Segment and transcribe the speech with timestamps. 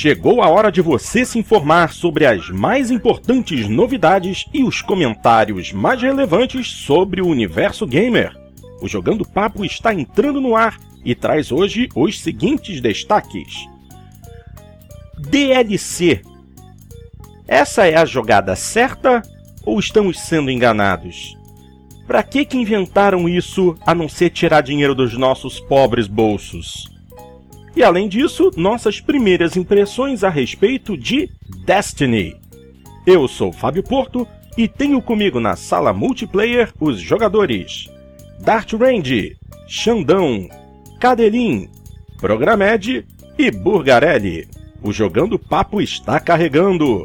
[0.00, 5.74] Chegou a hora de você se informar sobre as mais importantes novidades e os comentários
[5.74, 8.34] mais relevantes sobre o universo gamer.
[8.80, 13.68] O Jogando Papo está entrando no ar e traz hoje os seguintes destaques:
[15.18, 16.22] DLC.
[17.46, 19.20] Essa é a jogada certa
[19.66, 21.36] ou estamos sendo enganados?
[22.06, 26.88] Para que que inventaram isso a não ser tirar dinheiro dos nossos pobres bolsos?
[27.74, 31.30] E além disso, nossas primeiras impressões a respeito de
[31.64, 32.36] Destiny.
[33.06, 37.88] Eu sou Fábio Porto e tenho comigo na sala multiplayer os jogadores
[38.40, 39.36] Dart Range,
[39.68, 40.48] Xandão,
[40.98, 41.68] Cadelin,
[42.18, 43.06] Programed
[43.38, 44.48] e Burgarelli.
[44.82, 47.04] O Jogando Papo está carregando.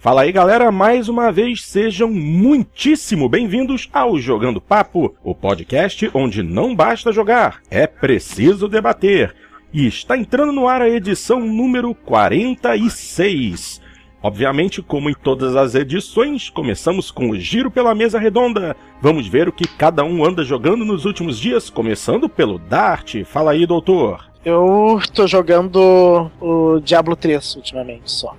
[0.00, 6.42] Fala aí galera, mais uma vez sejam muitíssimo bem-vindos ao Jogando Papo, o podcast onde
[6.42, 9.34] não basta jogar, é preciso debater.
[9.70, 13.82] E está entrando no ar a edição número 46.
[14.22, 18.74] Obviamente, como em todas as edições, começamos com o giro pela mesa redonda.
[19.02, 23.22] Vamos ver o que cada um anda jogando nos últimos dias, começando pelo Dart.
[23.26, 24.24] Fala aí, doutor.
[24.42, 28.34] Eu tô jogando o Diablo 3 ultimamente só.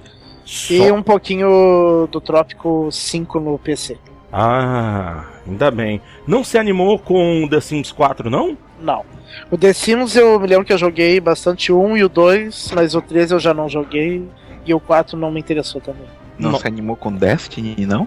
[0.51, 0.73] Só.
[0.73, 3.97] E um pouquinho do Trópico 5 no PC.
[4.33, 6.01] Ah, ainda bem.
[6.27, 8.57] Não se animou com The Sims 4, não?
[8.77, 9.05] Não.
[9.49, 12.73] O The Sims eu me lembro que eu joguei bastante o 1 e o 2,
[12.75, 14.27] mas o 3 eu já não joguei
[14.65, 16.03] e o 4 não me interessou também.
[16.37, 16.59] Não, não.
[16.59, 18.05] se animou com Destiny, não?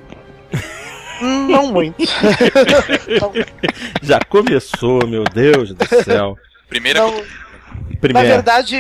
[1.48, 1.96] Não muito.
[4.02, 6.36] já começou, meu Deus do céu.
[6.68, 7.00] Primeira.
[7.00, 7.22] Não,
[8.00, 8.28] Primeiro.
[8.28, 8.76] Na verdade,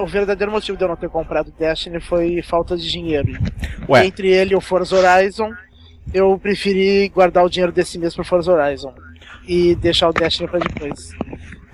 [0.00, 3.32] o verdadeiro motivo de eu não ter comprado Destiny foi falta de dinheiro.
[3.88, 4.06] Ué.
[4.06, 5.52] Entre ele e o Forza Horizon,
[6.12, 8.94] eu preferi guardar o dinheiro desse mês pro Forza Horizon
[9.46, 11.10] e deixar o Destiny para depois.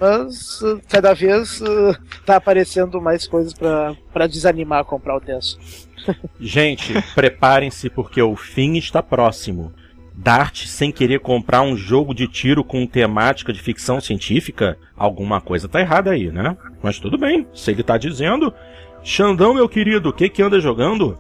[0.01, 5.65] Mas cada vez uh, tá aparecendo mais coisas para desanimar a comprar o Destiny.
[6.39, 9.73] Gente, preparem-se porque o fim está próximo.
[10.17, 15.69] Dart sem querer comprar um jogo de tiro com temática de ficção científica, alguma coisa
[15.69, 16.57] tá errada aí, né?
[16.83, 18.55] Mas tudo bem, se ele tá dizendo.
[19.03, 21.19] Xandão, meu querido, o que que anda jogando?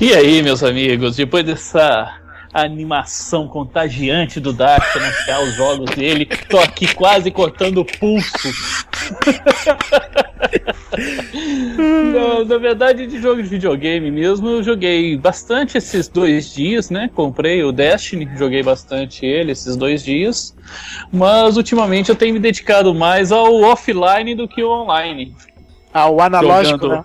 [0.00, 2.20] E aí, meus amigos, depois dessa
[2.52, 8.30] animação contagiante do Dart anunciar os jogos dele, tô aqui quase cortando o pulso.
[12.46, 17.10] na verdade, de jogo de videogame mesmo, eu joguei bastante esses dois dias, né?
[17.14, 20.54] Comprei o Destiny, joguei bastante ele esses dois dias.
[21.12, 25.34] Mas ultimamente eu tenho me dedicado mais ao offline do que ao online.
[25.92, 27.04] Ah, o analógico, jogando, né?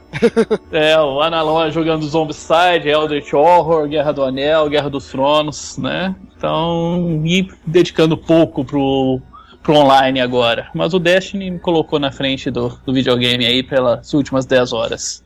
[0.72, 6.16] é, o analógico jogando Zombicide, Eldritch Horror, Guerra do Anel, Guerra dos Tronos, né?
[6.38, 9.20] Então, e dedicando pouco pro,
[9.64, 10.70] pro online agora.
[10.74, 15.24] Mas o Destiny me colocou na frente do, do videogame aí pelas últimas 10 horas.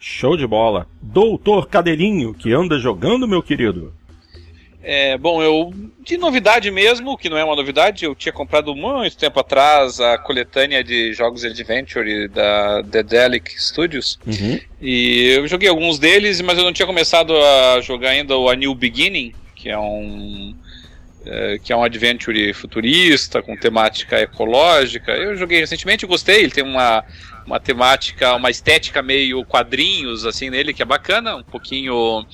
[0.00, 0.86] Show de bola.
[1.00, 3.92] Doutor Cadelinho, que anda jogando, meu querido?
[4.88, 9.16] É, bom, eu de novidade mesmo, que não é uma novidade, eu tinha comprado muito
[9.16, 14.16] tempo atrás a coletânea de jogos Adventure da Dedelic Studios.
[14.24, 14.60] Uhum.
[14.80, 18.54] E eu joguei alguns deles, mas eu não tinha começado a jogar ainda o A
[18.54, 20.54] New Beginning, que é um
[21.26, 25.10] é, que é um adventure futurista com temática ecológica.
[25.10, 26.44] Eu joguei recentemente, e gostei.
[26.44, 27.04] Ele tem uma
[27.46, 32.26] uma temática, uma estética meio quadrinhos assim nele que é bacana, um pouquinho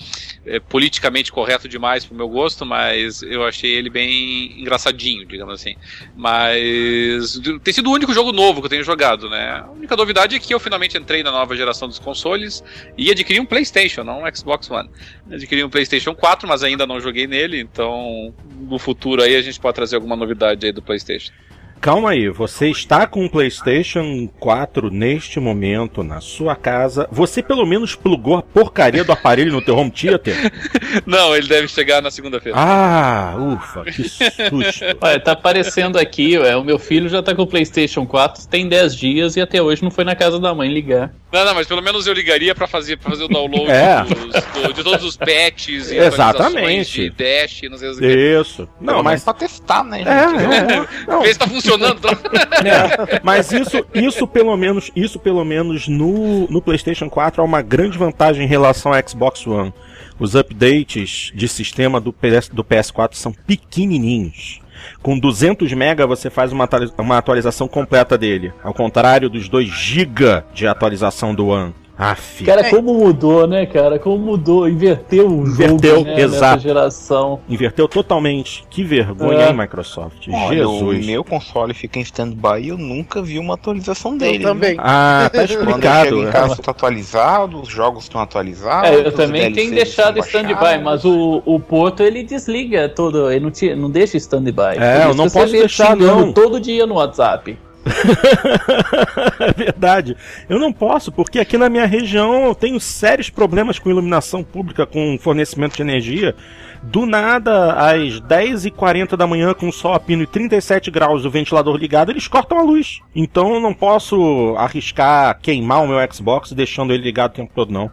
[0.47, 5.77] é, politicamente correto demais pro meu gosto, mas eu achei ele bem engraçadinho, digamos assim.
[6.17, 9.62] Mas tem sido o único jogo novo que eu tenho jogado, né?
[9.65, 12.65] A única novidade é que eu finalmente entrei na nova geração dos consoles
[12.97, 14.89] e adquiri um PlayStation, não um Xbox One.
[15.31, 19.61] Adquiri um PlayStation 4, mas ainda não joguei nele, então no futuro aí a gente
[19.61, 21.33] pode trazer alguma novidade aí do PlayStation.
[21.82, 27.09] Calma aí, você está com o PlayStation 4 neste momento na sua casa.
[27.10, 30.53] Você pelo menos plugou a porcaria do aparelho no teu home theater?
[31.04, 32.56] Não, ele deve chegar na segunda-feira.
[32.56, 34.84] Ah, ufa, que susto.
[35.00, 38.68] Olha, tá aparecendo aqui, ué, o meu filho já tá com o PlayStation 4 tem
[38.68, 41.12] 10 dias e até hoje não foi na casa da mãe ligar.
[41.33, 44.04] Não, não, mas pelo menos eu ligaria para fazer, pra fazer o download é.
[44.04, 47.09] dos, do, de todos os patches e Exatamente.
[47.09, 48.07] de Dash, não sei o que.
[48.07, 48.68] Isso.
[48.80, 50.03] Não, mas pra testar, né?
[50.03, 51.72] É, é, Vê se tá funcionando.
[51.78, 52.19] Tá?
[52.63, 57.60] É, mas isso, isso pelo menos, isso pelo menos no, no PlayStation 4 é uma
[57.60, 59.74] grande vantagem em relação ao Xbox One.
[60.19, 64.60] Os updates de sistema do, PS, do PS4 são pequenininhos.
[65.03, 70.45] Com 200 MB você faz uma, uma atualização completa dele, ao contrário dos 2 GB
[70.54, 71.74] de atualização do One.
[72.03, 72.45] Aff.
[72.45, 73.97] Cara, como mudou, né, cara?
[73.97, 76.63] Como mudou, inverteu o inverteu, jogo, né, exato.
[76.63, 77.39] geração.
[77.49, 78.65] Inverteu totalmente.
[78.69, 79.49] Que vergonha, é.
[79.51, 80.27] hein, Microsoft?
[80.28, 81.04] Olha, Jesus.
[81.04, 84.43] O meu console fica em stand-by e eu nunca vi uma atualização dele.
[84.43, 84.72] Eu também.
[84.72, 84.81] Viu?
[84.84, 86.10] Ah, tá explicado.
[86.10, 88.91] Quando em casa tá atualizado, os jogos estão atualizados.
[88.91, 93.51] É, eu também tenho deixado stand-by, mas o, o Porto ele desliga todo, ele não,
[93.51, 94.78] te, não deixa stand-by.
[94.81, 96.33] É, eu não posso deixar não.
[96.33, 97.57] todo dia no WhatsApp.
[99.41, 100.17] é verdade.
[100.49, 104.87] Eu não posso, porque aqui na minha região eu tenho sérios problemas com iluminação pública,
[104.87, 106.34] com fornecimento de energia.
[106.83, 111.31] Do nada, às 10h40 da manhã, com o sol a pino e 37 graus, o
[111.31, 113.01] ventilador ligado, eles cortam a luz.
[113.15, 117.73] Então eu não posso arriscar queimar o meu Xbox deixando ele ligado o tempo todo,
[117.73, 117.91] não.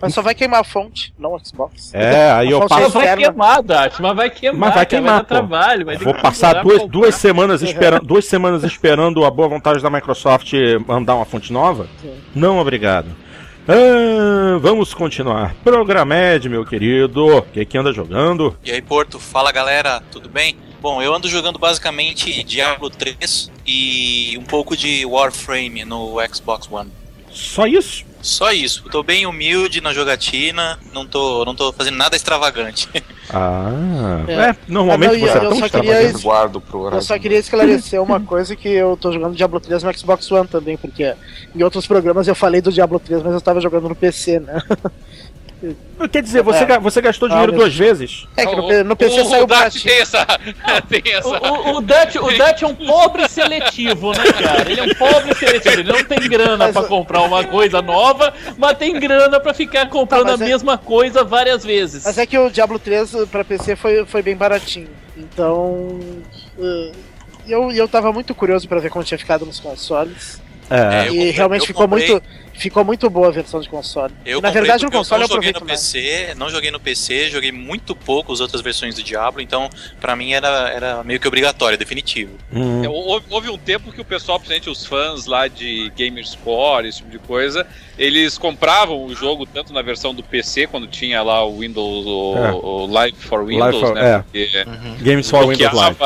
[0.00, 1.94] Mas só vai queimar a fonte, não o Xbox.
[1.94, 2.82] É, aí eu passo.
[2.82, 4.60] Mas vai queimar, Dart, mas vai queimar.
[4.60, 5.86] Mas vai queimar, vai trabalho.
[5.86, 10.52] Vai Vou passar duas, duas semanas esperando, duas semanas esperando a boa vontade da Microsoft
[10.86, 11.88] mandar uma fonte nova.
[12.00, 12.14] Sim.
[12.34, 13.08] Não, obrigado.
[13.68, 15.54] Ah, vamos continuar.
[15.64, 17.38] Programed, meu querido.
[17.38, 18.56] O que, que anda jogando?
[18.64, 20.56] E aí, Porto, fala galera, tudo bem?
[20.80, 26.92] Bom, eu ando jogando basicamente Diablo 3 e um pouco de Warframe no Xbox One.
[27.36, 28.02] Só isso?
[28.22, 28.82] Só isso.
[28.86, 32.88] Eu tô bem humilde na jogatina, não tô, não tô fazendo nada extravagante.
[33.28, 36.22] Ah, é, é normalmente você é tão extravagante.
[36.22, 39.98] Guardo pro eu só queria esclarecer uma coisa que eu tô jogando Diablo 3 no
[39.98, 41.12] Xbox One também, porque
[41.52, 44.62] em outros programas eu falei do Diablo 3, mas eu tava jogando no PC, né?
[46.12, 46.78] Quer dizer, você, é.
[46.78, 48.26] você gastou dinheiro ah, duas vezes?
[48.36, 50.26] É que no, no PC o, saiu o Dutch tem essa.
[50.88, 51.28] tem essa.
[51.28, 54.70] O, o, o, Dutch, o Dutch é um pobre seletivo, né, cara?
[54.70, 55.80] Ele é um pobre seletivo.
[55.80, 59.88] Ele não tem grana mas, pra comprar uma coisa nova, mas tem grana pra ficar
[59.88, 60.48] comprando tá, a é...
[60.48, 62.04] mesma coisa várias vezes.
[62.04, 64.90] Mas é que o Diablo 3 pra PC foi, foi bem baratinho.
[65.16, 65.98] Então.
[66.58, 66.92] Uh,
[67.48, 70.40] eu, eu tava muito curioso pra ver como tinha ficado nos consoles.
[70.68, 72.08] É, e realmente ficou comprei...
[72.08, 72.26] muito
[72.56, 74.12] ficou muito boa a versão de console.
[74.24, 77.52] Eu Na verdade, no console eu não joguei no PC, não joguei no PC, joguei
[77.52, 79.68] muito pouco as outras versões do Diablo, então
[80.00, 82.32] para mim era, era meio que obrigatório, definitivo.
[82.52, 82.84] Hum.
[82.84, 86.98] É, houve, houve, um tempo que o pessoal, principalmente os fãs lá de Gamerscore, esse
[86.98, 87.66] tipo de coisa,
[87.98, 92.34] eles compravam o jogo tanto na versão do PC, quando tinha lá o Windows, o,
[92.36, 92.52] é.
[92.52, 94.14] o Live for Windows, Live for, né?
[94.14, 94.18] É.
[94.18, 94.96] Porque uhum.
[95.00, 95.96] Games for Windows Live.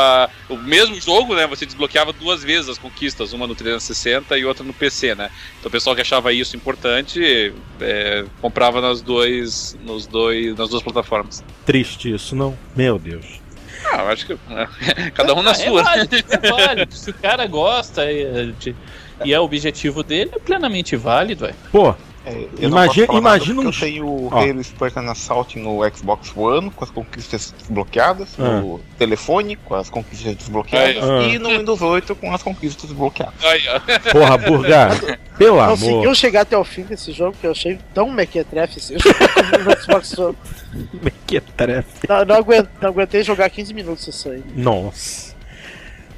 [0.48, 1.46] O mesmo jogo, né?
[1.46, 5.30] Você desbloqueava duas vezes as conquistas, uma no 360 e outra no PC, né?
[5.58, 10.82] Então o pessoal que achava isso importante é, comprava nas, dois, nos dois, nas duas
[10.82, 11.42] plataformas.
[11.64, 12.56] Triste isso, não?
[12.74, 13.40] Meu Deus.
[13.92, 14.38] Ah, eu acho que.
[15.14, 15.82] Cada um na é sua.
[15.82, 16.94] Válido, é válido.
[16.94, 18.04] Se o cara gosta
[18.58, 18.74] de,
[19.24, 21.46] e é o objetivo dele, é plenamente válido.
[21.46, 21.54] É.
[21.72, 21.94] Pô,
[22.26, 23.64] é, imagina, imagina um.
[23.64, 24.36] Eu tenho o oh.
[24.36, 28.60] Halo Spartan Assault no Xbox One com as conquistas desbloqueadas, ah.
[28.60, 31.22] no telefone com as conquistas desbloqueadas ah.
[31.22, 33.34] e no Windows 8 com as conquistas desbloqueadas.
[34.12, 35.00] Porra, Burgar,
[35.38, 35.78] pelo amor.
[35.78, 39.82] Conseguiu chegar até o fim desse jogo que eu achei tão mequetrefe esse jogo no
[39.82, 40.36] Xbox One.
[41.02, 42.06] Mequetrefe.
[42.06, 44.42] Não, não, aguentei, não aguentei jogar 15 minutos isso aí.
[44.54, 45.29] Nossa.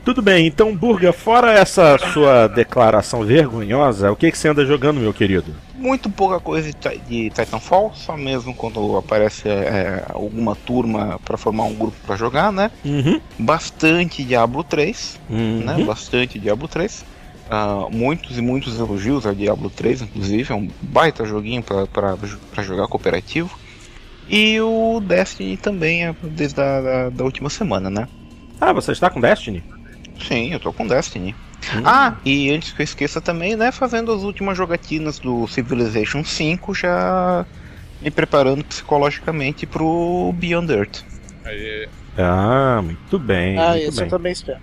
[0.05, 4.99] Tudo bem, então, Burga, fora essa sua declaração vergonhosa, o que, que você anda jogando,
[4.99, 5.55] meu querido?
[5.77, 6.73] Muito pouca coisa
[7.09, 12.51] de Titanfall, só mesmo quando aparece é, alguma turma para formar um grupo para jogar,
[12.51, 12.73] né?
[12.85, 13.21] Uhum.
[13.39, 15.63] Bastante Diablo 3, uhum.
[15.65, 15.85] né?
[15.85, 17.01] Bastante Diablo 3.
[17.01, 17.05] Uh,
[17.51, 22.89] ah, muitos e muitos elogios a Diablo 3, inclusive, é um baita joguinho para jogar
[22.89, 23.57] cooperativo.
[24.29, 28.09] E o Destiny também é desde a da, da última semana, né?
[28.61, 29.63] Ah, você está com Destiny?
[30.21, 31.35] Sim, eu tô com Destiny.
[31.75, 31.83] Hum.
[31.85, 36.75] Ah, e antes que eu esqueça também, né, fazendo as últimas jogatinas do Civilization 5,
[36.75, 37.47] já
[38.01, 41.03] me preparando psicologicamente pro Beyond Earth.
[41.45, 41.89] Aí.
[42.19, 43.59] Ah, muito bem.
[43.59, 44.05] Ah, muito isso bem.
[44.07, 44.61] eu também espero.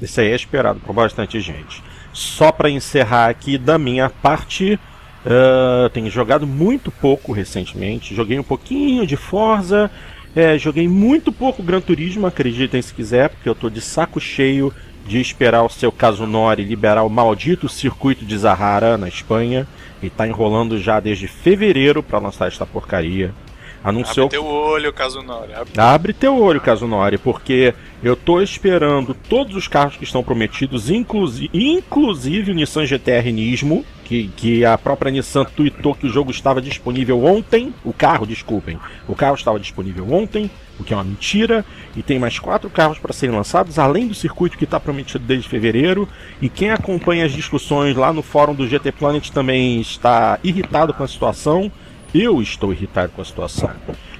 [0.00, 1.82] Isso aí é esperado por bastante gente.
[2.12, 4.80] Só para encerrar aqui da minha parte,
[5.24, 8.14] uh, tenho jogado muito pouco recentemente.
[8.14, 9.90] Joguei um pouquinho de Forza,
[10.34, 14.72] é, joguei muito pouco Gran Turismo, acreditem se quiser, porque eu tô de saco cheio
[15.06, 19.66] de esperar o seu Kazunori liberar o maldito circuito de Zahara na Espanha
[20.02, 23.34] e tá enrolando já desde fevereiro para lançar esta porcaria.
[23.82, 24.26] Anunciou...
[24.26, 25.52] Abre teu olho, Kazunori.
[25.54, 25.80] Abre...
[25.80, 31.50] Abre teu olho, Kazunori, porque eu tô esperando todos os carros que estão prometidos, inclusive,
[31.52, 36.60] inclusive o Nissan GTR Nismo, que, que a própria Nissan tweetou que o jogo estava
[36.60, 37.72] disponível ontem.
[37.84, 38.76] O carro, desculpem.
[39.06, 41.64] O carro estava disponível ontem, o que é uma mentira.
[41.94, 45.48] E tem mais quatro carros para serem lançados, além do circuito que está prometido desde
[45.48, 46.08] fevereiro.
[46.42, 51.04] E quem acompanha as discussões lá no fórum do GT Planet também está irritado com
[51.04, 51.70] a situação.
[52.14, 53.70] Eu estou irritado com a situação.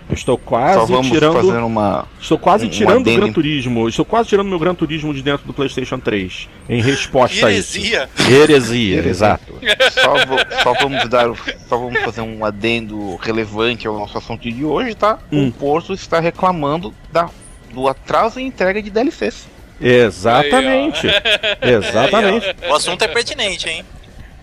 [0.08, 1.66] Eu estou quase tirando.
[1.66, 3.88] Uma, estou quase um, tirando o Gran Turismo.
[3.88, 6.48] Estou quase tirando meu Gran Turismo de dentro do PlayStation 3.
[6.68, 7.48] Em resposta Heresia.
[7.48, 8.32] a isso.
[8.32, 8.96] Heresia.
[8.96, 9.54] Heresia, exato.
[9.92, 11.28] Só, só, vamos dar.
[11.68, 15.20] Só vamos fazer um adendo relevante ao nosso assunto de hoje, tá?
[15.30, 15.48] Hum.
[15.48, 17.30] O Porto está reclamando da,
[17.72, 19.46] do atraso em entrega de DLCs.
[19.80, 21.06] Exatamente.
[21.08, 22.46] Aí, Exatamente.
[22.62, 23.84] Aí, o assunto é pertinente, hein?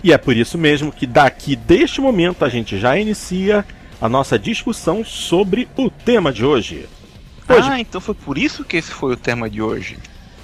[0.04, 3.66] E é por isso mesmo que daqui deste momento a gente já inicia
[4.00, 6.88] a nossa discussão sobre o tema de hoje.
[7.50, 7.70] hoje.
[7.70, 9.98] Ah, então foi por isso que esse foi o tema de hoje.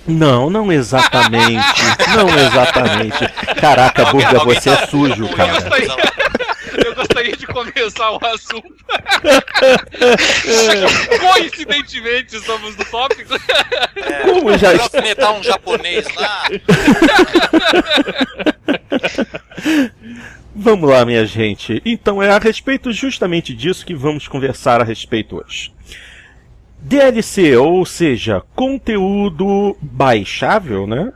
[0.08, 1.82] Não, não exatamente.
[2.16, 3.28] não exatamente.
[3.60, 5.54] Caraca, Burga, você é sujo, cara.
[6.86, 8.74] Eu gostaria de começar o assunto.
[11.34, 13.36] Coincidentemente, somos do tópico.
[13.96, 15.32] É, Como já está?
[15.32, 16.44] um japonês lá.
[20.56, 21.82] Vamos lá, minha gente.
[21.86, 25.72] Então é a respeito justamente disso que vamos conversar a respeito hoje.
[26.86, 31.14] DLC, ou seja, conteúdo baixável, né?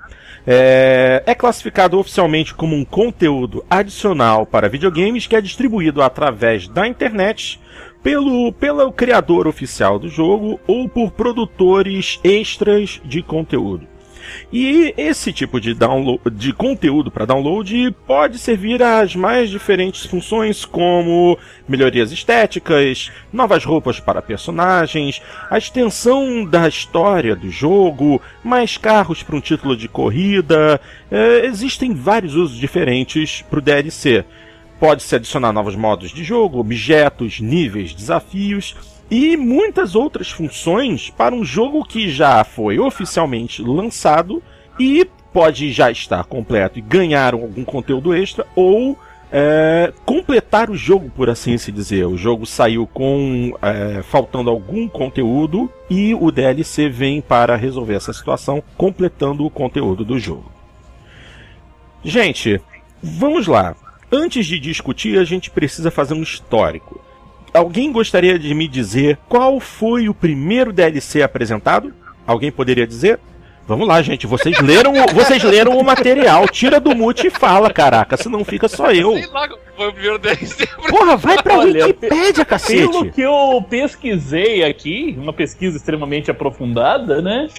[0.49, 6.87] É, é, classificado oficialmente como um conteúdo adicional para videogames que é distribuído através da
[6.87, 7.59] internet
[8.01, 13.85] pelo, pelo criador oficial do jogo ou por produtores extras de conteúdo.
[14.51, 20.65] E esse tipo de, download, de conteúdo para download pode servir às mais diferentes funções,
[20.65, 29.23] como melhorias estéticas, novas roupas para personagens, a extensão da história do jogo, mais carros
[29.23, 30.79] para um título de corrida.
[31.11, 34.25] É, existem vários usos diferentes para o DLC.
[34.79, 38.75] Pode-se adicionar novos modos de jogo, objetos, níveis, desafios
[39.09, 44.41] e muitas outras funções para um jogo que já foi oficialmente lançado
[44.79, 48.97] e pode já estar completo e ganhar algum conteúdo extra ou
[49.31, 52.05] é, completar o jogo, por assim se dizer.
[52.05, 58.13] O jogo saiu com é, faltando algum conteúdo e o DLC vem para resolver essa
[58.13, 60.51] situação, completando o conteúdo do jogo.
[62.03, 62.61] Gente,
[63.01, 63.75] vamos lá.
[64.11, 67.01] Antes de discutir, a gente precisa fazer um histórico.
[67.57, 71.91] Alguém gostaria de me dizer qual foi o primeiro DLC apresentado?
[72.27, 73.19] Alguém poderia dizer?
[73.67, 74.25] Vamos lá, gente.
[74.25, 76.47] Vocês leram, vocês leram o material.
[76.47, 78.15] Tira do mute e fala, caraca.
[78.15, 79.13] Senão fica só eu.
[79.15, 80.19] Sei lá, foi o primeiro.
[80.89, 82.87] Porra, vai pra Olha, Wikipédia, cacete.
[82.87, 87.49] Pelo que eu pesquisei aqui, uma pesquisa extremamente aprofundada, né?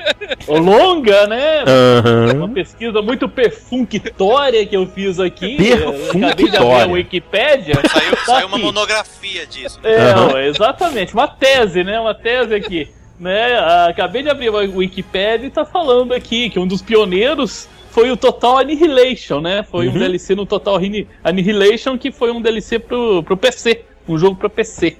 [0.46, 1.64] Longa, né?
[1.64, 2.44] Uhum.
[2.44, 5.56] Uma pesquisa muito perfunctória que eu fiz aqui.
[5.56, 6.28] Perfunctória.
[6.28, 7.74] Acabei de abrir a Wikipédia.
[7.90, 9.80] Saiu, tá saiu uma monografia disso.
[9.82, 10.38] É, uhum.
[10.40, 11.14] exatamente.
[11.14, 11.98] Uma tese, né?
[11.98, 12.92] Uma tese aqui
[13.24, 13.58] né?
[13.88, 18.16] Acabei de abrir o Wikipedia e tá falando aqui que um dos pioneiros foi o
[18.16, 19.62] Total Annihilation, né?
[19.62, 19.94] Foi uhum.
[19.94, 20.78] um DLC no Total
[21.24, 24.98] Annihilation que foi um DLC pro, pro PC, um jogo para PC.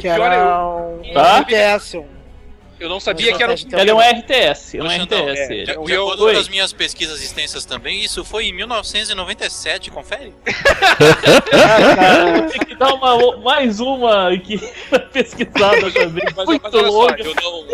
[0.00, 1.44] Que era um tá?
[2.84, 3.56] Eu não sabia que era um.
[3.78, 4.76] Ele é um RTS.
[4.76, 5.40] É um RTS.
[5.40, 5.46] É.
[5.46, 10.34] De, de acordo com as minhas pesquisas extensas também, isso foi em 1997, confere?
[12.52, 14.60] Tem que dar uma, mais uma aqui
[15.14, 16.26] pesquisada também.
[16.36, 17.66] Mas, Muito mas olha só, eu não,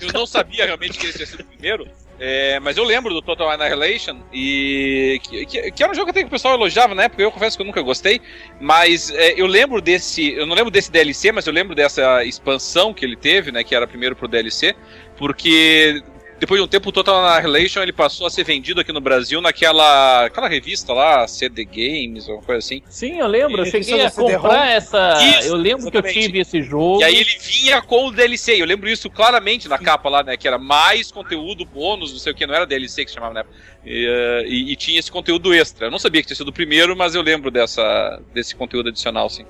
[0.00, 1.88] eu não sabia realmente que ele tinha sido o primeiro.
[2.22, 6.20] É, mas eu lembro do Total Annihilation e que, que, que, era um jogo que
[6.22, 8.20] o pessoal elogiava na época, eu confesso que eu nunca gostei,
[8.60, 12.92] mas é, eu lembro desse, eu não lembro desse DLC, mas eu lembro dessa expansão
[12.92, 14.76] que ele teve, né, que era primeiro pro DLC,
[15.16, 16.02] porque
[16.40, 19.42] depois de um tempo, o Total Annihilation ele passou a ser vendido aqui no Brasil
[19.42, 22.82] naquela aquela revista lá, CD Games, ou coisa assim.
[22.88, 23.60] Sim, eu lembro.
[23.60, 25.18] Eu cheguei a comprar essa.
[25.22, 26.14] Isso, eu lembro exatamente.
[26.14, 27.02] que eu tive esse jogo.
[27.02, 28.60] E aí ele vinha com o DLC.
[28.60, 30.34] Eu lembro isso claramente na capa lá, né?
[30.34, 33.40] Que era mais conteúdo, bônus, não sei o que, não era DLC que chamava na
[33.40, 33.54] época.
[33.84, 35.88] E, uh, e, e, tinha esse conteúdo extra.
[35.88, 39.28] Eu não sabia que tinha sido o primeiro, mas eu lembro dessa, desse conteúdo adicional,
[39.28, 39.44] sim.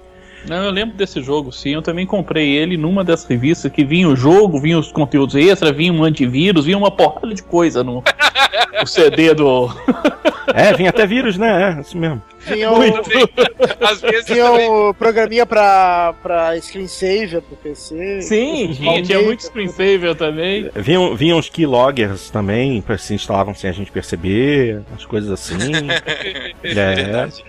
[0.49, 1.75] Não, eu lembro desse jogo, sim.
[1.75, 5.73] Eu também comprei ele numa dessas revistas que vinha o jogo, vinha os conteúdos extra,
[5.73, 8.03] vinha um antivírus, vinha uma porrada de coisa no,
[8.81, 9.69] no CD do.
[10.55, 11.77] é, vinha até vírus, né?
[11.77, 12.23] É, isso mesmo.
[12.47, 12.77] Tinha, o...
[13.81, 18.23] Às vezes tinha o programinha pra, pra screensaver pro PC.
[18.23, 20.71] Sim, tinha, tinha muito screensaver também.
[20.75, 25.59] Vinham, vinham os keyloggers também, se instalavam sem a gente perceber, as coisas assim.
[26.65, 26.95] é.
[26.95, 27.45] Verdade.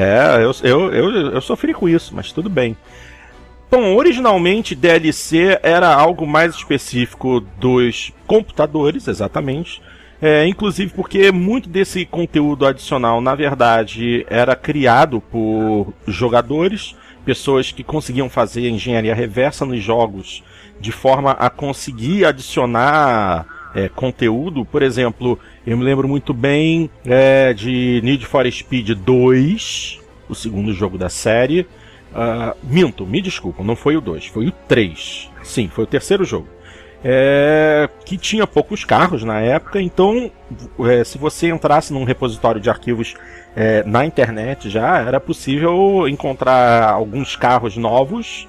[0.00, 2.76] É, eu, eu, eu, eu sofri com isso, mas tudo bem.
[3.68, 9.82] Bom, originalmente DLC era algo mais específico dos computadores, exatamente.
[10.22, 17.82] É, inclusive porque muito desse conteúdo adicional, na verdade, era criado por jogadores, pessoas que
[17.82, 20.44] conseguiam fazer engenharia reversa nos jogos
[20.80, 24.64] de forma a conseguir adicionar é, conteúdo.
[24.64, 30.72] Por exemplo, eu me lembro muito bem é, de Need for Speed 2, o segundo
[30.72, 31.66] jogo da série.
[32.10, 35.30] Uh, minto, me desculpa, não foi o 2, foi o 3.
[35.42, 36.48] Sim, foi o terceiro jogo.
[37.04, 40.32] É, que tinha poucos carros na época, então
[40.80, 43.14] é, se você entrasse num repositório de arquivos
[43.54, 48.48] é, na internet já era possível encontrar alguns carros novos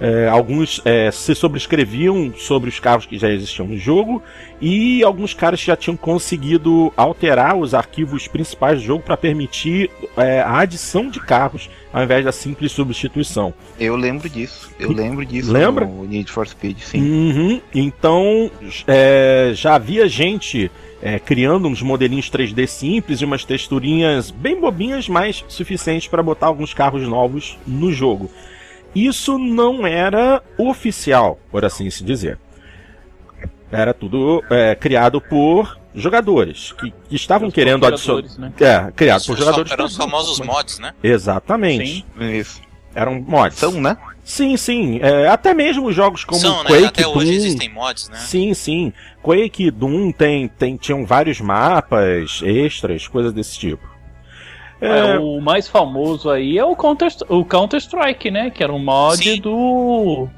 [0.00, 4.22] é, alguns é, se sobrescreviam sobre os carros que já existiam no jogo
[4.60, 10.40] e alguns caras já tinham conseguido alterar os arquivos principais do jogo para permitir é,
[10.40, 13.54] a adição de carros ao invés da simples substituição.
[13.80, 14.70] Eu lembro disso.
[14.78, 15.50] Eu lembro disso.
[15.50, 15.86] Lembra?
[15.86, 17.00] No Need for Speed, sim.
[17.00, 17.60] Uhum.
[17.74, 18.50] Então
[18.86, 25.08] é, já havia gente é, criando uns modelinhos 3D simples e umas texturinhas bem bobinhas,
[25.08, 28.30] mas suficientes para botar alguns carros novos no jogo.
[28.96, 32.38] Isso não era oficial, por assim se dizer.
[33.70, 38.22] Era tudo é, criado por jogadores que, que estavam querendo adicionar.
[38.38, 38.52] Né?
[38.58, 39.70] É, criado por jogadores.
[39.70, 40.94] Eram os famosos mods, né?
[41.02, 42.06] Exatamente.
[42.18, 42.62] Sim, isso.
[42.94, 43.58] Eram mods.
[43.58, 43.98] São, né?
[44.24, 44.98] Sim, sim.
[45.02, 46.70] É, até mesmo jogos como São, né?
[46.70, 46.88] Quake né?
[46.88, 47.18] Até Doom.
[47.18, 48.16] hoje existem mods, né?
[48.16, 48.92] Sim, sim.
[49.22, 53.95] Quake e Doom tem, tem, tinham vários mapas extras, coisas desse tipo.
[54.80, 55.14] É...
[55.14, 58.50] É, o mais famoso aí é o Counter, o Counter Strike, né?
[58.50, 59.40] Que era um mod Sim.
[59.40, 60.28] do.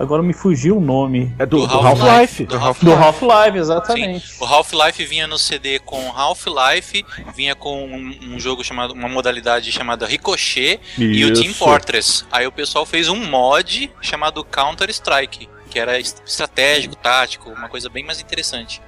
[0.00, 1.30] Agora me fugiu o nome.
[1.38, 2.46] É do, do Half-Life.
[2.46, 4.28] Do Half-Life, Half Half exatamente.
[4.28, 4.42] Sim.
[4.42, 7.04] O Half-Life vinha no CD com Half-Life,
[7.36, 11.02] vinha com um, um, jogo chamado, uma modalidade chamada Ricochet Isso.
[11.02, 12.24] e o Team Fortress.
[12.32, 17.90] Aí o pessoal fez um mod chamado Counter Strike, que era estratégico, tático, uma coisa
[17.90, 18.80] bem mais interessante.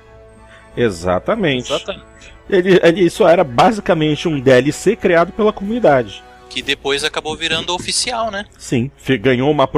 [0.75, 1.71] Exatamente.
[1.71, 2.32] Exatamente.
[2.49, 6.23] Ele, ele, isso era basicamente um DLC criado pela comunidade.
[6.49, 8.45] Que depois acabou virando oficial, né?
[8.59, 9.69] Sim, ganhou, uma,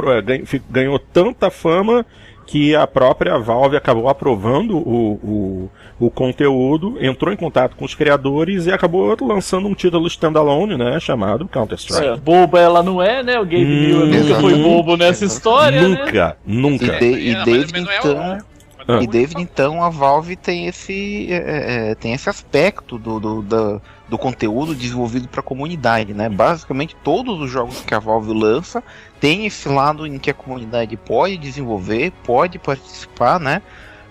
[0.69, 2.05] ganhou tanta fama
[2.45, 5.69] que a própria Valve acabou aprovando o,
[5.99, 10.77] o, o, conteúdo, entrou em contato com os criadores e acabou lançando um título standalone,
[10.77, 12.07] né, chamado Counter-Strike.
[12.07, 13.39] É, boba ela não é, né?
[13.39, 16.35] O Gabe hum, nunca foi bobo nessa história, Nunca, né?
[16.45, 16.85] nunca.
[16.85, 18.37] E, de, e desde então...
[18.87, 19.01] Ah.
[19.01, 23.41] E desde então a Valve tem esse, é, é, é tem esse aspecto do, do,
[23.41, 26.29] do, do conteúdo desenvolvido para a comunidade, né?
[26.29, 28.83] Basicamente todos os jogos que a Valve lança
[29.19, 33.61] tem esse lado em que a comunidade pode desenvolver, pode participar, né?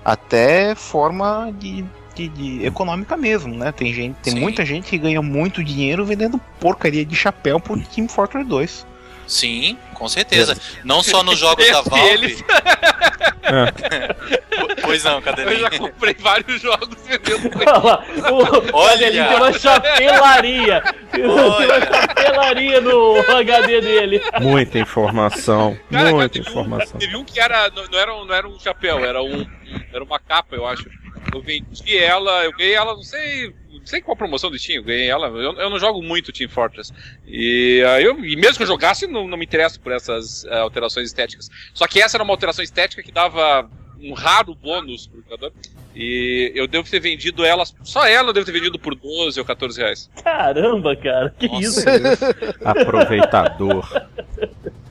[0.04, 3.70] Até forma de, de, de econômica mesmo, né?
[3.70, 8.08] Tem gente, tem muita gente que ganha muito dinheiro vendendo porcaria de chapéu por Team
[8.08, 8.93] Fortress 2.
[9.26, 10.56] Sim, com certeza.
[10.84, 12.08] Não só nos jogos da Valve.
[12.08, 12.44] Eles...
[14.82, 17.50] pois não, cadê Eu já comprei vários jogos vendendo.
[18.72, 20.82] Olha, ele tem uma chapelaria.
[21.10, 24.22] Tem uma chapelaria no HD dele.
[24.40, 25.76] Muita informação.
[25.90, 26.96] Cara, muita cara, informação.
[26.96, 29.46] Um, teve um que era não, era um, não era um chapéu, era um
[29.92, 30.88] era uma capa, eu acho.
[31.34, 33.52] Eu vendi ela, eu ganhei ela, não sei
[33.84, 35.28] não sei qual promoção de tinha, eu ganhei ela.
[35.28, 36.90] Eu, eu, não jogo muito Team Fortress.
[37.26, 40.54] E, uh, eu, e mesmo que eu jogasse, não, não me interesso por essas uh,
[40.62, 41.50] alterações estéticas.
[41.74, 43.68] Só que essa era uma alteração estética que dava
[44.00, 45.52] um raro bônus pro jogador.
[45.94, 49.46] E eu devo ter vendido ela, só ela eu devo ter vendido por 12 ou
[49.46, 50.10] 14 reais.
[50.22, 51.60] Caramba, cara, que Nossa.
[51.60, 51.84] isso?
[52.64, 54.08] Aproveitador.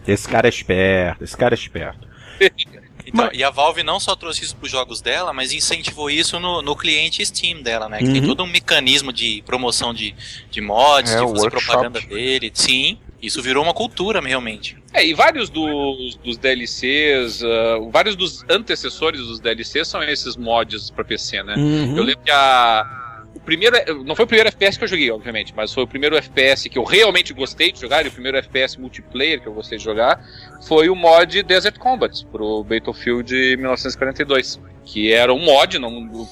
[0.07, 2.07] Esse cara é esperto, esse cara é esperto.
[3.13, 3.37] Então, mas...
[3.37, 6.61] E a Valve não só trouxe isso para os jogos dela, mas incentivou isso no,
[6.61, 7.99] no cliente Steam dela, né?
[7.99, 8.13] Que uhum.
[8.13, 10.15] tem todo um mecanismo de promoção de,
[10.49, 12.51] de mods, é, de fazer propaganda dele.
[12.53, 14.77] Sim, isso virou uma cultura realmente.
[14.91, 20.89] É, e vários dos, dos DLCs, uh, vários dos antecessores dos DLCs são esses mods
[20.89, 21.55] para PC, né?
[21.55, 21.97] Uhum.
[21.97, 23.02] Eu lembro que a
[23.45, 24.03] primeiro.
[24.03, 26.77] Não foi o primeiro FPS que eu joguei, obviamente, mas foi o primeiro FPS que
[26.77, 30.23] eu realmente gostei de jogar, e o primeiro FPS multiplayer que eu gostei de jogar
[30.67, 34.59] foi o mod Desert Combat pro Battlefield 1942.
[34.85, 36.27] Que era um mod, não,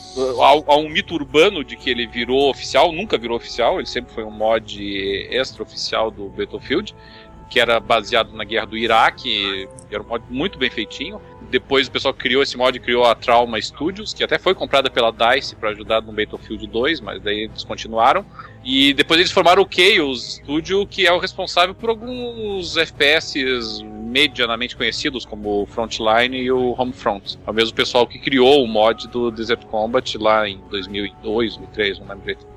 [0.68, 4.26] há, um mito urbano de que ele virou oficial, nunca virou oficial, ele sempre foi
[4.26, 4.78] um mod
[5.32, 6.94] extra-oficial do Battlefield,
[7.50, 11.22] que era baseado na guerra do Iraque, era um mod muito bem feitinho
[11.52, 15.12] depois o pessoal criou esse mod, criou a Trauma Studios, que até foi comprada pela
[15.12, 18.26] DICE para ajudar no Battlefield 2, mas daí eles continuaram.
[18.64, 23.36] E depois eles formaram o Chaos Studio, que é o responsável por alguns FPS
[23.84, 27.38] medianamente conhecidos, como o Frontline e o Homefront.
[27.46, 32.00] É o mesmo pessoal que criou o mod do Desert Combat lá em 2002, 2003,
[32.00, 32.48] não lembro direito.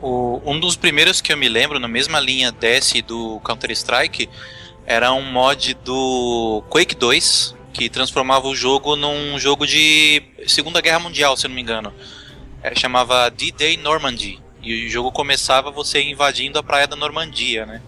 [0.00, 4.28] O, um dos primeiros que eu me lembro, na mesma linha desse do Counter-Strike,
[4.86, 10.98] era um mod do Quake 2, que transformava o jogo num jogo de Segunda Guerra
[10.98, 11.92] Mundial, se não me engano.
[12.62, 14.40] É, chamava D-Day Normandy.
[14.62, 17.82] E o jogo começava você invadindo a praia da Normandia, né?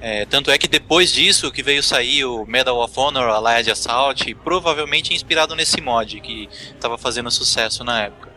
[0.00, 4.34] É, tanto é que depois disso que veio sair o Medal of Honor Allied Assault,
[4.36, 8.32] provavelmente inspirado nesse mod que estava fazendo sucesso na época.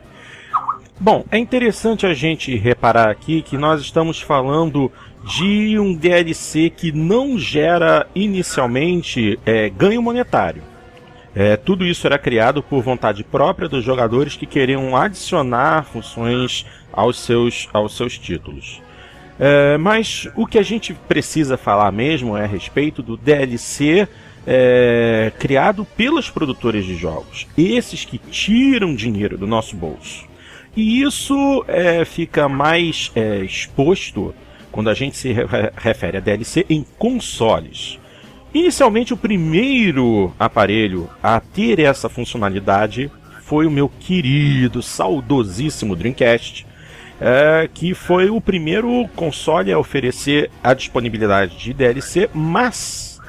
[1.00, 4.92] Bom, é interessante a gente reparar aqui que nós estamos falando
[5.24, 10.64] de um DLC que não gera inicialmente é, ganho monetário.
[11.40, 17.20] É, tudo isso era criado por vontade própria dos jogadores que queriam adicionar funções aos
[17.20, 18.82] seus, aos seus títulos.
[19.40, 24.08] É, mas o que a gente precisa falar mesmo é a respeito do DLC
[24.48, 27.46] é, criado pelas produtoras de jogos.
[27.56, 30.26] Esses que tiram dinheiro do nosso bolso.
[30.76, 34.34] E isso é, fica mais é, exposto
[34.72, 35.36] quando a gente se
[35.76, 38.00] refere a DLC em consoles.
[38.54, 43.12] Inicialmente, o primeiro aparelho a ter essa funcionalidade
[43.44, 46.66] foi o meu querido, saudosíssimo Dreamcast,
[47.20, 53.20] é, que foi o primeiro console a oferecer a disponibilidade de DLC, mas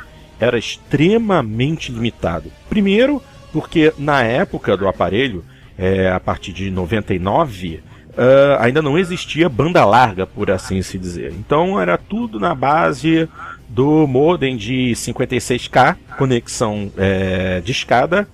[0.40, 2.50] era extremamente limitado.
[2.68, 5.44] Primeiro, porque na época do aparelho,
[5.76, 7.80] é, a partir de 99,
[8.18, 11.32] uh, ainda não existia banda larga, por assim se dizer.
[11.32, 13.28] Então era tudo na base
[13.68, 18.26] do modem de 56K, conexão é, de escada,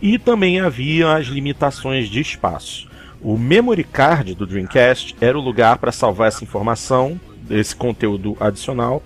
[0.00, 2.90] e também havia as limitações de espaço.
[3.20, 9.02] O memory card do Dreamcast era o lugar para salvar essa informação, esse conteúdo adicional,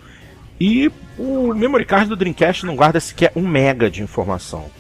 [0.58, 4.70] e o memory card do Dreamcast não guarda sequer um mega de informação.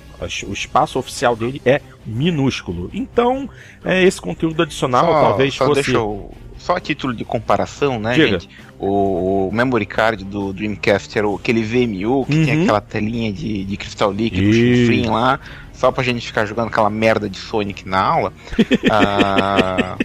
[0.48, 2.90] O espaço oficial dele é minúsculo.
[2.94, 3.50] Então,
[3.84, 5.82] é, esse conteúdo adicional só, talvez só fosse.
[5.82, 6.32] Deixa eu...
[6.56, 8.40] Só a título de comparação, né, Diga.
[8.40, 8.48] gente?
[8.78, 12.44] O, o, memory card do Dreamcast era aquele VMU que uhum.
[12.44, 15.40] tinha aquela telinha de, de cristal líquido, chifrinho lá,
[15.72, 18.32] só pra gente ficar jogando aquela merda de Sonic na aula.
[18.90, 19.96] ah,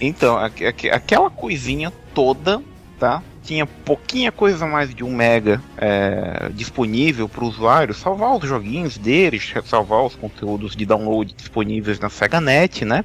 [0.00, 2.62] então, aquela coisinha toda,
[2.98, 3.22] tá?
[3.42, 8.96] tinha pouquinha coisa mais de um mega é, disponível para o usuário salvar os joguinhos
[8.96, 13.04] deles, salvar os conteúdos de download disponíveis na SegaNet, né?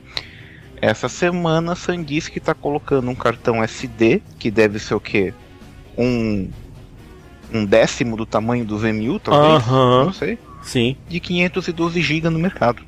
[0.82, 5.34] Essa semana a SanDisk está colocando um cartão SD, que deve ser o quê?
[5.98, 6.50] Um,
[7.54, 9.66] um décimo do tamanho do VMU, talvez?
[9.66, 10.06] Uh -huh.
[10.06, 10.38] Não sei.
[10.62, 10.96] Sim.
[11.08, 12.84] De 512 GB no mercado.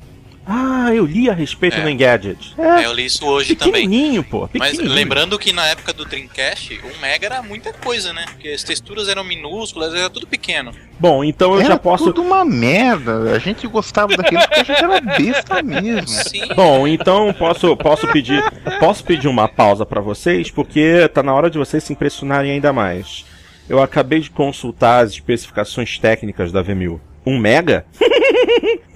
[0.52, 1.82] Ah, eu li a respeito é.
[1.84, 2.56] no Engadget.
[2.58, 4.40] É, eu li isso hoje pequenininho, também.
[4.40, 4.84] Pô, pequenininho.
[4.84, 8.24] Mas lembrando que na época do Dreamcast, 1 mega era muita coisa, né?
[8.28, 10.72] Porque as texturas eram minúsculas, era tudo pequeno.
[10.98, 12.06] Bom, então eu era já posso.
[12.06, 13.32] tudo uma merda.
[13.32, 16.08] A gente gostava daquilo porque a gente era besta mesmo.
[16.28, 16.48] Sim.
[16.56, 18.42] Bom, então posso, posso pedir
[18.80, 22.72] posso pedir uma pausa para vocês, porque tá na hora de vocês se impressionarem ainda
[22.72, 23.24] mais.
[23.68, 26.98] Eu acabei de consultar as especificações técnicas da V1000.
[27.24, 27.86] 1 mega?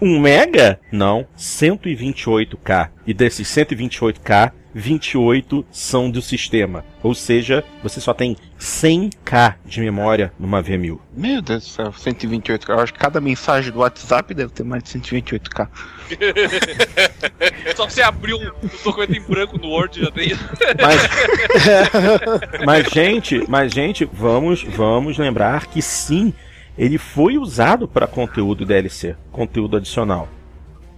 [0.01, 0.81] 1 mega?
[0.91, 2.91] Não, 128K.
[3.07, 6.85] E desses 128K, 28 são do sistema.
[7.03, 10.99] Ou seja, você só tem 100k de memória numa V1000.
[11.17, 12.69] Meu Deus do céu, 128k.
[12.71, 15.69] Eu acho que cada mensagem do WhatsApp deve ter mais de 128k.
[17.77, 20.33] só você abrir um, um documento em branco no Word já tem.
[20.83, 21.03] mas,
[22.67, 26.35] mas gente, mas gente, vamos, vamos lembrar que sim,
[26.77, 30.29] ele foi usado para conteúdo DLC, conteúdo adicional.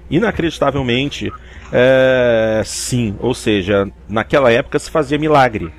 [0.08, 1.32] Inacreditavelmente,
[1.72, 3.16] é, sim.
[3.20, 5.72] Ou seja, naquela época se fazia milagre.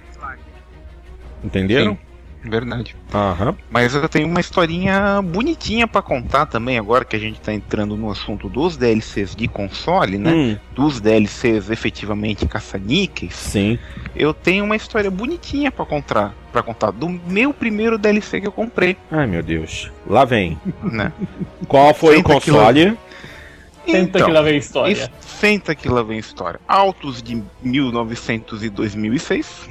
[1.43, 1.93] Entenderam?
[1.93, 2.06] Sim.
[2.43, 2.95] Verdade.
[3.13, 3.55] Uhum.
[3.69, 7.97] Mas eu tenho uma historinha bonitinha para contar também, agora que a gente tá entrando
[7.97, 10.31] no assunto dos DLCs de console, né?
[10.31, 10.57] Hum.
[10.73, 13.35] Dos DLCs efetivamente caça-níqueis.
[13.35, 13.79] Sim.
[14.15, 18.51] Eu tenho uma história bonitinha para contar, para contar do meu primeiro DLC que eu
[18.51, 18.97] comprei.
[19.11, 19.91] Ai, meu Deus.
[20.05, 20.57] Lá vem.
[20.83, 21.11] né?
[21.67, 22.97] Qual foi Senta o console?
[23.85, 25.11] Que Senta então, que lá vem história.
[25.21, 26.59] Senta que lá vem história.
[26.67, 29.69] Autos de 1900 e 2006.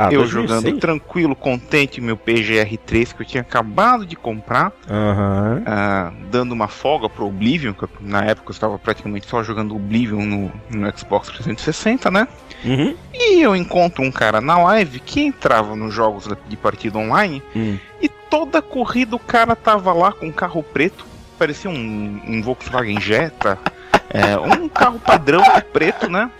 [0.00, 0.32] Ah, eu 2006?
[0.32, 6.14] jogando tranquilo, contente meu PGR3 que eu tinha acabado de comprar, uhum.
[6.30, 10.52] dando uma folga pro Oblivion, que na época eu estava praticamente só jogando Oblivion no,
[10.70, 12.26] no Xbox 360, né?
[12.64, 12.96] Uhum.
[13.12, 17.78] E eu encontro um cara na live que entrava nos jogos de partida online uhum.
[18.00, 21.04] e toda corrida o cara tava lá com um carro preto,
[21.38, 23.58] parecia um, um Volkswagen Jetta,
[24.08, 25.42] é, um carro padrão
[25.74, 26.30] preto, né?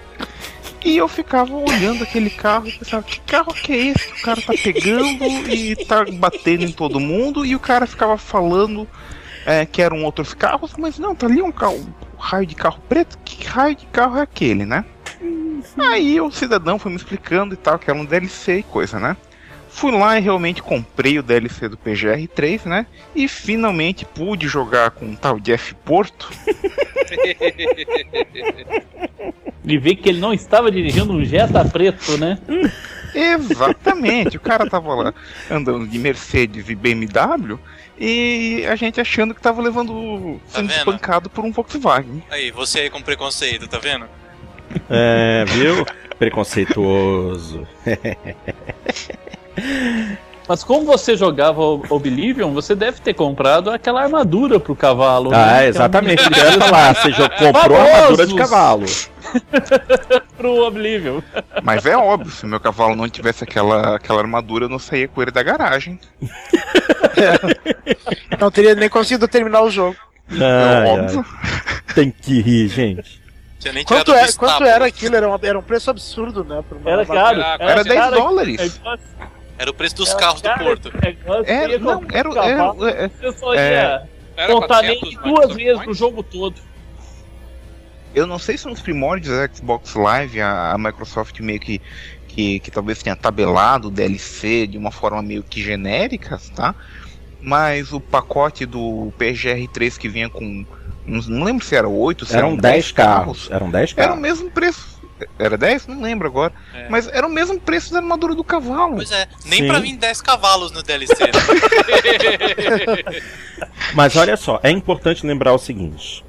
[0.84, 4.40] E eu ficava olhando aquele carro e pensava, que carro que é esse o cara
[4.40, 7.44] tá pegando e tá batendo em todo mundo?
[7.44, 8.88] E o cara ficava falando
[9.44, 12.80] é, que eram outros carros, mas não, tá ali um carro, um raio de carro
[12.88, 14.84] preto, que raio de carro é aquele, né?
[15.76, 19.16] Aí o cidadão foi me explicando e tal, que era um DLC e coisa, né?
[19.68, 22.86] Fui lá e realmente comprei o DLC do PGR3, né?
[23.14, 26.28] E finalmente pude jogar com um tal Jeff Porto.
[29.64, 32.38] E ver que ele não estava dirigindo um Jetta preto, né?
[33.14, 35.14] Exatamente, o cara tava lá
[35.50, 37.58] andando de Mercedes e BMW
[37.98, 40.40] e a gente achando que tava levando.
[40.46, 42.22] sendo tá espancado por um Volkswagen.
[42.30, 44.06] Aí, você aí com preconceito, tá vendo?
[44.88, 45.84] É, viu?
[46.18, 47.66] Preconceituoso.
[50.50, 55.32] Mas como você jogava Oblivion, você deve ter comprado aquela armadura pro cavalo.
[55.32, 55.68] Ah, né?
[55.68, 56.24] exatamente.
[56.24, 58.86] Eu ia falar, você já comprou a armadura de cavalo.
[60.36, 61.20] pro Oblivion.
[61.62, 65.22] Mas é óbvio, se meu cavalo não tivesse aquela, aquela armadura, eu não saía com
[65.22, 66.00] ele da garagem.
[67.16, 68.34] É.
[68.40, 69.96] Não teria nem conseguido terminar o jogo.
[70.32, 71.24] Ai, é óbvio.
[71.44, 71.94] Ai.
[71.94, 73.20] Tem que rir, gente.
[73.84, 75.14] Quanto, é, quanto era aquilo?
[75.14, 76.64] Era, uma, era um preço absurdo, né?
[76.84, 77.40] Era caro.
[77.40, 78.80] Era, era 10 cara, dólares.
[79.60, 80.90] Era o preço dos carros do Porto.
[81.44, 82.50] É, não, era, era,
[82.88, 86.54] era, eu só ia é, contar nem duas vezes no jogo todo.
[88.14, 91.78] Eu não sei se nos primórdios da Xbox Live a, a Microsoft meio que,
[92.26, 96.74] que, que talvez tenha tabelado o DLC de uma forma meio que genérica, tá?
[97.38, 100.64] Mas o pacote do PGR3 que vinha com.
[101.04, 103.48] Não lembro se era 8, se eram, eram 10 carros.
[103.48, 103.50] carros.
[103.50, 104.10] Eram 10 carros.
[104.10, 104.99] Era o mesmo preço.
[105.38, 105.86] Era 10?
[105.86, 106.52] Não lembro agora.
[106.74, 106.88] É.
[106.88, 108.96] Mas era o mesmo preço da armadura do cavalo.
[108.96, 109.68] Pois é, nem Sim.
[109.68, 111.14] pra vir 10 cavalos no DLC.
[111.24, 111.32] Né?
[113.94, 116.24] Mas olha só, é importante lembrar o seguinte.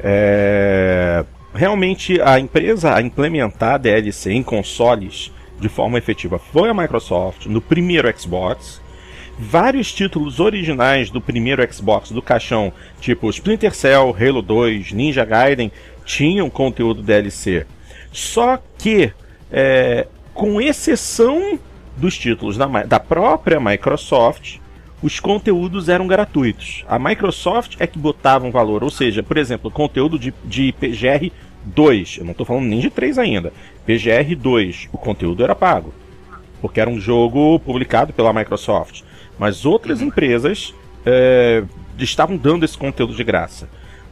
[0.00, 1.24] É...
[1.54, 7.46] Realmente a empresa a implementar a DLC em consoles de forma efetiva foi a Microsoft
[7.46, 8.80] no primeiro Xbox.
[9.38, 15.70] Vários títulos originais do primeiro Xbox do caixão, tipo Splinter Cell, Halo 2, Ninja Gaiden,
[16.04, 17.66] tinham conteúdo DLC.
[18.12, 19.12] Só que,
[19.50, 21.58] é, com exceção
[21.96, 24.58] dos títulos da, da própria Microsoft,
[25.02, 26.84] os conteúdos eram gratuitos.
[26.86, 31.32] A Microsoft é que botava um valor, ou seja, por exemplo, conteúdo de, de PGR
[31.64, 33.52] 2, eu não estou falando nem de 3 ainda,
[33.84, 35.92] PGR 2, o conteúdo era pago,
[36.60, 39.02] porque era um jogo publicado pela Microsoft.
[39.38, 40.08] Mas outras uhum.
[40.08, 40.72] empresas
[41.04, 41.64] é,
[41.98, 43.68] estavam dando esse conteúdo de graça.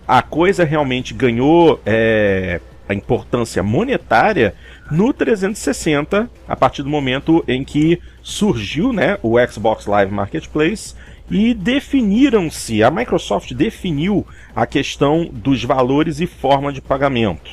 [0.08, 2.60] A coisa realmente ganhou é,
[2.90, 4.52] a importância monetária
[4.90, 10.96] no 360, a partir do momento em que surgiu né, o Xbox Live Marketplace
[11.30, 14.26] e definiram-se, a Microsoft definiu
[14.56, 17.48] a questão dos valores e forma de pagamento.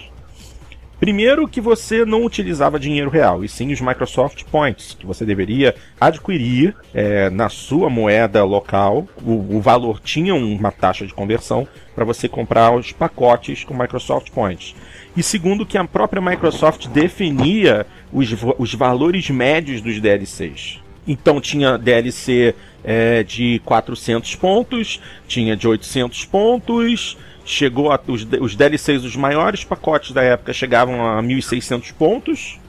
[0.99, 5.75] Primeiro que você não utilizava dinheiro real, e sim os Microsoft Points, que você deveria
[6.01, 9.07] adquirir é, na sua moeda local.
[9.21, 14.31] O, o, valor tinha uma taxa de conversão para você comprar os pacotes com Microsoft
[14.31, 14.73] Points.
[15.17, 20.79] E segundo que a própria Microsoft definia os, os valores médios dos DLCs.
[21.07, 22.53] Então tinha DLC
[22.83, 29.63] é, de 400 pontos, tinha de 800 pontos, chegou a, os, os DLCs, os maiores
[29.63, 32.59] pacotes da época chegavam a 1.600 pontos,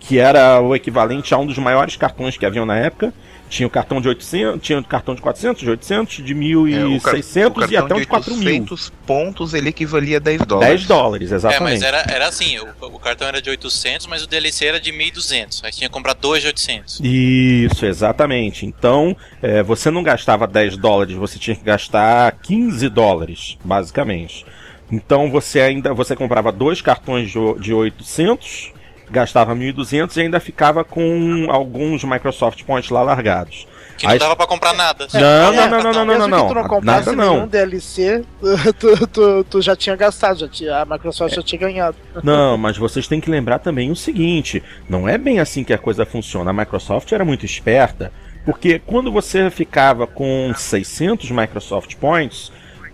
[0.00, 3.14] que era o equivalente a um dos maiores cartões que haviam na época.
[3.52, 7.72] Tinha o cartão de 800, tinha o cartão de 400, de 800, de 1.600 é,
[7.72, 8.90] e até um de 4.000.
[9.06, 10.68] pontos ele equivalia a 10 dólares.
[10.70, 11.60] 10 dólares, exatamente.
[11.60, 14.80] É, mas era, era assim, o, o, cartão era de 800, mas o DLC era
[14.80, 15.64] de 1.200.
[15.64, 17.00] Aí tinha que comprar dois de 800.
[17.04, 18.64] Isso, exatamente.
[18.64, 24.46] Então, é, você não gastava 10 dólares, você tinha que gastar 15 dólares, basicamente.
[24.90, 28.72] Então você ainda você comprava dois cartões de, de 800
[29.10, 33.66] gastava 1.200 e ainda ficava com alguns Microsoft Points lá largados.
[33.96, 35.06] Que não dava pra comprar nada.
[35.12, 36.42] Não, é, não, não, não, não, não, não, não.
[36.42, 37.34] que tu não comprasse nada, não.
[37.34, 38.24] nenhum DLC,
[38.78, 41.36] tu, tu, tu, já tinha gastado, já tinha, a Microsoft é.
[41.36, 41.96] já tinha ganhado.
[42.22, 45.78] Não, mas vocês têm que lembrar também o seguinte, não é bem assim que a
[45.78, 46.50] coisa funciona.
[46.50, 48.12] A Microsoft era muito esperta,
[48.44, 52.50] porque quando você ficava com 600 Microsoft Points,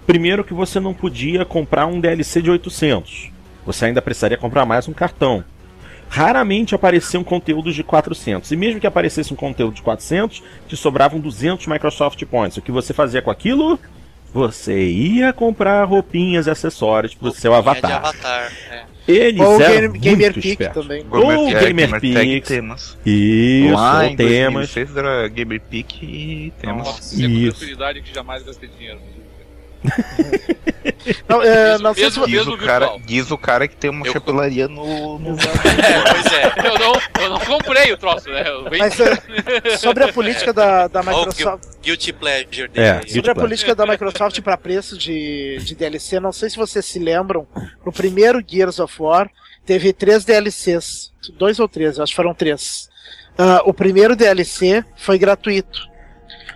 [0.06, 3.30] primeiro que você não podia comprar um DLC de 800.
[3.64, 5.44] Você ainda precisaria comprar mais um cartão
[6.08, 8.50] raramente apareciam conteúdos de 400.
[8.50, 12.56] E mesmo que aparecesse um conteúdo de 400, te sobravam 200 Microsoft Points.
[12.56, 13.78] O que você fazia com aquilo?
[14.32, 17.96] Você ia comprar roupinhas e acessórios para o seu avatar.
[17.96, 18.84] avatar é.
[19.08, 21.02] Eles Ou eram game, Gamer Peak também.
[21.10, 22.42] Ou é, Gamer Peak.
[22.42, 22.98] temas.
[23.06, 24.76] Isso, Lá, temas.
[24.76, 26.86] era Gamer Peak e temas.
[26.86, 27.64] Nossa, isso.
[27.64, 29.00] É que jamais gastei dinheiro
[31.28, 34.12] não, é, não sei se diz, o cara, diz o cara que tem uma eu...
[34.12, 35.18] chapelaria no.
[35.18, 35.36] no...
[35.38, 38.44] é, pois é, eu não, eu não comprei o troço, né?
[38.78, 41.64] Mas, é, sobre a política da, da Microsoft.
[41.64, 42.86] Oh, guilty pleasure dele.
[42.86, 46.84] É, sobre a política da Microsoft para preço de, de DLC, não sei se vocês
[46.84, 47.46] se lembram,
[47.84, 49.30] no primeiro Gears of War
[49.64, 51.12] teve três DLCs.
[51.38, 52.88] Dois ou três, acho que foram três.
[53.38, 55.87] Uh, o primeiro DLC foi gratuito.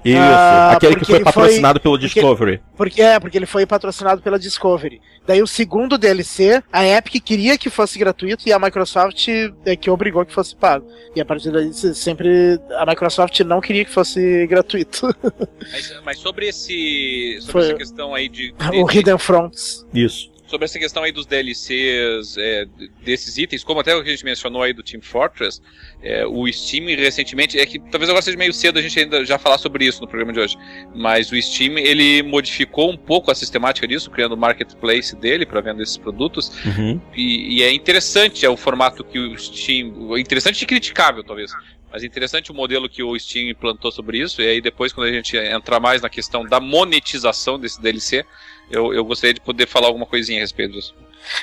[0.05, 2.59] Isso, ah, aquele que foi patrocinado foi, pelo Discovery.
[2.59, 5.01] Porque, porque, é, porque ele foi patrocinado pela Discovery.
[5.27, 9.29] Daí o segundo DLC, a Epic queria que fosse gratuito e a Microsoft
[9.65, 10.87] é que obrigou que fosse pago.
[11.15, 15.15] E a partir daí sempre a Microsoft não queria que fosse gratuito.
[15.71, 19.87] mas, mas sobre esse sobre foi, essa questão aí de, de o Hidden Fronts.
[19.95, 20.32] Isso.
[20.53, 22.67] Sobre essa questão aí dos DLCs, é,
[23.03, 25.63] desses itens, como até o que a gente mencionou aí do Team Fortress,
[26.03, 29.39] é, o Steam recentemente, é que talvez agora seja meio cedo a gente ainda já
[29.39, 30.59] falar sobre isso no programa de hoje,
[30.95, 35.63] mas o Steam ele modificou um pouco a sistemática disso, criando o marketplace dele para
[35.63, 37.01] vender esses produtos, uhum.
[37.17, 41.51] e, e, é interessante é o formato que o Steam, interessante e criticável talvez,
[41.91, 45.13] mas interessante o modelo que o Steam implantou sobre isso, e aí depois quando a
[45.13, 48.27] gente entrar mais na questão da monetização desse DLC,
[48.73, 50.95] eu, eu gostaria de poder falar alguma coisinha a respeito disso.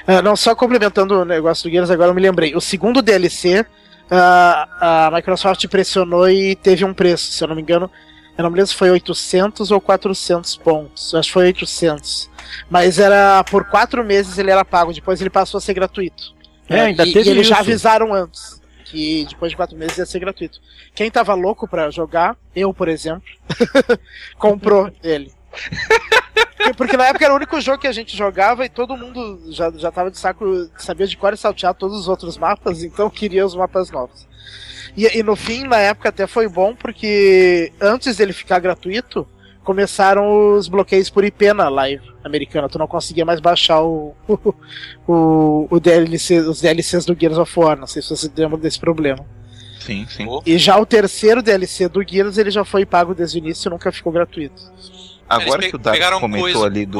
[0.07, 2.55] Uh, não, só complementando o negócio do Gears, agora eu me lembrei.
[2.55, 3.65] O segundo DLC, uh,
[4.11, 7.89] ah, a Microsoft pressionou e teve um preço, se eu não me engano.
[8.37, 11.13] Eu não me lembro se foi 800 ou 400 pontos.
[11.13, 12.29] Acho que foi 800.
[12.69, 16.33] Mas era por quatro meses ele era pago, depois ele passou a ser gratuito.
[16.69, 17.49] É, ainda e, teve e eles isso.
[17.49, 20.59] já avisaram antes que depois de quatro meses ia ser gratuito.
[20.95, 23.27] Quem tava louco para jogar, eu, por exemplo,
[24.37, 25.31] comprou ele.
[26.75, 29.71] Porque na época era o único jogo que a gente jogava e todo mundo já,
[29.71, 33.45] já tava de saco, sabia de cor e saltear todos os outros mapas, então queria
[33.45, 34.27] os mapas novos.
[34.95, 39.27] E, e no fim, na época até foi bom, porque antes dele ficar gratuito,
[39.63, 42.67] começaram os bloqueios por IP na live americana.
[42.67, 44.15] Tu não conseguia mais baixar o,
[45.07, 47.77] o, o DLC, os DLCs do Gears of War.
[47.77, 49.25] Não sei se você lembra desse problema.
[49.79, 50.27] Sim, sim.
[50.45, 53.71] E já o terceiro DLC do Gears ele já foi pago desde o início e
[53.71, 54.61] nunca ficou gratuito.
[55.29, 56.99] Agora que o Dart comentou coisa, ali do.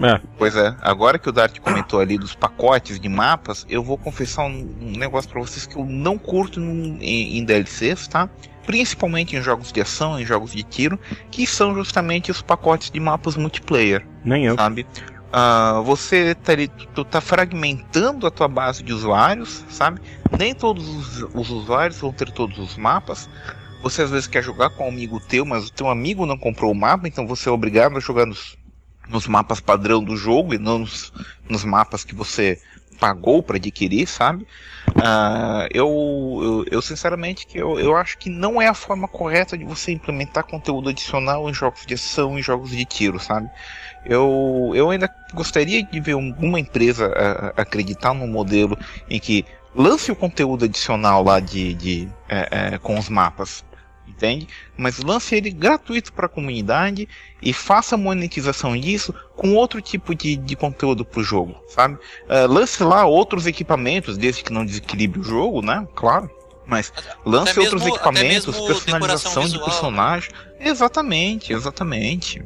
[0.00, 0.20] É.
[0.38, 4.44] Pois é, agora que o Dart comentou ali dos pacotes de mapas, eu vou confessar
[4.44, 8.30] um, um negócio para vocês que eu não curto em, em DLCs, tá?
[8.66, 10.98] principalmente em jogos de ação, em jogos de tiro,
[11.30, 14.06] que são justamente os pacotes de mapas multiplayer.
[14.24, 14.54] Nem eu.
[14.54, 14.86] Sabe?
[15.34, 16.52] Uh, você tá,
[16.94, 20.00] tu tá fragmentando a tua base de usuários, sabe?
[20.38, 23.28] Nem todos os, os, usuários vão ter todos os mapas.
[23.84, 26.72] Você às vezes quer jogar com um amigo teu, mas o teu amigo não comprou
[26.72, 28.56] o mapa, então você é obrigado a jogar nos,
[29.10, 31.12] nos mapas padrão do jogo e não nos,
[31.46, 32.58] nos mapas que você
[32.98, 34.46] pagou para adquirir, sabe?
[34.88, 39.58] Uh, eu, eu, eu, sinceramente que eu, eu acho que não é a forma correta
[39.58, 43.50] de você implementar conteúdo adicional em jogos de ação, em jogos de tiro, sabe?
[44.06, 48.78] Eu, eu ainda gostaria de ver alguma empresa uh, acreditar num modelo
[49.10, 49.44] em que
[49.74, 53.62] lance o conteúdo adicional lá de, de uh, com os mapas
[54.16, 54.48] entende?
[54.76, 57.08] Mas lance ele gratuito para a comunidade
[57.42, 61.94] e faça monetização disso com outro tipo de, de conteúdo para o jogo, sabe?
[61.94, 65.86] Uh, lance lá outros equipamentos, desde que não desequilibre o jogo, né?
[65.94, 66.30] Claro.
[66.66, 66.92] Mas
[67.26, 70.30] lance até outros mesmo, equipamentos, personalização de personagem.
[70.58, 72.42] Exatamente, exatamente.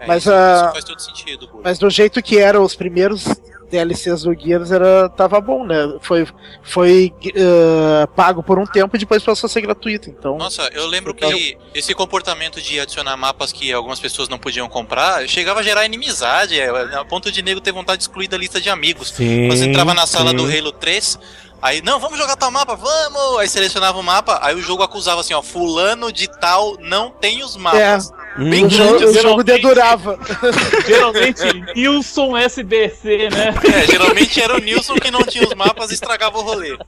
[0.00, 1.60] É, mas, isso, uh, isso faz todo sentido.
[1.62, 3.26] Mas do jeito que eram os primeiros
[3.70, 5.76] DLCs do Gears era, tava bom, né?
[6.00, 6.26] Foi,
[6.62, 10.10] foi uh, pago por um tempo e depois passou a ser gratuito.
[10.10, 14.68] Então, Nossa, eu lembro que esse comportamento de adicionar mapas que algumas pessoas não podiam
[14.68, 18.36] comprar chegava a gerar inimizade, é, a ponto de nego ter vontade de excluir da
[18.36, 19.10] lista de amigos.
[19.10, 20.36] Sim, Você entrava na sala sim.
[20.36, 21.18] do Halo 3,
[21.60, 23.40] Aí, não, vamos jogar tal mapa, vamos!
[23.40, 27.42] Aí selecionava o mapa, aí o jogo acusava assim, ó, fulano de tal não tem
[27.42, 28.12] os mapas.
[28.14, 28.28] É.
[28.38, 30.16] Bem o, grande, jogo, o jogo dedurava.
[30.86, 31.42] Geralmente,
[31.74, 33.52] Nilson SBC, né?
[33.74, 36.78] É, geralmente era o Nilson que não tinha os mapas e estragava o rolê.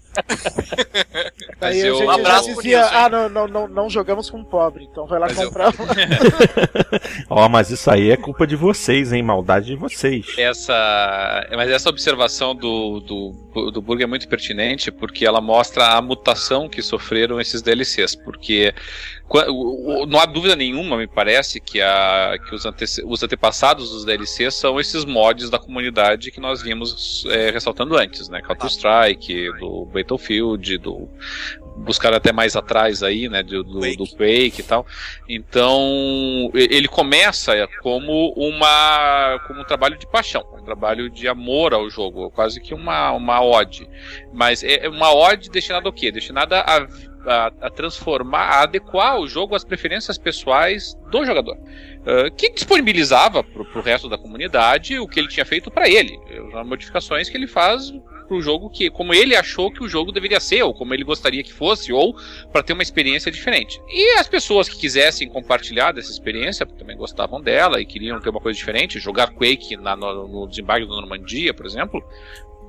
[1.60, 5.18] Aí eu, um abraço dizia, ah, não, não, não, não jogamos com pobre, então vai
[5.18, 5.74] lá mas comprar.
[7.28, 9.22] Ó, oh, mas isso aí é culpa de vocês, hein?
[9.22, 10.26] Maldade de vocês.
[10.38, 14.59] Essa, mas essa observação do, do, do Burger é muito pertinente
[14.92, 18.14] porque ela mostra a mutação que sofreram esses DLCs.
[18.14, 18.74] Porque
[20.08, 24.54] não há dúvida nenhuma, me parece, que, a, que os, ante, os antepassados dos DLCs
[24.54, 28.42] são esses mods da comunidade que nós vimos é, ressaltando antes, né?
[28.42, 31.08] Counter-Strike, do Battlefield, do
[31.80, 34.86] buscar até mais atrás aí, né, do, do, do, Quake e tal.
[35.28, 41.88] Então, ele começa como uma como um trabalho de paixão, um trabalho de amor ao
[41.90, 43.88] jogo, quase que uma uma ode.
[44.32, 46.12] Mas é uma ode destinada ao quê?
[46.12, 46.86] Destinada a
[47.26, 51.56] a, a, transformar, a adequar o jogo às preferências pessoais do jogador.
[51.56, 56.18] Uh, que disponibilizava para o resto da comunidade o que ele tinha feito para ele.
[56.54, 57.92] As modificações que ele faz
[58.30, 61.02] para o jogo que, como ele achou que o jogo deveria ser, ou como ele
[61.02, 62.16] gostaria que fosse, ou
[62.52, 63.82] para ter uma experiência diferente.
[63.88, 68.40] E as pessoas que quisessem compartilhar dessa experiência, também gostavam dela e queriam ter uma
[68.40, 72.04] coisa diferente, jogar Quake na, no, no desembarque da Normandia, por exemplo,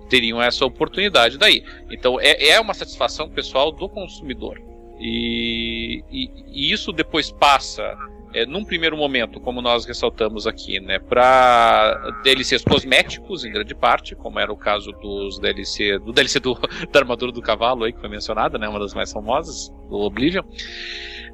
[0.10, 1.64] teriam essa oportunidade daí.
[1.92, 4.60] Então é, é uma satisfação pessoal do consumidor.
[5.00, 7.96] E, e, e isso depois passa,
[8.34, 14.16] é, num primeiro momento, como nós ressaltamos aqui, né, para DLCs cosméticos, em grande parte,
[14.16, 16.58] como era o caso dos DLC, do DLC do,
[16.92, 20.44] da armadura do cavalo aí, que foi mencionada, né, uma das mais famosas, do Oblivion.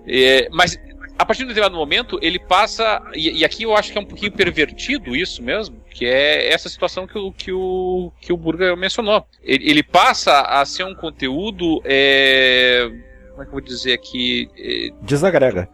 [0.08, 0.80] É, mas
[1.18, 3.02] a partir de um determinado momento, ele passa.
[3.14, 6.70] E, e, aqui eu acho que é um pouquinho pervertido isso mesmo, que é essa
[6.70, 9.26] situação que o, que o, que o Burger mencionou.
[9.44, 11.82] Ele, ele passa a ser um conteúdo.
[11.84, 12.88] É,
[13.32, 14.50] como é que eu vou dizer aqui?
[14.58, 15.68] É, Desagrega.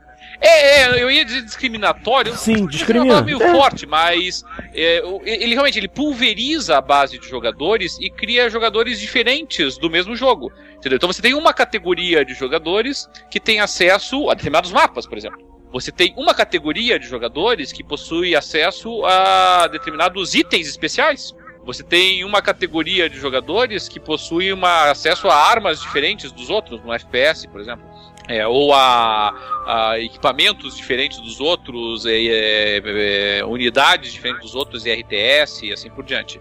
[0.45, 2.35] É, é, eu ia dizer discriminatório.
[2.35, 3.21] Sim, discrimina.
[3.21, 3.51] meio é.
[3.53, 9.77] forte, mas é, ele realmente ele pulveriza a base de jogadores e cria jogadores diferentes
[9.77, 10.51] do mesmo jogo.
[10.75, 10.97] Entendeu?
[10.97, 15.39] Então você tem uma categoria de jogadores que tem acesso a determinados mapas, por exemplo.
[15.71, 21.33] Você tem uma categoria de jogadores que possui acesso a determinados itens especiais.
[21.65, 26.83] Você tem uma categoria de jogadores que possui uma, acesso a armas diferentes dos outros,
[26.83, 27.92] no FPS, por exemplo.
[28.27, 29.33] É, ou a,
[29.67, 32.77] a, equipamentos diferentes dos outros, é,
[33.39, 36.39] é, unidades diferentes dos outros, RTS e assim por diante.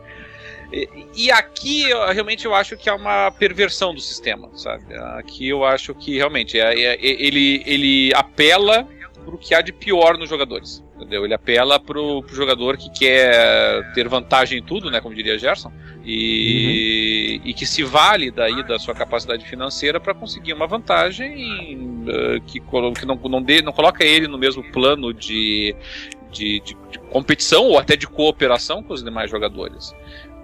[1.14, 4.94] E, aqui realmente eu acho que é uma perversão do sistema, sabe?
[5.18, 8.88] Aqui eu acho que realmente é, é, ele, ele apela
[9.22, 10.82] pro que há de pior nos jogadores.
[11.02, 11.24] Entendeu?
[11.24, 15.00] Ele apela pro, pro jogador que quer ter vantagem em tudo, né?
[15.00, 15.72] Como diria Gerson.
[16.04, 17.48] E, uhum.
[17.48, 22.60] e que se vale daí da sua capacidade financeira para conseguir uma vantagem uh, que,
[22.60, 25.74] que não, não, dê, não coloca ele no mesmo plano de,
[26.30, 29.92] de, de, de competição ou até de cooperação com os demais jogadores.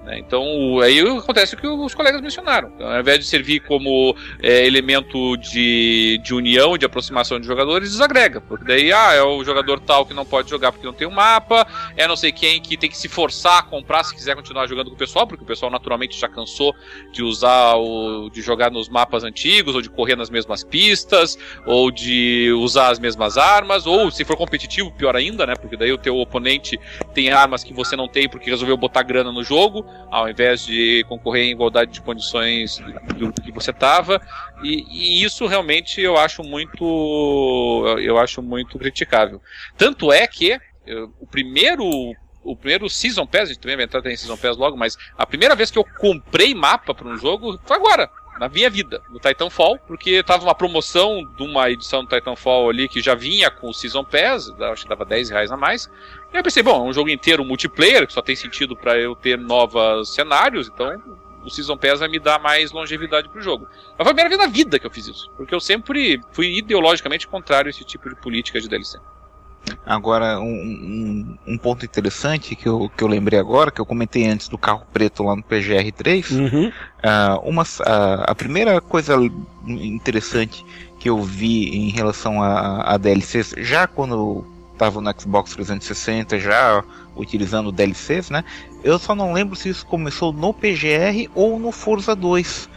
[0.09, 0.19] Né?
[0.19, 2.73] Então, aí acontece o que os colegas mencionaram.
[2.75, 7.91] Então, ao invés de servir como é, elemento de, de união, de aproximação de jogadores,
[7.91, 8.41] desagrega.
[8.41, 11.11] Porque daí, ah, é o jogador tal que não pode jogar porque não tem um
[11.11, 14.67] mapa, é não sei quem que tem que se forçar a comprar se quiser continuar
[14.67, 16.75] jogando com o pessoal, porque o pessoal naturalmente já cansou
[17.13, 18.31] de usar o.
[18.31, 22.99] de jogar nos mapas antigos, ou de correr nas mesmas pistas, ou de usar as
[22.99, 25.55] mesmas armas, ou se for competitivo, pior ainda, né?
[25.55, 26.81] Porque daí o teu oponente
[27.13, 31.05] tem armas que você não tem porque resolveu botar grana no jogo ao invés de
[31.09, 32.79] concorrer em igualdade de condições
[33.17, 34.21] do que você estava.
[34.63, 39.41] E, e, isso realmente eu acho muito eu acho muito criticável.
[39.77, 41.85] Tanto é que eu, o primeiro
[42.43, 45.27] o primeiro Season Pass, a gente também vai entrar em Season Pass logo, mas a
[45.27, 49.19] primeira vez que eu comprei mapa para um jogo foi agora, na minha vida, no
[49.19, 53.69] Titanfall, porque tava uma promoção de uma edição do Titanfall ali que já vinha com
[53.69, 55.91] o Season Pass, acho que dava 10 reais a mais.
[56.33, 59.15] E eu pensei, bom, é um jogo inteiro multiplayer, que só tem sentido para eu
[59.15, 61.03] ter novos cenários, então
[61.45, 63.67] o Season Pass vai me dar mais longevidade pro jogo.
[63.97, 66.59] Mas foi a primeira vez na vida que eu fiz isso, porque eu sempre fui
[66.59, 68.99] ideologicamente contrário a esse tipo de política de DLC.
[69.85, 74.27] Agora, um, um, um, ponto interessante que eu, que eu lembrei agora, que eu comentei
[74.27, 76.69] antes do carro preto lá no PGR3, uhum.
[76.69, 79.15] uh, uma, uh, a primeira coisa
[79.67, 80.65] interessante
[80.99, 84.47] que eu vi em relação a, a DLCs, já quando
[84.79, 86.85] estava no Xbox 360, já
[87.17, 88.45] utilizando DLCs, né?
[88.85, 92.69] Eu só não lembro se isso começou no PGR ou no Forza 2,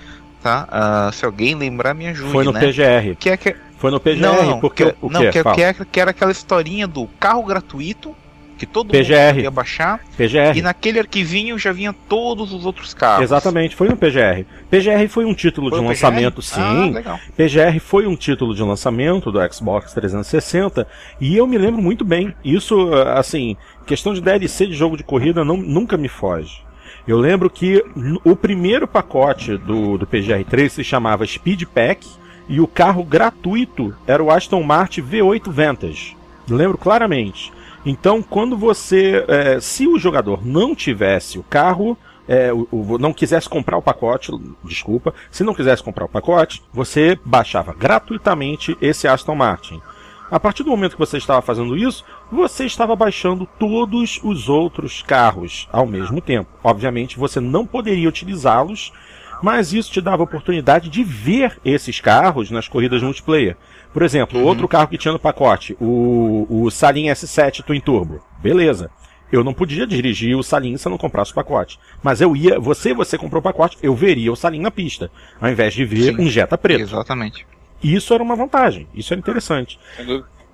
[0.42, 0.68] tá?
[0.68, 2.60] Uh, se alguém lembrar, me ajude, Foi no né?
[2.60, 3.16] PGR.
[3.18, 5.86] Que é que foi no PGR, não, não, porque que, o não, que, que, era,
[5.86, 8.16] que era aquela historinha do carro gratuito
[8.62, 9.34] que todo PGR.
[9.34, 10.00] mundo ia baixar.
[10.16, 10.56] PGR.
[10.56, 13.24] E naquele arquivinho já vinha todos os outros carros.
[13.24, 14.46] Exatamente, foi no PGR.
[14.70, 16.62] PGR foi um título foi de um lançamento, sim.
[17.04, 20.88] Ah, PGR foi um título de lançamento do Xbox 360
[21.20, 22.36] e eu me lembro muito bem.
[22.46, 23.58] Isso, assim,
[23.88, 26.62] questão de DLC de jogo de corrida não, nunca me foge.
[27.08, 27.84] Eu lembro que
[28.24, 32.08] o primeiro pacote do, do PGR3 se chamava Speed Pack
[32.48, 36.16] e o carro gratuito era o Aston Martin V8 Vantage.
[36.48, 37.52] Lembro claramente.
[37.86, 39.26] Então, quando você.
[39.28, 43.82] É, se o jogador não tivesse o carro, é, o, o, não quisesse comprar o
[43.82, 44.32] pacote,
[44.64, 49.82] desculpa, se não quisesse comprar o pacote, você baixava gratuitamente esse Aston Martin.
[50.30, 55.02] A partir do momento que você estava fazendo isso, você estava baixando todos os outros
[55.02, 56.50] carros ao mesmo tempo.
[56.64, 58.94] Obviamente, você não poderia utilizá-los
[59.42, 63.58] mas isso te dava a oportunidade de ver esses carros nas corridas multiplayer.
[63.94, 64.46] Por exemplo, uhum.
[64.46, 68.24] outro carro que tinha no pacote, o, o Salim S7 Twin Turbo.
[68.42, 68.90] Beleza.
[69.32, 71.80] Eu não podia dirigir o Salim se eu não comprasse o pacote.
[72.04, 75.50] Mas eu ia, você, você comprou o pacote, eu veria o Salim na pista, ao
[75.50, 76.82] invés de ver Sim, um Jetta preto.
[76.82, 77.46] Exatamente.
[77.82, 79.80] Isso era uma vantagem, isso era interessante.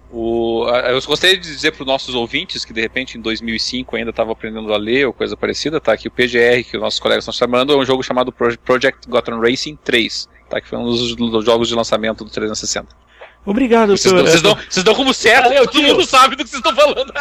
[0.10, 4.12] O, eu gostaria de dizer para os nossos ouvintes que de repente em 2005 ainda
[4.12, 5.98] estava aprendendo a ler ou coisa parecida, tá?
[5.98, 9.40] Que o PGR que os nossos colegas estão chamando é um jogo chamado Project Gotham
[9.40, 10.62] Racing 3, tá?
[10.62, 13.07] Que foi um dos, dos jogos de lançamento do 360.
[13.48, 14.28] Obrigado, vocês senhor.
[14.28, 15.88] Vocês dão, vocês dão como certo, Valeu, todo tio.
[15.88, 17.14] mundo sabe do que vocês estão falando.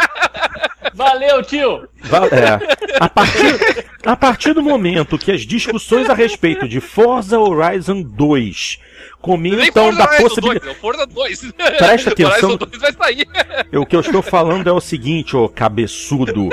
[0.93, 1.89] Valeu, tio!
[2.33, 2.99] É.
[2.99, 8.81] A, partir, a partir do momento que as discussões a respeito de Forza Horizon 2
[9.21, 10.69] comentam da possibilidade.
[10.69, 11.53] É Forza 2.
[11.79, 12.51] Presta atenção.
[12.51, 13.29] Horizon 2 vai sair.
[13.75, 16.49] O que eu estou falando é o seguinte, ô cabeçudo.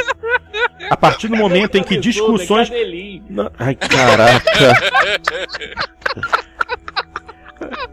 [0.88, 2.70] A partir do momento em que discussões.
[3.58, 4.74] Ai, caraca.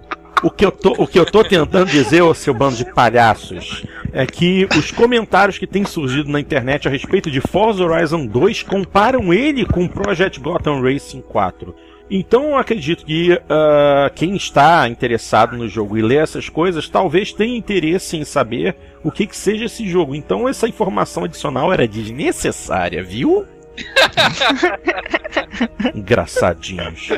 [0.43, 3.85] O que, eu tô, o que eu tô tentando dizer, ô seu bando de palhaços,
[4.13, 8.63] é que os comentários que têm surgido na internet a respeito de Forza Horizon 2
[8.63, 11.75] comparam ele com Project Gotham Racing 4.
[12.11, 17.33] Então eu acredito que uh, quem está interessado no jogo e lê essas coisas talvez
[17.33, 18.75] tenha interesse em saber
[19.05, 20.15] o que, que seja esse jogo.
[20.15, 23.47] Então essa informação adicional era desnecessária, viu?
[25.95, 27.11] Engraçadinhos.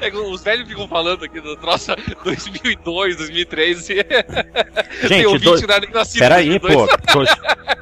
[0.00, 1.92] É, os velhos ficam falando aqui do troço
[2.24, 3.86] 2002, 2003.
[3.86, 4.04] Gente,
[5.08, 5.80] tem ouvinte do...
[5.80, 6.20] nem nascido.
[6.20, 6.88] Peraí, pô.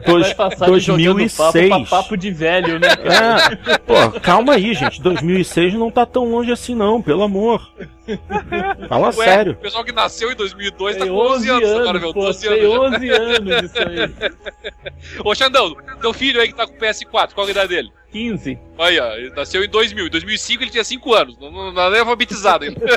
[0.06, 0.34] Dois,
[0.66, 1.68] 2006.
[1.68, 2.88] Papo, papo de velho, né?
[2.88, 5.00] É, pô, calma aí, gente.
[5.02, 7.70] 2006 não tá tão longe assim, não, pelo amor.
[8.88, 9.52] Fala Ué, sério.
[9.52, 12.14] O pessoal que nasceu em 2002 tá com 11 anos, anos agora, meu.
[12.14, 12.94] Pô, 12 anos.
[12.94, 15.20] 11 anos isso aí.
[15.24, 17.92] Ô, Xandão, teu filho aí que tá com PS4, qual a idade dele?
[18.10, 18.58] 15.
[18.78, 20.06] Olha, ele nasceu em 2000.
[20.06, 21.38] Em 2005 ele tinha 5 anos.
[21.38, 22.80] Não, não, não é alfabetizado ainda.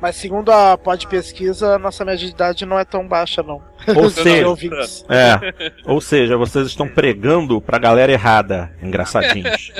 [0.00, 3.62] Mas segundo a pod pesquisa, nossa média de idade não é tão baixa, não.
[3.96, 4.46] Ou seja,
[5.08, 9.72] é, ou seja, vocês estão pregando pra galera errada, engraçadinhos.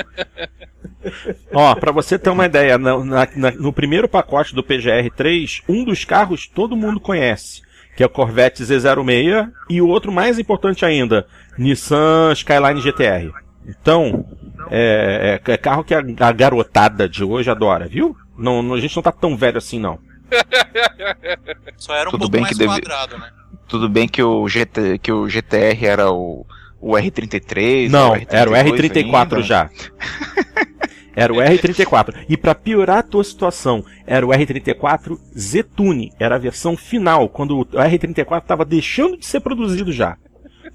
[1.53, 3.27] Ó, pra você ter uma ideia, no, na,
[3.57, 7.61] no primeiro pacote do PGR3, um dos carros todo mundo conhece,
[7.95, 11.27] que é o Corvette Z06, e o outro mais importante ainda,
[11.57, 13.31] Nissan Skyline GTR.
[13.67, 14.25] Então,
[14.71, 18.15] é, é, é carro que a, a, garotada de hoje adora, viu?
[18.37, 19.99] Não, não, a gente não tá tão velho assim, não.
[21.77, 22.71] Só era um Tudo pouco mais deve...
[22.71, 23.29] quadrado, né?
[23.67, 26.45] Tudo bem que o, GT, que o GTR era o,
[26.79, 27.89] o R33.
[27.89, 29.41] Não, o R32 era o R34 ainda.
[29.41, 29.69] já.
[31.17, 32.25] Era o R34.
[32.29, 36.13] E para piorar a tua situação, era o R34 Z-Tune.
[36.19, 40.15] Era a versão final, quando o R34 estava deixando de ser produzido já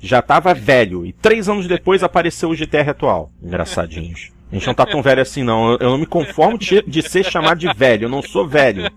[0.01, 1.07] já tava velho.
[1.07, 3.31] E três anos depois apareceu o GTR atual.
[3.41, 4.33] Engraçadinhos.
[4.51, 5.75] A gente não tá tão velho assim, não.
[5.75, 8.05] Eu não me conformo de, de ser chamado de velho.
[8.05, 8.91] Eu não sou velho.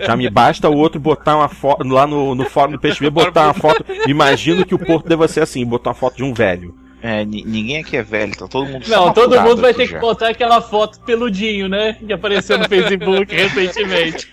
[0.00, 3.44] Já me basta o outro botar uma foto lá no, no fórum do PXB, botar
[3.44, 3.84] uma foto.
[4.08, 6.74] Imagino que o Porto deva ser assim, botar uma foto de um velho.
[7.06, 9.96] É, ninguém aqui é velho, tá todo mundo Não, todo mundo vai ter já.
[9.96, 11.92] que botar aquela foto peludinho, né?
[11.92, 14.26] Que apareceu no Facebook recentemente.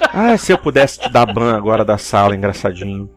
[0.00, 3.10] Ah, se eu pudesse te dar ban agora da sala, engraçadinho.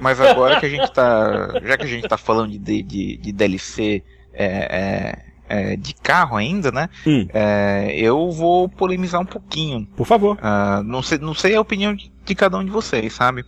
[0.00, 1.60] Mas agora que a gente tá.
[1.62, 4.02] Já que a gente tá falando de, de, de DLC
[4.32, 6.88] é, é, é, de carro ainda, né?
[7.06, 7.28] Hum.
[7.34, 9.86] É, eu vou polemizar um pouquinho.
[9.94, 10.38] Por favor.
[10.38, 13.44] Uh, não, sei, não sei a opinião de, de, cada um de vocês, sabe?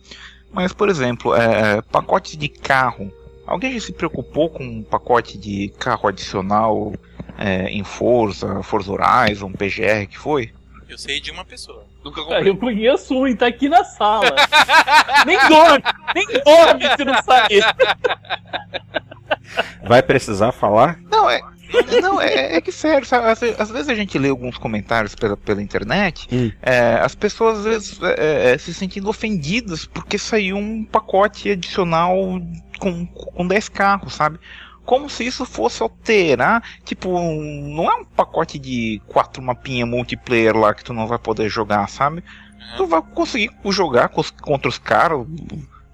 [0.53, 3.11] Mas, por exemplo, é, pacotes de carro.
[3.49, 6.93] Alguém já se preocupou com um pacote de carro adicional
[7.69, 10.51] em Forza, Forza Horizon, PGR que foi?
[10.87, 11.85] Eu sei de uma pessoa.
[12.03, 12.49] Nunca comprei.
[12.49, 14.35] Eu conheço um e tá aqui na sala.
[15.25, 15.83] nem dorme,
[16.15, 17.63] nem dorme se não sair.
[19.83, 20.99] Vai precisar falar?
[21.09, 21.41] Não, é.
[22.01, 23.27] Não, é, é que sério, sabe?
[23.27, 26.51] Às, às, vezes a gente lê alguns comentários pela, pela internet, hum.
[26.61, 32.15] é, as pessoas às vezes é, é se sentindo ofendidas porque saiu um pacote adicional
[32.79, 34.39] com, com 10 carros, sabe?
[34.89, 40.73] como se isso fosse alterar, tipo, não é um pacote de quatro mapinha multiplayer lá
[40.73, 42.23] que tu não vai poder jogar, sabe?
[42.75, 45.27] Tu vai conseguir jogar contra os caras.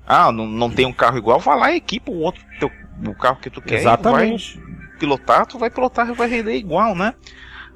[0.08, 2.72] Ah, não, não tem um carro igual, vai lá e equipa o outro teu,
[3.06, 3.82] o carro que tu quer.
[3.82, 4.58] Exatamente.
[4.58, 7.14] Vai pilotar, tu vai pilotar e vai render igual, né?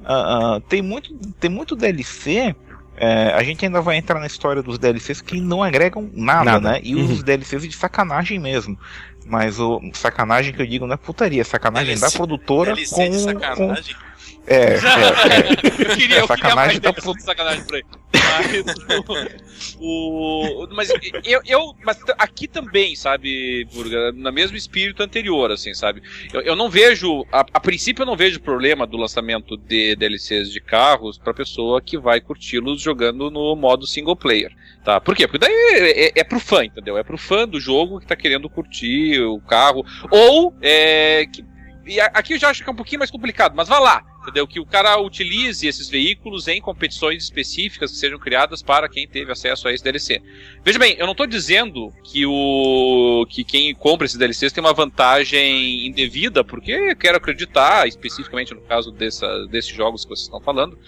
[0.00, 2.54] Uh, uh, tem muito, tem muito DLC.
[2.96, 6.70] É, a gente ainda vai entrar na história dos DLCs que não agregam nada, nada.
[6.72, 6.80] né?
[6.82, 7.04] E uhum.
[7.04, 8.78] os DLCs de sacanagem mesmo.
[9.24, 12.94] Mas o sacanagem que eu digo não é putaria, é sacanagem DLC, da produtora DLC
[12.94, 13.94] com, de sacanagem.
[13.94, 14.00] Com...
[14.46, 17.84] É, é, é, eu queria, é eu queria da sacanagem por aí.
[18.12, 20.90] Mas, o, o, mas
[21.24, 26.02] eu, eu, mas aqui também, sabe, Burga, no mesmo espírito anterior, assim, sabe?
[26.32, 30.50] Eu, eu não vejo, a, a, princípio eu não vejo problema do lançamento de DLCs
[30.50, 34.52] de carros para pessoa que vai curti-los jogando no modo single player,
[34.84, 35.00] tá?
[35.00, 35.26] Por quê?
[35.26, 36.96] Porque daí é, é, é pro fã, entendeu?
[36.96, 41.44] É pro fã do jogo que tá querendo curtir o carro, ou é, que,
[41.86, 44.46] e aqui eu já acho que é um pouquinho mais complicado, mas vá lá, entendeu?
[44.46, 49.32] Que o cara utilize esses veículos em competições específicas que sejam criadas para quem teve
[49.32, 50.22] acesso a esse DLC.
[50.64, 54.72] Veja bem, eu não estou dizendo que o que quem compra esses DLCs tem uma
[54.72, 60.78] vantagem indevida, porque quero acreditar, especificamente no caso dessa, desses jogos que vocês estão falando,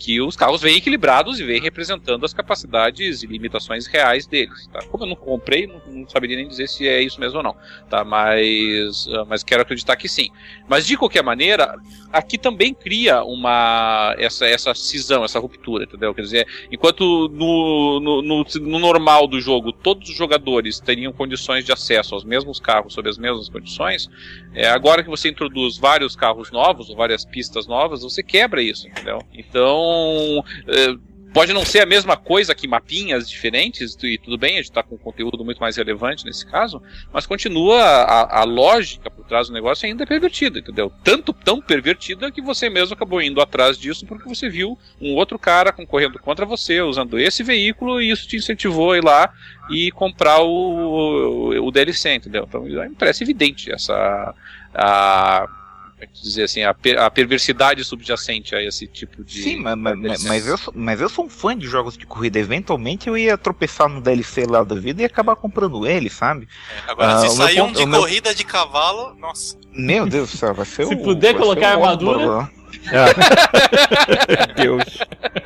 [0.00, 4.66] que os carros vêm equilibrados e vêm representando as capacidades e limitações reais deles.
[4.68, 4.80] Tá?
[4.86, 7.54] Como eu não comprei, não, não, saberia nem dizer se é isso mesmo ou não.
[7.88, 8.02] Tá?
[8.02, 10.30] Mas, ah, mas quero acreditar que sim.
[10.70, 11.74] Mas de qualquer maneira,
[12.12, 16.14] aqui também cria uma essa, essa cisão, essa ruptura, entendeu?
[16.14, 21.64] Quer dizer, enquanto no, no, no, no normal do jogo todos os jogadores teriam condições
[21.64, 24.08] de acesso aos mesmos carros sob as mesmas condições,
[24.54, 28.86] é, agora que você introduz vários carros novos ou várias pistas novas, você quebra isso,
[28.86, 29.18] entendeu?
[29.34, 30.94] Então, é,
[31.32, 34.82] Pode não ser a mesma coisa que mapinhas diferentes, e tudo bem, a gente está
[34.82, 39.46] com um conteúdo muito mais relevante nesse caso, mas continua a, a lógica por trás
[39.46, 40.92] do negócio ainda é pervertida, entendeu?
[41.04, 45.38] Tanto tão pervertida que você mesmo acabou indo atrás disso porque você viu um outro
[45.38, 49.32] cara concorrendo contra você usando esse veículo e isso te incentivou a ir lá
[49.70, 52.44] e comprar o, o, o DLC, entendeu?
[52.48, 54.34] Então me parece evidente essa.
[54.74, 55.59] A, é
[56.06, 59.42] dizer assim, a, per, a, perversidade subjacente a esse tipo de.
[59.42, 62.38] Sim, mas, mas, mas, eu sou, mas eu sou um fã de jogos de corrida.
[62.38, 66.48] Eventualmente eu ia tropeçar no DLC lá da vida e acabar comprando ele, sabe?
[66.86, 68.00] É, agora, uh, se sair um de meu...
[68.00, 69.58] corrida de cavalo, nossa.
[69.72, 72.50] Meu Deus do céu, vai ser Se puder colocar armadura.
[72.92, 74.54] É.
[74.60, 74.84] Deus.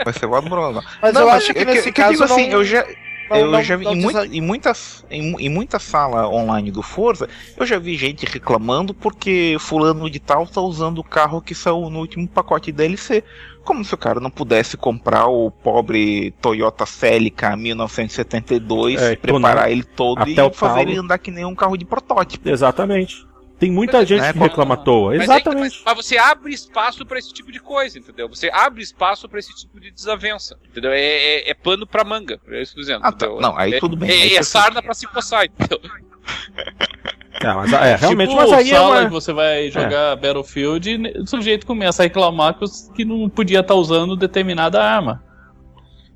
[0.04, 0.84] Vai ser uma broma.
[1.00, 2.18] Mas não, eu acho que, que nesse que, caso.
[2.18, 2.86] Que, assim, eu já
[3.30, 7.28] eu não, já vi em, muito, em, muitas em, em muita sala online do Forza,
[7.56, 11.88] eu já vi gente reclamando porque fulano de tal tá usando o carro que saiu
[11.90, 13.22] no último pacote DLC.
[13.64, 19.82] Como se o cara não pudesse comprar o pobre Toyota Celica 1972, é, preparar ele
[19.82, 22.46] todo e fazer ele andar que nem um carro de protótipo.
[22.46, 23.26] Exatamente.
[23.58, 25.16] Tem muita mas, gente que reclama à toa.
[25.16, 25.82] Exatamente.
[25.84, 28.28] Mas, mas, você abre espaço para esse tipo de coisa, entendeu?
[28.28, 30.90] Você abre espaço para esse tipo de desavença, entendeu?
[30.90, 33.00] É, é, é, pano pra manga, é isso que eu dizendo.
[33.04, 33.26] Ah, tá.
[33.28, 34.10] Não, aí é, tudo bem.
[34.10, 35.80] É, é sarna pra se coçar, entendeu?
[37.40, 39.04] É, mas é, realmente, tipo, mas aí é uma...
[39.04, 40.16] que você vai jogar é.
[40.16, 42.56] Battlefield e o sujeito começa a reclamar
[42.94, 45.22] que não podia estar tá usando determinada arma.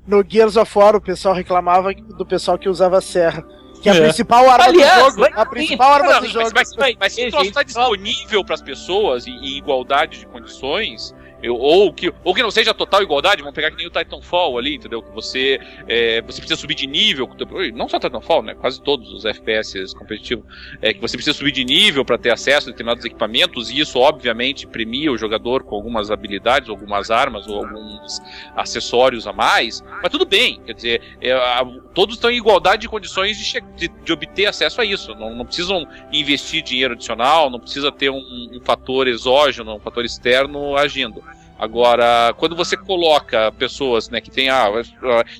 [0.07, 3.45] No Gears of War, o pessoal reclamava do pessoal que usava serra.
[3.81, 5.39] Que é a principal arma Aliás, do jogo.
[5.39, 6.49] A principal arma não, do jogo.
[6.53, 10.25] Mas, mas, mas se o troço está disponível para as pessoas em, em igualdade de
[10.25, 13.89] condições, eu, ou, que, ou que não seja total igualdade, vamos pegar que nem o
[13.89, 15.01] Titanfall ali, entendeu?
[15.01, 17.29] Que você, é, você precisa subir de nível,
[17.73, 18.55] não só Titanfall, né?
[18.55, 20.45] Quase todos os FPS competitivos,
[20.81, 23.99] é que você precisa subir de nível para ter acesso a determinados equipamentos, e isso
[23.99, 28.21] obviamente premia o jogador com algumas habilidades, algumas armas ou alguns
[28.55, 32.89] acessórios a mais, mas tudo bem, quer dizer, é, a, todos estão em igualdade de
[32.89, 37.59] condições de, de, de obter acesso a isso, não, não, precisam investir dinheiro adicional, não
[37.59, 41.23] precisa ter um, um fator exógeno, um fator externo agindo.
[41.59, 44.67] Agora, quando você coloca pessoas, né, que tem ah,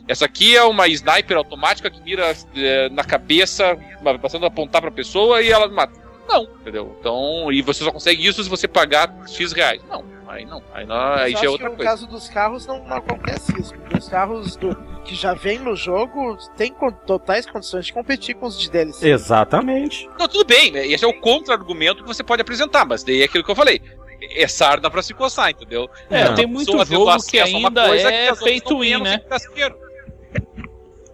[0.05, 3.78] essa aqui é uma sniper automática que mira é, na cabeça,
[4.22, 5.97] passando a apontar para a pessoa e ela mata.
[6.28, 6.95] Não, entendeu?
[6.99, 9.82] Então, e você só consegue isso se você pagar X reais.
[9.89, 10.61] Não, aí não.
[10.74, 11.91] Aí, não, aí já é outra que coisa.
[11.91, 13.74] No caso dos carros não, não acontece isso.
[13.97, 16.76] Os carros do, que já vem no jogo têm
[17.07, 19.09] totais condições de competir com os de DLC.
[19.09, 20.07] Exatamente.
[20.20, 20.86] Não, tudo bem, né?
[20.86, 23.82] Esse é o contra-argumento que você pode apresentar, mas daí é aquilo que eu falei
[24.30, 25.89] é sarda pra se coçar, entendeu?
[26.09, 29.21] É, é tem muito jogo que ainda é feito in, né?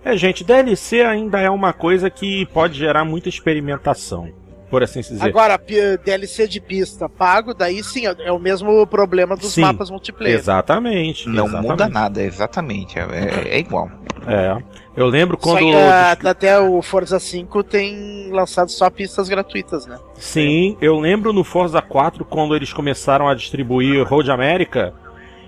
[0.03, 4.31] É, gente, DLC ainda é uma coisa que pode gerar muita experimentação,
[4.69, 5.23] por assim dizer.
[5.23, 5.59] Agora,
[6.03, 10.37] DLC de pista pago, daí sim, é o mesmo problema dos sim, mapas multiplayer.
[10.37, 11.29] Exatamente.
[11.29, 11.71] Não exatamente.
[11.71, 12.99] muda nada, exatamente.
[12.99, 13.89] É, é igual.
[14.27, 14.57] É.
[14.95, 15.59] Eu lembro quando.
[15.59, 19.99] Só que, até o Forza 5 tem lançado só pistas gratuitas, né?
[20.15, 24.93] Sim, eu lembro no Forza 4 quando eles começaram a distribuir Road America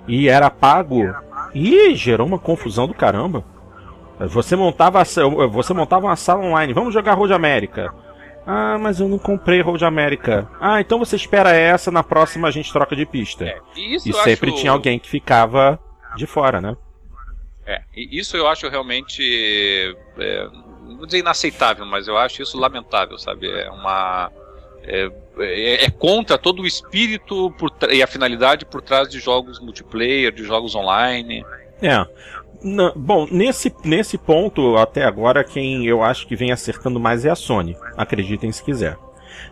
[0.08, 1.14] e era pago.
[1.54, 3.44] E gerou uma confusão do caramba.
[4.20, 5.04] Você montava,
[5.50, 7.94] você montava uma sala online, vamos jogar Road America.
[8.48, 10.50] Ah, mas eu não comprei Road America.
[10.60, 13.44] Ah, então você espera essa, na próxima a gente troca de pista.
[13.44, 14.60] É, e sempre acho...
[14.60, 15.78] tinha alguém que ficava
[16.16, 16.78] de fora, né?
[17.66, 19.22] É, isso eu acho realmente.
[20.18, 20.48] É,
[20.84, 23.52] não vou dizer inaceitável, mas eu acho isso lamentável, sabe?
[23.52, 24.32] É uma.
[24.84, 29.60] É, é, é contra todo o espírito por, e a finalidade por trás de jogos
[29.60, 31.46] multiplayer, de jogos online.
[31.82, 32.06] É.
[32.96, 37.36] Bom, nesse, nesse ponto, até agora, quem eu acho que vem acertando mais é a
[37.36, 37.76] Sony.
[37.96, 38.98] Acreditem se quiser.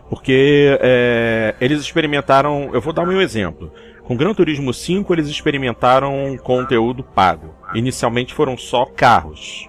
[0.08, 2.70] Porque é, eles experimentaram.
[2.72, 3.72] Eu vou dar meu exemplo.
[4.02, 7.54] Com Gran Turismo 5, eles experimentaram conteúdo pago.
[7.74, 9.68] Inicialmente foram só carros.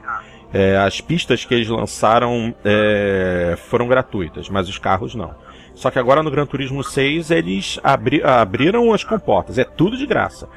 [0.53, 5.35] É, as pistas que eles lançaram é, foram gratuitas, mas os carros não.
[5.73, 10.05] Só que agora no Gran Turismo 6 eles abri abriram as comportas, é tudo de
[10.05, 10.47] graça.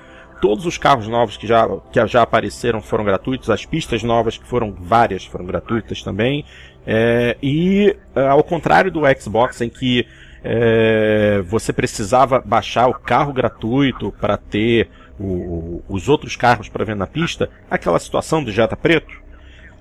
[0.41, 4.47] Todos os carros novos que já, que já apareceram foram gratuitos, as pistas novas, que
[4.47, 6.45] foram várias, foram gratuitas também.
[6.87, 10.07] É, e ao contrário do Xbox, em que
[10.43, 14.89] é, você precisava baixar o carro gratuito para ter
[15.19, 19.21] o, os outros carros para ver na pista, aquela situação do Jetta Preto.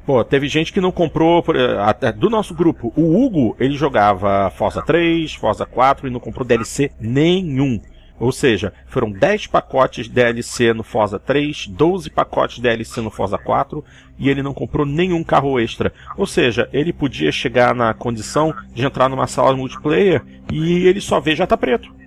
[0.05, 1.43] Pô, teve gente que não comprou,
[1.85, 6.45] até do nosso grupo, o Hugo, ele jogava Forza 3, Forza 4 e não comprou
[6.45, 7.79] DLC nenhum.
[8.19, 13.83] Ou seja, foram 10 pacotes DLC no Forza 3, 12 pacotes DLC no Forza 4
[14.17, 15.93] e ele não comprou nenhum carro extra.
[16.17, 21.19] Ou seja, ele podia chegar na condição de entrar numa sala multiplayer e ele só
[21.19, 21.99] vê jata preto.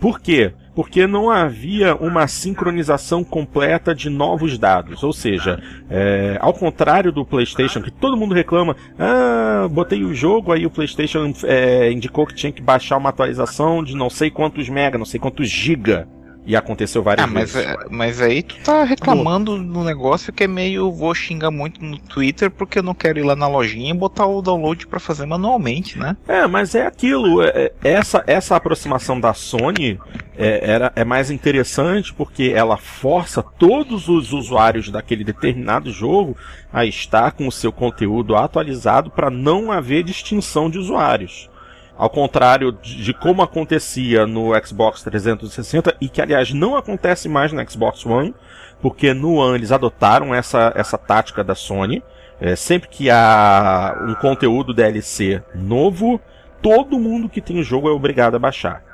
[0.00, 0.52] Por quê?
[0.74, 5.02] Porque não havia uma sincronização completa de novos dados.
[5.02, 5.60] Ou seja,
[5.90, 10.70] é, ao contrário do PlayStation, que todo mundo reclama, ah, botei o jogo, aí o
[10.70, 15.04] PlayStation é, indicou que tinha que baixar uma atualização de não sei quantos mega, não
[15.04, 16.06] sei quantos giga.
[16.48, 17.68] E aconteceu várias ah, mas, vezes.
[17.68, 20.90] É, mas aí tu tá reclamando no negócio que é meio.
[20.90, 24.24] Vou xingar muito no Twitter porque eu não quero ir lá na lojinha e botar
[24.24, 26.16] o download para fazer manualmente, né?
[26.26, 27.42] É, mas é aquilo.
[27.42, 30.00] É, é, essa, essa aproximação da Sony
[30.38, 36.34] é, era, é mais interessante porque ela força todos os usuários daquele determinado jogo
[36.72, 41.50] a estar com o seu conteúdo atualizado para não haver distinção de usuários.
[41.98, 47.68] Ao contrário de como acontecia no Xbox 360 e que aliás não acontece mais no
[47.68, 48.32] Xbox One,
[48.80, 52.00] porque no One eles adotaram essa, essa tática da Sony.
[52.40, 56.20] É, sempre que há um conteúdo DLC novo,
[56.62, 58.84] todo mundo que tem o jogo é obrigado a baixar.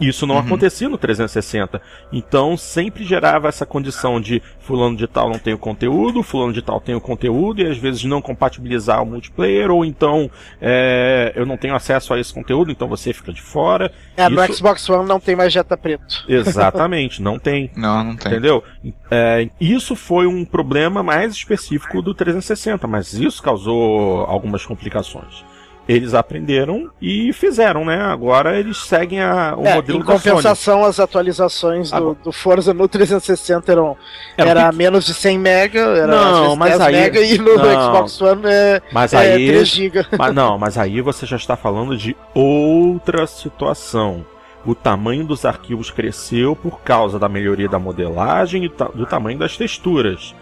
[0.00, 0.40] Isso não uhum.
[0.40, 1.80] acontecia no 360.
[2.12, 6.62] Então sempre gerava essa condição de fulano de tal não tem o conteúdo, fulano de
[6.62, 10.30] tal tem o conteúdo e às vezes não compatibilizar o multiplayer, ou então
[10.60, 13.92] é, eu não tenho acesso a esse conteúdo, então você fica de fora.
[14.16, 14.34] É, Isso...
[14.34, 16.24] no Xbox One não tem mais jeta preto.
[16.28, 17.70] Exatamente, não tem.
[17.76, 18.32] Não, não tem.
[18.32, 18.62] Entendeu?
[19.10, 25.44] É, isso foi um problema mais específico do 360, mas isso causou algumas complicações
[25.88, 28.00] eles aprenderam e fizeram, né?
[28.00, 32.88] Agora eles seguem a, o é, modelo em compensação, as atualizações do, do, Forza no
[32.88, 33.96] 360 eram
[34.36, 38.20] era, era menos de 100 mega, era não, mas aí, mega e no, não, Xbox
[38.22, 40.06] One é, mas é aí, 3 GB.
[40.18, 44.24] Mas não, mas aí você já está falando de outra situação.
[44.64, 49.56] O tamanho dos arquivos cresceu por causa da melhoria da modelagem e do tamanho das
[49.56, 50.34] texturas.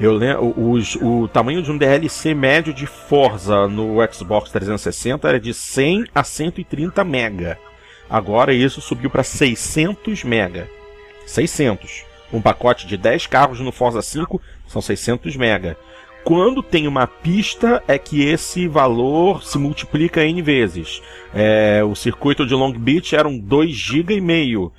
[0.00, 5.40] Eu lembro, os, o tamanho de um DLC médio de Forza no Xbox 360 era
[5.40, 7.58] de 100 a 130 mega.
[8.08, 10.68] Agora isso subiu para 600 mega.
[11.26, 12.04] 600.
[12.32, 15.76] Um pacote de 10 carros no Forza 5 são 600 mega.
[16.22, 21.02] Quando tem uma pista é que esse valor se multiplica N vezes.
[21.34, 24.70] É, o circuito de Long Beach eram 2,5 GB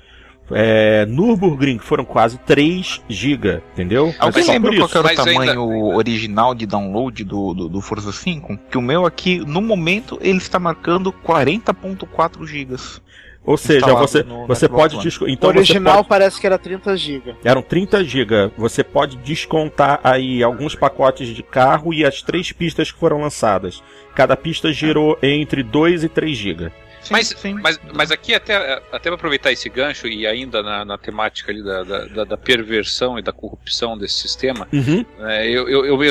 [0.52, 4.14] é, Nürburgring foram quase 3 GB, entendeu?
[4.18, 5.96] Alguém lembra qual era o tamanho ainda...
[5.96, 8.58] original de download do, do, do, Forza 5?
[8.70, 12.76] Que o meu aqui, no momento, ele está marcando 40.4 GB.
[13.44, 15.32] Ou seja, você, no, você pode descontar.
[15.32, 16.08] Então o original pode...
[16.08, 17.36] parece que era 30 GB.
[17.42, 18.52] Eram 30 GB.
[18.56, 23.82] Você pode descontar aí alguns pacotes de carro e as três pistas que foram lançadas.
[24.14, 26.72] Cada pista girou entre 2 e 3 GB.
[27.10, 27.54] Sim, mas, sim.
[27.54, 31.62] Mas, mas aqui, até, até para aproveitar esse gancho e ainda na, na temática ali
[31.62, 35.04] da, da, da, perversão e da corrupção desse sistema, uhum.
[35.20, 36.02] é, eu, eu, eu,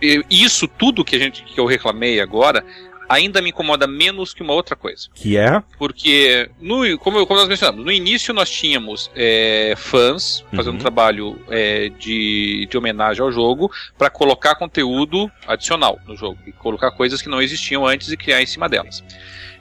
[0.00, 2.64] eu, isso tudo que, a gente, que eu reclamei agora
[3.08, 5.08] ainda me incomoda menos que uma outra coisa.
[5.14, 5.62] Que é?
[5.78, 10.76] Porque, no, como, como nós mencionamos, no início nós tínhamos é, fãs fazendo uhum.
[10.76, 16.52] um trabalho é, de, de homenagem ao jogo para colocar conteúdo adicional no jogo e
[16.52, 19.04] colocar coisas que não existiam antes e criar em cima delas.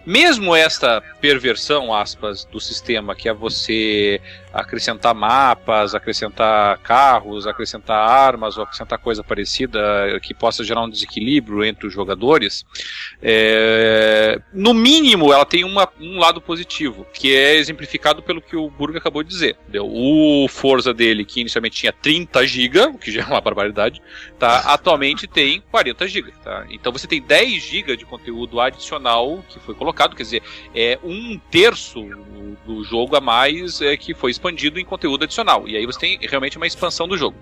[0.06, 4.22] Mesmo esta perversão, aspas, do sistema, que é você
[4.56, 9.80] acrescentar mapas, acrescentar carros, acrescentar armas ou acrescentar coisa parecida
[10.22, 12.66] que possa gerar um desequilíbrio entre os jogadores,
[13.22, 18.70] é, no mínimo ela tem uma, um lado positivo, que é exemplificado pelo que o
[18.70, 19.58] Burger acabou de dizer.
[19.64, 19.88] Entendeu?
[19.88, 24.02] O Forza dele, que inicialmente tinha 30 GB, o que já é uma barbaridade,
[24.40, 26.32] tá, atualmente tem 40 GB.
[26.42, 26.66] Tá?
[26.70, 30.44] Então você tem 10 GB de conteúdo adicional que foi colocado, quer dizer,
[30.74, 32.02] é um terço
[32.66, 35.68] do jogo a mais é, que foi expandido em conteúdo adicional.
[35.68, 37.36] E aí você tem realmente uma expansão do jogo.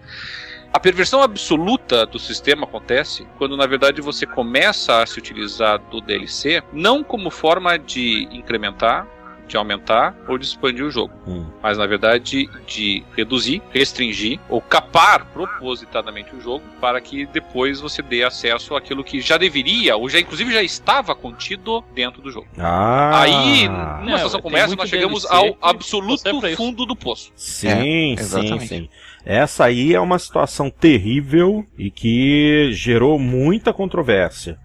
[0.72, 6.02] A perversão absoluta do sistema acontece quando, na verdade, você começa a se utilizar do
[6.02, 9.08] DLC não como forma de incrementar
[9.54, 11.46] de aumentar ou de expandir o jogo, hum.
[11.62, 18.02] mas na verdade de reduzir, restringir ou capar propositadamente o jogo para que depois você
[18.02, 22.48] dê acesso àquilo que já deveria ou já inclusive já estava contido dentro do jogo.
[22.58, 23.22] Ah.
[23.22, 27.32] Aí, numa situação como essa, nós chegamos ao absoluto fundo do poço.
[27.36, 28.90] Sim, é, sim, sim.
[29.24, 34.58] Essa aí é uma situação terrível e que gerou muita controvérsia.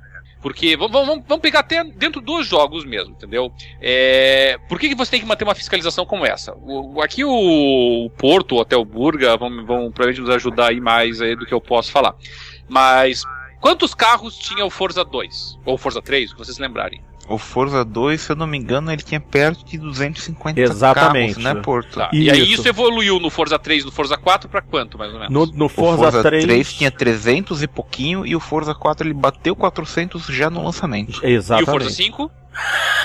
[0.48, 3.52] Porque vamos, vamos, pegar até dentro dos jogos mesmo, entendeu?
[3.82, 6.56] É, por que, que você tem que manter uma fiscalização como essa?
[6.62, 11.36] O, aqui o, o Porto, o Burga, vão, vão provavelmente nos ajudar aí mais aí
[11.36, 12.16] do que eu posso falar.
[12.66, 13.24] Mas
[13.60, 15.58] quantos carros tinha o Forza 2?
[15.66, 17.02] Ou Forza 3, que vocês lembrarem?
[17.28, 21.34] O Forza 2, se eu não me engano, ele tinha perto de 250 Exatamente.
[21.34, 21.94] carros, né, Porto?
[21.94, 22.10] Tá.
[22.12, 25.32] E aí isso evoluiu no Forza 3 no Forza 4 para quanto, mais ou menos?
[25.32, 26.44] No, no Forza, Forza 3...
[26.44, 26.72] 3...
[26.72, 31.20] tinha 300 e pouquinho e o Forza 4 ele bateu 400 já no lançamento.
[31.24, 31.68] Exatamente.
[31.68, 32.30] E o Forza 5?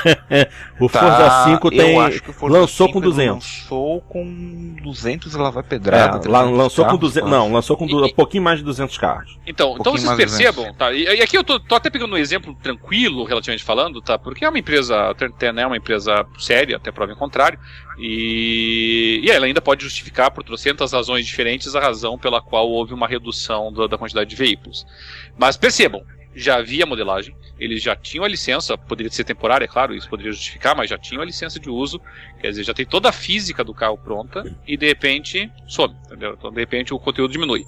[0.80, 2.12] o tá, Forza 5 tem.
[2.34, 3.34] Forza lançou 5 com 200.
[3.34, 6.28] Lançou com 200 e lá vai pedrada.
[6.28, 7.30] É, lançou com 200.
[7.30, 9.40] Não, lançou com um pouquinho mais de 200 carros.
[9.46, 10.92] Então, um então vocês percebam, tá?
[10.92, 14.18] E, e, aqui eu tô, tô, até pegando um exemplo tranquilo, relativamente falando, tá?
[14.18, 17.60] Porque é uma empresa, a Turn é uma empresa séria, até prova em contrário.
[18.00, 22.94] E, e ela ainda pode justificar por trocentas razões diferentes a razão pela qual houve
[22.94, 24.86] uma redução da, da quantidade de veículos.
[25.38, 26.04] Mas percebam,
[26.36, 30.32] já havia modelagem, eles já tinham a licença, poderia ser temporária, é claro, isso poderia
[30.32, 32.02] justificar, mas já tinham a licença de uso,
[32.44, 36.36] quer dizer, já tem toda a física do carro pronta e de repente some, entendeu?
[36.38, 37.66] Então de repente o conteúdo diminui.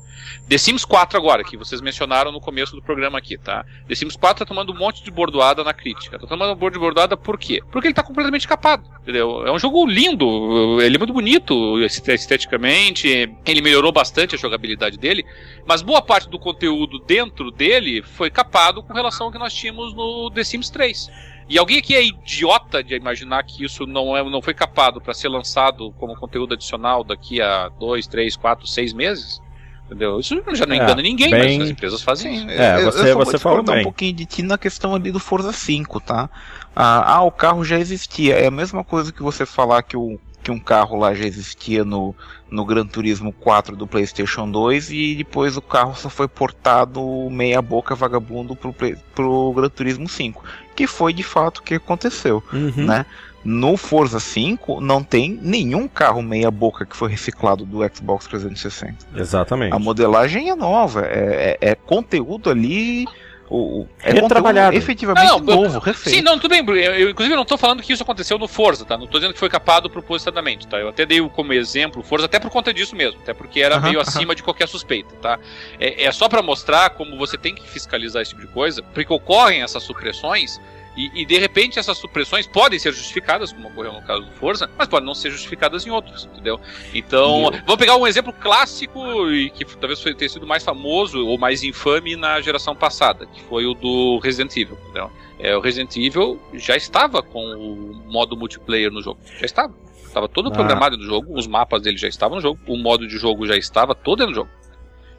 [0.49, 3.65] The Sims 4 agora, que vocês mencionaram no começo do programa aqui, tá?
[3.88, 6.19] The Sims 4 tá tomando um monte de bordoada na crítica.
[6.19, 7.61] Tá tomando um monte de bordoada por quê?
[7.71, 9.47] Porque ele tá completamente capado, entendeu?
[9.47, 13.07] É um jogo lindo, ele é muito bonito esteticamente,
[13.45, 15.26] ele melhorou bastante a jogabilidade dele,
[15.65, 19.95] mas boa parte do conteúdo dentro dele foi capado com relação ao que nós tínhamos
[19.95, 21.34] no The Sims 3.
[21.48, 25.14] E alguém aqui é idiota de imaginar que isso não, é, não foi capado para
[25.14, 29.41] ser lançado como conteúdo adicional daqui a 2, 3, 4, 6 meses?
[29.86, 30.20] Entendeu?
[30.20, 31.60] Isso já não é, engana ninguém, bem...
[31.60, 33.82] mas as empresas fazem Sim, É, você, eu você falou bem.
[33.82, 36.28] um pouquinho de ti na questão ali do Forza 5, tá?
[36.76, 38.36] Ah, ah, o carro já existia.
[38.36, 41.84] É a mesma coisa que você falar que o que um carro lá já existia
[41.84, 42.16] no,
[42.52, 47.64] no Gran Turismo 4 do PlayStation 2 e depois o carro só foi portado meia
[47.64, 48.72] boca vagabundo pro,
[49.16, 50.43] pro Gran Turismo 5,
[50.76, 52.86] que foi de fato o que aconteceu, uhum.
[52.86, 53.05] né?
[53.43, 59.05] No Forza 5 não tem nenhum carro meia boca que foi reciclado do Xbox 360.
[59.15, 59.71] Exatamente.
[59.71, 63.05] A modelagem é nova, é, é, é conteúdo ali
[63.50, 64.76] o, é retrabalhado.
[64.76, 66.18] efetivamente não, novo, refeito.
[66.18, 68.86] Sim, não, tudo bem, eu, eu, inclusive não estou falando que isso aconteceu no Forza,
[68.86, 68.98] tá?
[68.98, 70.78] Não estou dizendo que foi capado propositadamente, tá?
[70.78, 73.76] Eu até dei como exemplo o Forza até por conta disso mesmo, até porque era
[73.76, 74.08] uh -huh, meio uh -huh.
[74.08, 75.39] acima de qualquer suspeita, tá?
[75.80, 79.14] É, é só para mostrar como você tem que fiscalizar esse tipo de coisa, porque
[79.14, 80.60] ocorrem essas supressões
[80.96, 84.70] e, e, de repente essas supressões podem ser justificadas, como ocorreu no caso do Forza,
[84.78, 86.60] mas podem não ser justificadas em outros, entendeu?
[86.93, 91.64] Então, vamos pegar um exemplo clássico e que talvez tenha sido mais famoso ou mais
[91.64, 95.12] infame na geração passada, que foi o do Resident Evil, entendeu?
[95.38, 99.74] É, o Resident Evil já estava com o modo multiplayer no jogo, já estava.
[100.06, 100.52] Estava todo ah.
[100.52, 103.58] programado no jogo, os mapas dele já estavam no jogo, o modo de jogo já
[103.58, 104.50] estava todo no jogo.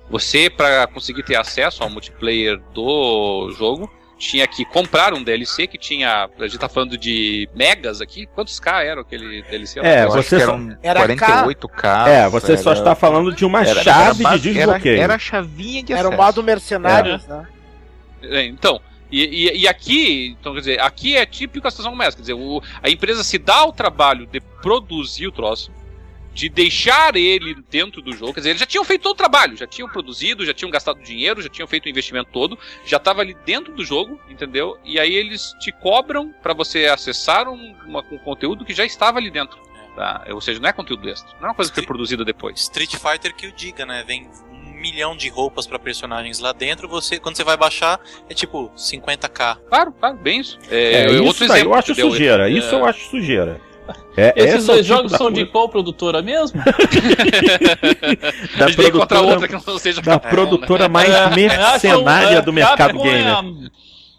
[0.09, 5.76] Você, para conseguir ter acesso ao multiplayer do jogo, tinha que comprar um DLC que
[5.76, 6.28] tinha.
[6.38, 8.26] A gente tá falando de megas aqui.
[8.26, 9.80] Quantos K era aquele DLC?
[9.80, 10.58] É, você só.
[10.82, 12.08] Era 48K.
[12.08, 12.62] É, você era...
[12.62, 14.94] só está falando de uma era, chave era, de desbloqueio.
[14.94, 16.08] Era, era chavinha de acesso.
[16.08, 17.46] Era o modo mercenários, né?
[18.22, 18.80] É, então.
[19.10, 22.16] E, e, e, aqui, então quer dizer, aqui é típico a situação como essa.
[22.16, 25.70] Quer dizer, o, a empresa se dá o trabalho de produzir o troço
[26.37, 28.34] de deixar ele dentro do jogo.
[28.34, 31.01] Quer dizer, eles já tinham feito todo o trabalho, já tinham produzido, já tinham gastado
[31.01, 34.78] dinheiro, já tinham feito o investimento todo, já estava ali dentro do jogo, entendeu?
[34.84, 39.18] E aí eles te cobram para você acessar um, uma, um conteúdo que já estava
[39.18, 39.59] ali dentro.
[39.97, 40.26] Tá?
[40.30, 42.61] Ou seja, não é conteúdo extra, não é uma coisa que foi produzida depois.
[42.61, 44.05] Street Fighter que o diga, né?
[44.07, 48.34] Vem um milhão de roupas para personagens lá dentro, você quando você vai baixar é
[48.34, 49.57] tipo 50k.
[49.70, 50.59] Claro, claro, bem isso.
[50.70, 52.11] É, é outro exemplo, eu acho entendeu?
[52.11, 52.78] sujeira, isso é...
[52.78, 53.59] eu acho sujeira.
[54.16, 56.61] É, Esses dois tipo jogos são de qual produtora mesmo?
[58.59, 63.70] da produtora, outra que não seja da produtora mais é, mercenária do mercado gamer.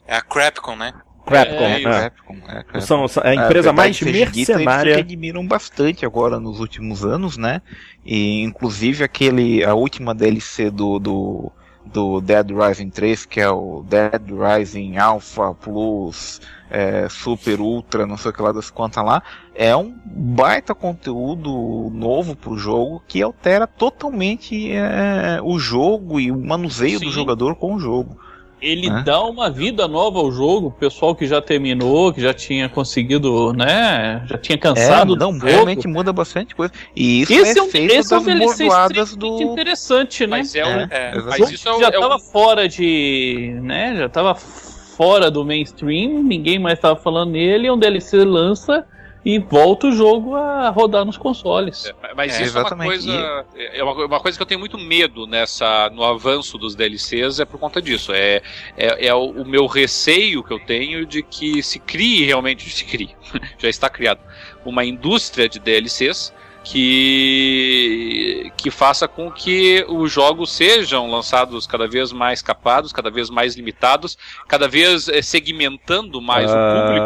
[0.07, 0.93] É a Crapcom, né?
[1.25, 1.81] Crapcom, é, é.
[1.81, 2.81] Crapcom, é, Crapcom.
[2.81, 4.91] São, são, é a empresa mais mercenária.
[4.91, 7.61] Eles admiram bastante agora nos últimos anos, né?
[8.05, 11.51] E inclusive aquele a última DLC do, do
[11.91, 18.17] do Dead Rising 3, que é o Dead Rising Alpha Plus, é, Super Ultra, não
[18.17, 19.23] sei o que lá das quantas lá,
[19.55, 26.37] é um baita conteúdo novo pro jogo que altera totalmente é, o jogo e o
[26.37, 27.05] manuseio Sim.
[27.05, 28.17] do jogador com o jogo.
[28.61, 29.03] Ele é.
[29.03, 33.53] dá uma vida nova ao jogo, o pessoal que já terminou, que já tinha conseguido,
[33.53, 34.23] né?
[34.25, 35.13] Já tinha cansado.
[35.13, 36.73] É, não, realmente muda bastante coisa.
[36.95, 39.41] E isso esse é, um, feito esse das é um bordoadas do.
[39.43, 40.37] interessante, né?
[40.37, 43.59] Mas, é, é, é, mas isso é já estava fora de.
[43.61, 43.95] né?
[43.95, 48.85] Já estava fora do mainstream, ninguém mais estava falando nele, e um DLC lança
[49.25, 51.85] e volta o jogo a rodar nos consoles.
[51.85, 53.09] É, mas é, isso exatamente.
[53.09, 53.45] é uma coisa.
[53.57, 57.45] É uma, uma, coisa que eu tenho muito medo nessa no avanço dos DLCs é
[57.45, 58.13] por conta disso.
[58.13, 58.41] É,
[58.77, 62.85] é, é o, o, meu receio que eu tenho de que se crie realmente, se
[62.85, 63.15] crie,
[63.57, 64.19] já está criado,
[64.65, 66.33] uma indústria de DLCs
[66.69, 73.29] que, que faça com que os jogos sejam lançados cada vez mais capados, cada vez
[73.29, 77.05] mais limitados, cada vez é, segmentando mais uh, o público.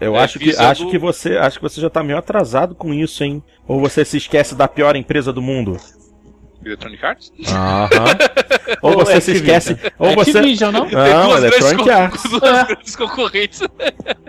[0.00, 2.92] Eu é, acho, que, acho, que você, acho que você já está meio atrasado com
[2.92, 3.40] isso, hein?
[3.68, 5.76] Ou você se esquece da pior empresa do mundo?
[6.64, 7.32] Electronic Arts?
[7.48, 7.88] Aham.
[8.82, 9.76] ou você ou se esquece.
[9.98, 10.30] Ou você.
[10.30, 10.88] Activision, não?
[10.88, 12.22] Não, Electronic Arts.
[12.22, 13.60] Duas grandes concorrentes.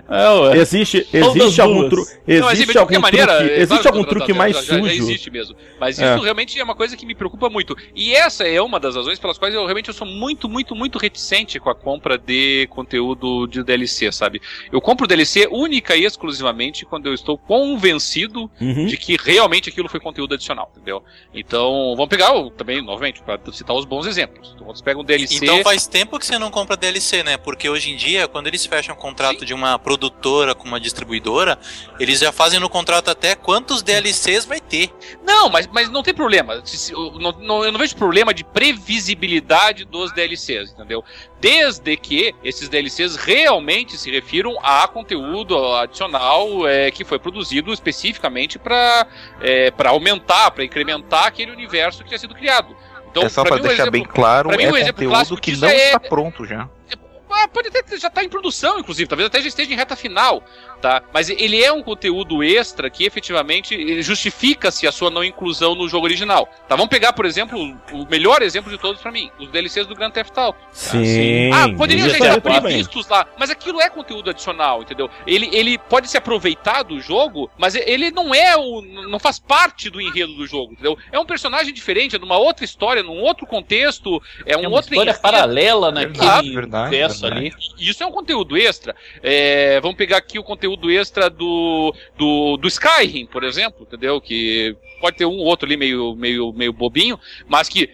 [0.10, 4.62] É, existe existe algum, tru, existe não, algum maneira, truque, existe algum truque mais já,
[4.62, 4.86] sujo.
[4.86, 5.56] Já existe mesmo.
[5.80, 6.14] Mas é.
[6.14, 7.76] isso realmente é uma coisa que me preocupa muito.
[7.94, 10.98] E essa é uma das razões pelas quais eu realmente eu sou muito, muito, muito
[10.98, 14.42] reticente com a compra de conteúdo de DLC, sabe?
[14.72, 18.86] Eu compro DLC única e exclusivamente quando eu estou convencido uhum.
[18.86, 21.04] de que realmente aquilo foi conteúdo adicional, entendeu?
[21.34, 24.27] Então, vamos pegar também, novamente, para citar os bons exemplos.
[24.74, 25.36] Então, DLC.
[25.36, 27.38] Então faz tempo que você não compra DLC, né?
[27.38, 29.46] Porque hoje em dia, quando eles fecham um contrato Sim.
[29.46, 31.58] de uma produtora com uma distribuidora,
[32.00, 34.92] eles já fazem no contrato até quantos DLCs vai ter.
[35.24, 36.62] Não, mas, mas não tem problema.
[36.90, 41.04] Eu não, não, eu não vejo problema de previsibilidade dos DLCs, entendeu?
[41.40, 48.60] Desde que esses DLCs realmente se refiram a conteúdo adicional é, que foi produzido especificamente
[48.60, 49.08] para
[49.42, 52.76] é, aumentar, para incrementar aquele universo que tinha sido criado.
[53.18, 56.00] Então, é só para deixar exemplo, bem claro, é um conteúdo que não é, está
[56.00, 56.70] pronto já.
[56.90, 59.96] É, pode até já estar tá em produção, inclusive, talvez até já esteja em reta
[59.96, 60.44] final
[60.82, 61.04] tá?
[61.14, 66.06] Mas ele é um conteúdo extra que efetivamente justifica-se a sua não inclusão no jogo
[66.06, 66.48] original.
[66.68, 66.76] Tá?
[66.76, 67.60] Vamos pegar, por exemplo,
[67.92, 70.60] o melhor exemplo de todos para mim, os DLCs do Grand Theft Auto.
[70.72, 71.52] Sim.
[71.52, 75.10] Ah, poderiam já estar previstos lá, mas aquilo é conteúdo adicional, entendeu?
[75.26, 79.90] Ele, ele pode se aproveitar do jogo, mas ele não é o não faz parte
[79.90, 80.98] do enredo do jogo, entendeu?
[81.12, 84.94] É um personagem diferente, é numa outra história, num outro contexto, é, é um outro
[84.94, 85.22] história enredo.
[85.22, 87.48] paralela naquele verdade, universo verdade.
[87.48, 87.54] ali.
[87.80, 88.96] Isso é um conteúdo extra.
[89.24, 94.20] É, vamos pegar aqui o conteúdo conteúdo extra do, do, do Skyrim, por exemplo, entendeu?
[94.20, 97.90] Que pode ter um outro ali meio, meio, meio bobinho, mas que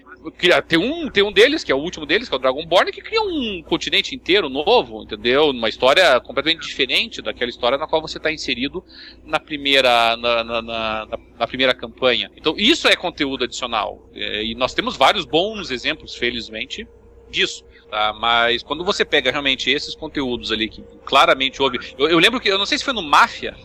[0.70, 3.02] tem um, tem um deles, que é o último deles, que é o Dragonborn, que
[3.02, 5.50] cria um continente inteiro novo, entendeu?
[5.50, 8.82] Uma história completamente diferente daquela história na qual você está inserido
[9.26, 11.08] na primeira, na, na, na,
[11.38, 12.32] na, primeira campanha.
[12.38, 14.10] Então, isso é conteúdo adicional.
[14.14, 16.88] É, e nós temos vários bons exemplos, felizmente,
[17.30, 17.66] disso.
[17.94, 18.12] Tá?
[18.12, 21.78] Mas quando você pega realmente esses conteúdos ali que claramente houve.
[21.96, 23.56] Eu, eu lembro que, eu não sei se foi no Máfia,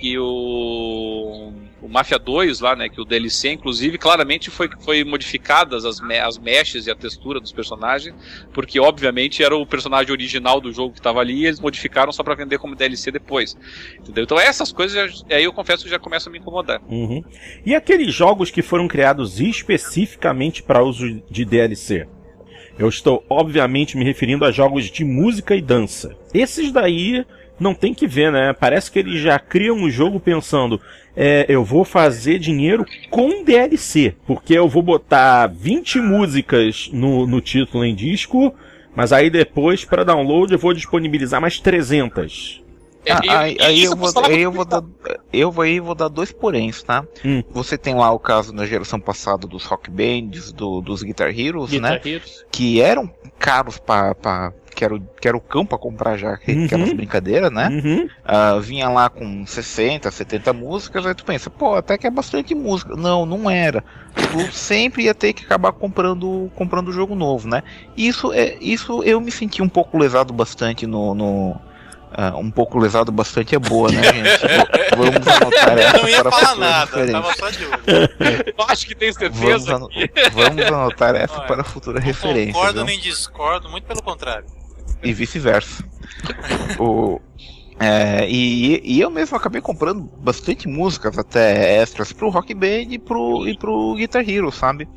[0.00, 5.84] que o, o Mafia 2 lá, né, que o DLC inclusive claramente foi, foi modificadas
[5.84, 8.12] as, me, as mechas e a textura dos personagens,
[8.52, 12.24] porque obviamente era o personagem original do jogo que estava ali e eles modificaram só
[12.24, 13.56] para vender como DLC depois.
[14.00, 14.24] Entendeu?
[14.24, 16.80] Então essas coisas aí eu confesso que já começam a me incomodar.
[16.88, 17.22] Uhum.
[17.64, 22.08] E aqueles jogos que foram criados especificamente para uso de DLC?
[22.78, 26.14] Eu estou, obviamente, me referindo a jogos de música e dança.
[26.32, 27.24] Esses daí
[27.58, 28.52] não tem que ver, né?
[28.52, 30.80] Parece que eles já criam o jogo pensando,
[31.16, 37.40] é, eu vou fazer dinheiro com DLC, porque eu vou botar 20 músicas no, no
[37.40, 38.54] título em disco,
[38.94, 42.62] mas aí depois, para download, eu vou disponibilizar mais 300.
[43.10, 44.82] Ah, aí, aí eu, vou, aí eu vou dar,
[45.32, 47.04] eu vou aí vou dar dois poréns, tá?
[47.24, 47.42] Hum.
[47.50, 51.70] Você tem lá o caso na geração passada dos rock bands, do, dos Guitar Heroes,
[51.70, 52.00] Guitar né?
[52.04, 52.44] Heroes.
[52.50, 56.64] Que eram caros para que era, o, que era o cão pra comprar já uhum.
[56.66, 57.68] aquelas brincadeiras, né?
[57.68, 58.04] Uhum.
[58.04, 62.54] Uh, vinha lá com 60, 70 músicas, aí tu pensa, pô, até que é bastante
[62.54, 62.94] música.
[62.94, 63.82] Não, não era.
[64.14, 67.64] Tu sempre ia ter que acabar comprando comprando jogo novo, né?
[67.96, 71.60] Isso, é, isso eu me senti um pouco lesado bastante no, no
[72.18, 74.40] Uh, um pouco lesado bastante é boa, né, gente?
[74.98, 75.96] Vamos anotar essa.
[75.98, 77.78] Eu não ia falar nada, tava só de olho.
[78.58, 79.78] Eu acho que tem certeza.
[79.78, 79.94] Vamos,
[80.32, 82.54] vamos anotar essa Olha, para futura referência.
[82.54, 84.46] Concordo nem discordo, muito pelo contrário.
[85.00, 85.84] E vice-versa.
[86.80, 87.20] o,
[87.78, 92.98] é, e, e, eu mesmo acabei comprando bastante músicas, até extras, pro Rock Band e
[92.98, 94.88] pro, e pro Guitar Hero, sabe?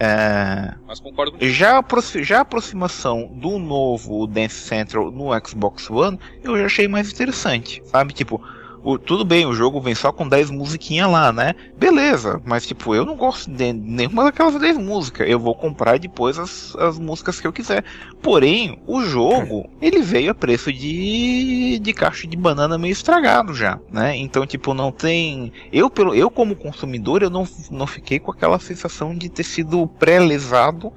[0.00, 1.84] É, Mas concordo com já,
[2.22, 7.82] já a aproximação do novo Dance Central no Xbox One, eu já achei mais interessante,
[7.84, 8.12] sabe?
[8.12, 8.40] Tipo,
[8.82, 11.54] o, tudo bem, o jogo vem só com 10 musiquinhas lá, né?
[11.76, 15.28] Beleza, mas tipo, eu não gosto de nenhuma daquelas 10 músicas.
[15.28, 17.84] Eu vou comprar depois as, as músicas que eu quiser.
[18.22, 23.78] Porém, o jogo, ele veio a preço de, de caixa de banana meio estragado já,
[23.90, 24.16] né?
[24.16, 25.52] Então, tipo, não tem.
[25.72, 29.86] Eu, pelo, eu como consumidor, eu não, não fiquei com aquela sensação de ter sido
[29.86, 30.92] pré-lesado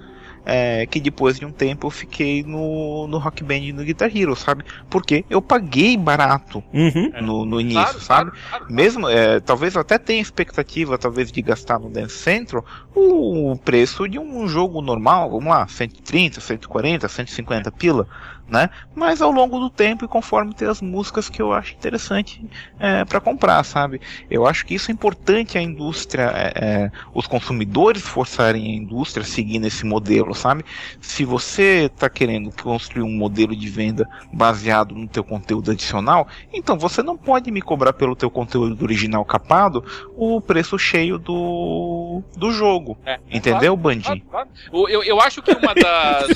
[0.45, 4.15] é, que depois de um tempo eu fiquei no, no Rock Band e no Guitar
[4.15, 4.63] Hero, sabe?
[4.89, 7.11] Porque eu paguei barato uhum.
[7.21, 8.31] no, no início, claro, sabe?
[8.31, 12.65] Claro, claro, Mesmo, é, talvez eu até tenha expectativa, talvez, de gastar no Dance Central
[12.95, 18.07] o preço de um jogo normal, vamos lá, 130, 140, 150 pila
[18.51, 18.69] né?
[18.93, 22.45] Mas ao longo do tempo e conforme tem as músicas que eu acho interessante
[22.77, 24.01] é, para comprar, sabe?
[24.29, 29.23] Eu acho que isso é importante a indústria, é, é, os consumidores forçarem a indústria
[29.23, 30.65] a seguir nesse modelo, sabe?
[30.99, 36.77] Se você está querendo construir um modelo de venda baseado no teu conteúdo adicional, então
[36.77, 39.85] você não pode me cobrar pelo teu conteúdo original capado
[40.17, 42.97] o preço cheio do, do jogo.
[43.05, 44.21] É, entendeu, claro, Bandinho?
[44.29, 44.89] Claro, claro.
[44.89, 46.27] Eu, eu acho que uma das.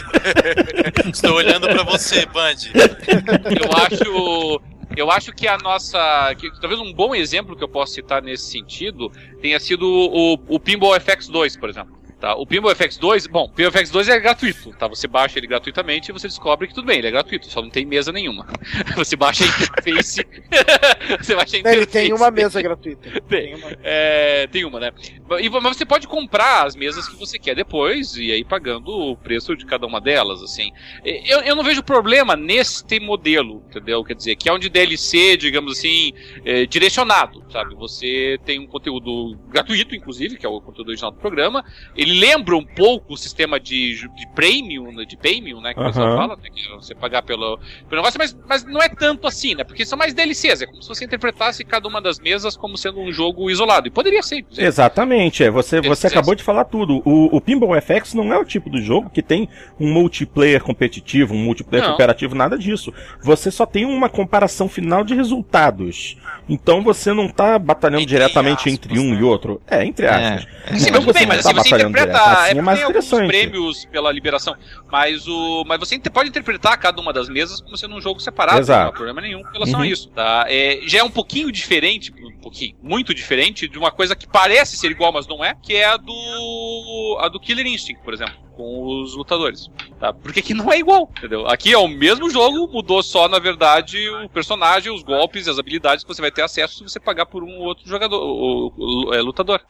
[1.11, 2.55] Estou olhando para você você, Band.
[3.49, 4.61] Eu acho
[4.95, 6.33] Eu acho que a nossa.
[6.35, 10.59] Que, talvez um bom exemplo que eu posso citar nesse sentido tenha sido o, o
[10.59, 11.94] Pinball FX 2, por exemplo.
[12.19, 12.33] Tá?
[12.35, 14.87] O Pinball FX 2, bom, o Pinball FX 2 é gratuito, tá?
[14.87, 17.69] Você baixa ele gratuitamente e você descobre que tudo bem, ele é gratuito, só não
[17.69, 18.47] tem mesa nenhuma.
[18.95, 20.25] Você baixa a interface.
[21.19, 21.77] você baixa a interface.
[21.77, 23.09] Ele tem uma mesa gratuita.
[23.21, 23.77] Tem, tem uma.
[23.83, 24.91] É, tem uma, né?
[25.39, 29.17] E, mas você pode comprar as mesas que você quer depois e aí pagando o
[29.17, 30.71] preço de cada uma delas, assim.
[31.03, 34.03] Eu, eu não vejo problema neste modelo, entendeu?
[34.03, 36.13] Quer dizer, que é onde DLC, digamos assim,
[36.45, 37.75] é, direcionado, sabe?
[37.75, 41.65] Você tem um conteúdo gratuito, inclusive, que é o conteúdo original do programa.
[42.05, 45.73] Ele lembra um pouco o sistema de, de premium, né, de premium, né?
[45.73, 45.91] Que uhum.
[45.91, 47.57] fala, né, que você pagar pelo,
[47.89, 49.63] pelo negócio, mas, mas não é tanto assim, né?
[49.63, 52.99] Porque são mais DLCs, é como se você interpretasse cada uma das mesas como sendo
[52.99, 53.87] um jogo isolado.
[53.87, 54.45] E poderia ser.
[54.55, 55.49] Exatamente, é.
[55.49, 57.01] Você, você acabou de falar tudo.
[57.03, 59.49] O, o Pinball FX não é o tipo do jogo que tem
[59.79, 61.93] um multiplayer competitivo, um multiplayer não.
[61.93, 62.93] cooperativo, nada disso.
[63.23, 66.17] Você só tem uma comparação final de resultados.
[66.47, 69.21] Então você não tá batalhando entre diretamente aspas, entre um né?
[69.21, 69.59] e outro.
[69.67, 70.47] É, entre aspas.
[70.67, 70.77] É.
[70.77, 72.23] Sim, então você bem, mas tá assim, você interpreta.
[72.23, 74.55] Assim é, é tem alguns prêmios pela liberação.
[74.91, 78.59] Mas, o, mas você pode interpretar cada uma das mesas como sendo um jogo separado.
[78.59, 78.81] Exato.
[78.81, 79.85] Não há problema nenhum em relação uhum.
[79.85, 80.09] a isso.
[80.09, 80.45] Tá?
[80.47, 84.77] É, já é um pouquinho diferente, um pouquinho, muito diferente de uma coisa que parece
[84.77, 87.17] ser igual, mas não é, que é a do.
[87.21, 89.69] a do Killer Instinct, por exemplo com os lutadores,
[89.99, 90.13] tá?
[90.13, 91.45] Porque aqui não é igual, entendeu?
[91.47, 95.59] Aqui é o mesmo jogo, mudou só, na verdade, o personagem, os golpes e as
[95.59, 99.09] habilidades que você vai ter acesso se você pagar por um outro jogador, o, o,
[99.09, 99.61] o é, lutador,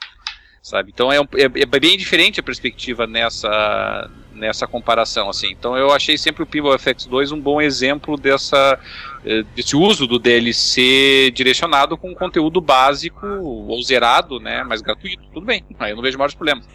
[0.66, 0.92] sabe?
[0.92, 5.52] Então é, um, é, é, bem diferente a perspectiva nessa nessa comparação, assim.
[5.52, 8.78] Então eu achei sempre o Pinball FX2 um bom exemplo dessa
[9.24, 15.24] eh, desse uso do DLC direcionado com conteúdo básico ou zerado, né, mas gratuito.
[15.32, 16.68] Tudo bem, aí eu não vejo maiores problemas.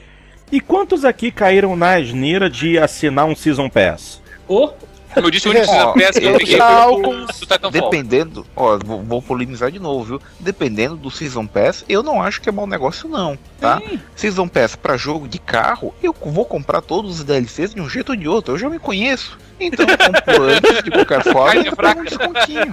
[0.51, 4.23] E quantos aqui caíram na asneira de assinar um Season Pass?
[4.49, 4.71] Oh.
[5.15, 9.23] Como eu disse, o único Season Pass que eu peguei foi Dependendo, ó, vou, vou
[9.23, 10.23] polemizar de novo, viu?
[10.39, 13.81] Dependendo do Season Pass, eu não acho que é mau negócio não, tá?
[13.81, 14.01] Sim.
[14.15, 18.11] Season Pass para jogo de carro, eu vou comprar todos os DLCs de um jeito
[18.11, 19.39] ou de outro, eu já me conheço.
[19.59, 22.73] Então eu compro antes, de qualquer forma, eu um descontinho.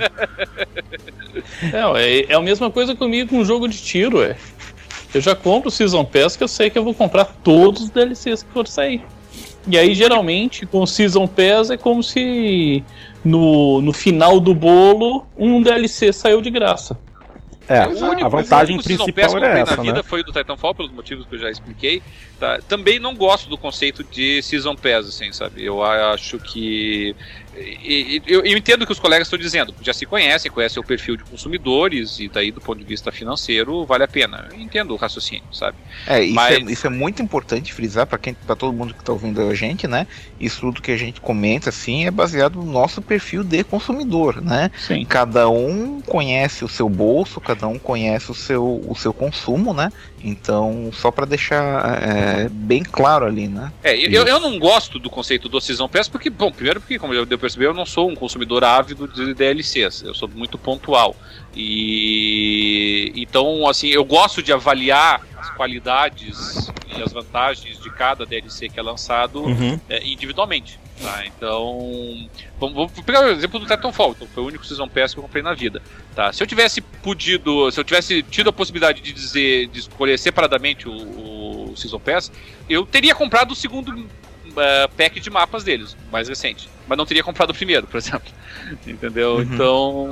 [1.74, 4.36] É, é a mesma coisa comigo com um jogo de tiro, é.
[5.14, 7.90] Eu já compro o Season Pass que eu sei que eu vou comprar todos os
[7.90, 9.02] DLCs que for sair.
[9.68, 12.84] E aí, geralmente, com o Season Pass é como se
[13.24, 16.98] no, no final do bolo um DLC saiu de graça.
[17.70, 20.04] É, único, a vantagem principal era essa, na vida né?
[20.04, 22.02] foi do Titanfall, pelos motivos que eu já expliquei.
[22.40, 22.60] Tá?
[22.66, 25.66] Também não gosto do conceito de Season Pass, assim, sabe?
[25.66, 27.14] Eu acho que
[28.28, 31.18] eu, eu, entendo o que os colegas estão dizendo, já se conhecem, conhecem o perfil
[31.18, 34.48] de consumidores e daí do ponto de vista financeiro vale a pena.
[34.52, 35.78] Eu entendo o raciocínio, sabe?
[36.06, 36.56] É, isso, Mas...
[36.56, 39.54] é, isso é muito importante frisar para quem, para todo mundo que está ouvindo a
[39.56, 40.06] gente, né?
[40.40, 44.70] Isso tudo que a gente comenta assim é baseado no nosso perfil de consumidor, né?
[44.78, 45.06] Sim.
[45.06, 49.92] Cada um conhece o seu bolso, cada um conhece o seu, o seu consumo, né?
[50.24, 53.72] Então, só para deixar é, bem claro ali, né?
[53.84, 57.14] É, eu, eu não gosto do conceito do Season Pass porque, bom, primeiro porque, como
[57.14, 61.16] já deu eu não sou um consumidor ávido de DLCs, eu sou muito pontual.
[61.56, 68.70] E então, assim, eu gosto de avaliar as qualidades e as vantagens de cada DLC
[68.70, 69.80] que é lançado uhum.
[69.90, 70.80] é, individualmente.
[71.02, 71.24] Tá?
[71.28, 72.28] Então,
[72.60, 75.44] vamos, pegar o exemplo do Titanfall, então foi o único Season Pass que eu comprei
[75.44, 75.82] na vida.
[76.16, 76.34] Tá?
[76.34, 80.90] Se eu tivesse podido, se eu tivesse tido a possibilidade de dizer, de escolher separadamente
[80.90, 82.32] o, o Season Pass,
[82.68, 84.08] eu teria comprado o segundo
[84.58, 86.70] uh, pack de mapas deles, mais recente.
[86.88, 88.32] Mas não teria comprado o primeiro, por exemplo.
[88.86, 89.36] Entendeu?
[89.36, 89.42] Uhum.
[89.42, 90.08] Então.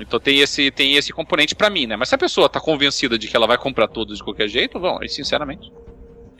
[0.00, 1.96] Então tem esse, tem esse componente para mim, né?
[1.96, 4.78] Mas se a pessoa tá convencida de que ela vai comprar todos de qualquer jeito,
[4.78, 5.72] bom, sinceramente.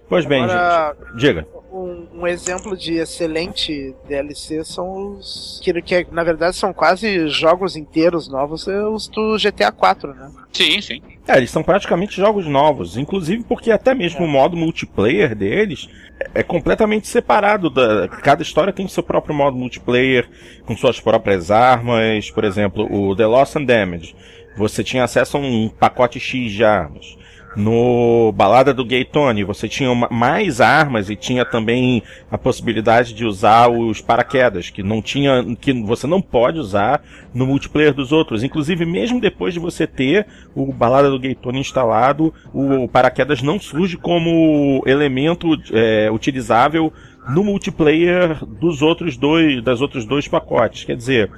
[0.09, 1.19] Pois bem, Agora, gente.
[1.19, 1.47] Diga.
[1.77, 5.61] Um, um, exemplo de excelente DLC são os.
[5.61, 10.31] Que, que na verdade são quase jogos inteiros novos, é os do GTA 4, né?
[10.53, 11.03] Sim, sim.
[11.27, 14.25] É, eles são praticamente jogos novos, inclusive porque até mesmo é.
[14.25, 15.89] o modo multiplayer deles
[16.33, 20.29] é completamente separado da cada história tem seu próprio modo multiplayer
[20.65, 24.15] com suas próprias armas, por exemplo, o The Lost and Damage.
[24.57, 27.17] Você tinha acesso a um pacote X de armas.
[27.57, 33.25] No Balada do Gay Tony, você tinha mais armas e tinha também a possibilidade de
[33.25, 37.03] usar os paraquedas, que não tinha, que você não pode usar
[37.33, 38.43] no multiplayer dos outros.
[38.43, 43.61] Inclusive, mesmo depois de você ter o Balada do Gay Tony instalado, o paraquedas não
[43.61, 46.93] surge como elemento é, utilizável
[47.29, 50.85] no multiplayer dos outros dois, das outros dois pacotes.
[50.85, 51.31] Quer dizer,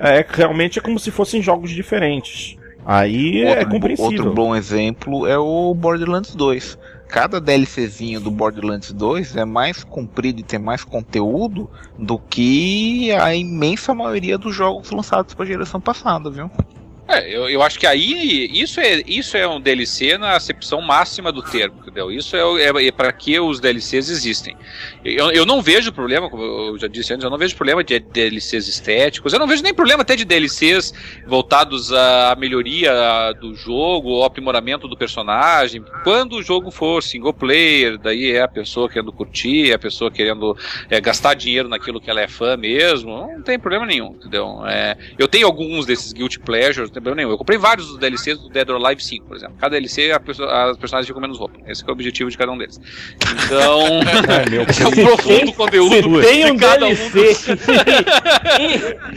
[0.00, 2.56] é, realmente é como se fossem jogos diferentes.
[2.86, 4.26] Aí é outro, é compreensível.
[4.26, 6.78] Outro bom exemplo é o Borderlands 2.
[7.08, 11.68] cada DLCzinho do Borderlands 2 é mais comprido e tem mais conteúdo
[11.98, 16.48] do que a imensa maioria dos jogos lançados para a geração passada, viu?
[17.08, 21.30] É, eu, eu acho que aí isso é, isso é um DLC na acepção máxima
[21.30, 22.10] do termo, entendeu?
[22.10, 24.56] Isso é, é, é para que os DLCs existem.
[25.04, 28.00] Eu, eu não vejo problema, como eu já disse antes, eu não vejo problema de
[28.00, 30.92] DLCs estéticos, eu não vejo nem problema até de DLCs
[31.24, 35.84] voltados à melhoria do jogo ou aprimoramento do personagem.
[36.02, 40.10] Quando o jogo for single player, daí é a pessoa querendo curtir, é a pessoa
[40.10, 40.56] querendo
[40.90, 44.66] é, gastar dinheiro naquilo que ela é fã mesmo, não tem problema nenhum, entendeu?
[44.66, 47.30] É, eu tenho alguns desses Guilty Pleasures problema nenhum.
[47.30, 49.56] Eu comprei vários dos DLCs do Dead or Alive 5, por exemplo.
[49.58, 51.58] Cada DLC, a as personagens ficam menos roupa.
[51.66, 52.80] Esse é o objetivo de cada um deles.
[53.44, 53.82] Então,
[54.28, 57.20] é, meu é um profundo conteúdo tem um de cada DLC, um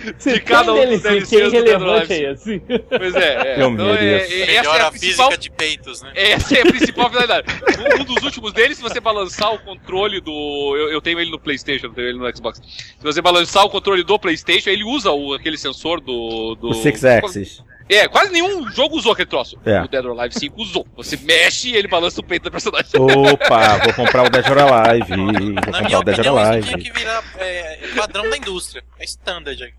[0.10, 0.26] dos...
[0.26, 2.30] de cada um dos DLCs do Dead or Alive 5.
[2.30, 2.62] Assim.
[2.90, 3.54] Pois é, é.
[3.54, 6.12] então, é, é Melhora é a, a física de peitos, né?
[6.16, 7.48] Essa é a principal finalidade.
[7.80, 10.76] Um, um, dos últimos deles, se você balançar o controle do...
[10.78, 12.62] Eu, eu tenho ele no Playstation, eu tenho ele no Xbox.
[12.62, 16.56] Se você balançar o controle do Playstation, ele usa o, aquele sensor do...
[16.56, 17.69] do o Six Axis.
[17.90, 19.58] É, quase nenhum jogo usou aquele troço.
[19.66, 19.82] É.
[19.82, 20.88] O Dead or Alive 5 usou.
[20.96, 22.92] Você mexe e ele balança o peito da personagem.
[22.94, 25.08] Opa, vou comprar o Dead or Alive.
[25.10, 26.68] Vou Na comprar minha o Dead opinião, or Alive.
[26.68, 28.84] Isso tinha que virar é, padrão da indústria.
[29.00, 29.74] É standard aí.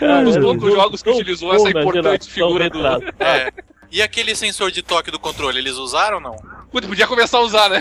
[0.00, 2.86] Um dos poucos jogos que utilizou essa importante figura do.
[2.86, 3.50] É.
[3.94, 6.36] E aquele sensor de toque do controle, eles usaram ou não?
[6.68, 7.80] Putz, podia começar a usar, né?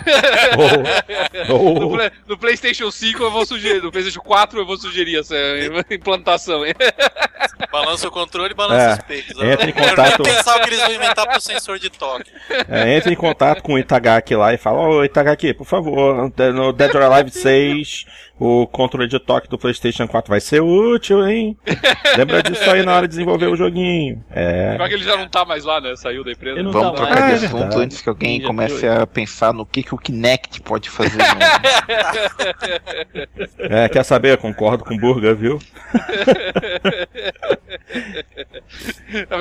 [0.56, 0.94] Oh.
[1.49, 1.80] Oh.
[1.80, 5.35] No, play, no, PlayStation 5 eu vou sugerir, no PlayStation 4 eu vou sugerir essa
[5.90, 6.61] implantação.
[7.72, 9.41] Balança o controle e balança é, os peitos.
[9.41, 10.19] Entra em contato...
[10.19, 12.31] Eu pensar o que eles vão inventar pro sensor de toque.
[12.69, 16.31] É, entra em contato com o Itagaki lá e fala: Ô oh, Itagaki, por favor,
[16.53, 18.06] no Dead or Alive 6
[18.43, 21.57] o controle de toque do PlayStation 4 vai ser útil, hein?
[22.17, 24.21] Lembra disso aí na hora de desenvolver o joguinho.
[24.29, 24.75] É.
[24.75, 25.95] Pior que ele já não tá mais lá, né?
[25.95, 26.61] Saiu da empresa.
[26.61, 29.81] Vamos tá trocar de ah, é assunto antes que alguém comece a pensar no que,
[29.81, 31.21] que o Kinect pode fazer.
[33.59, 34.37] é, quer saber?
[34.37, 35.59] Concordo com o Burger, viu?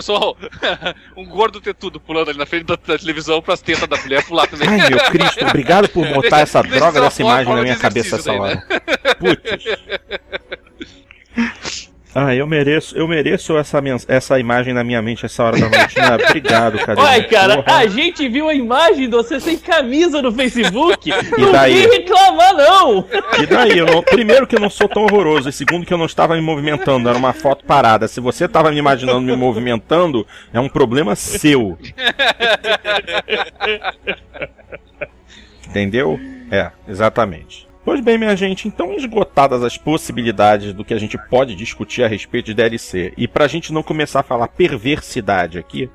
[0.01, 0.37] Só
[1.17, 3.97] um gordo ter tudo pulando ali na frente da, da televisão para as tetas da
[3.97, 4.69] mulher pular também.
[4.69, 8.55] Ai, meu Cristo, obrigado por botar essa droga dessa imagem na minha cabeça essa hora.
[8.55, 8.92] Né?
[9.19, 9.65] Putz.
[12.15, 15.99] Ah, eu mereço, eu mereço essa, essa imagem na minha mente essa hora da noite.
[15.99, 16.15] Né?
[16.29, 17.01] Obrigado, cara.
[17.01, 17.79] Ai, cara, Porra.
[17.79, 21.11] a gente viu a imagem de você sem camisa no Facebook.
[21.39, 21.87] E não daí?
[21.87, 23.09] reclamar, não!
[23.41, 23.79] E daí?
[23.79, 26.35] Eu não, primeiro que eu não sou tão horroroso, e segundo que eu não estava
[26.35, 28.07] me movimentando, era uma foto parada.
[28.07, 31.79] Se você estava me imaginando me movimentando, é um problema seu.
[35.67, 36.21] Entendeu?
[36.51, 37.67] É, exatamente.
[37.85, 42.09] Pois bem, minha gente, então esgotadas as possibilidades do que a gente pode discutir a
[42.09, 45.91] respeito de DLC, e para a gente não começar a falar perversidade aqui,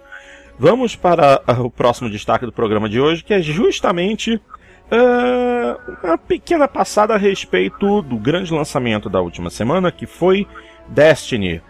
[0.59, 6.67] vamos para o próximo destaque do programa de hoje, que é justamente uh, uma pequena
[6.67, 10.45] passada a respeito do grande lançamento da última semana, que foi
[10.89, 11.61] Destiny,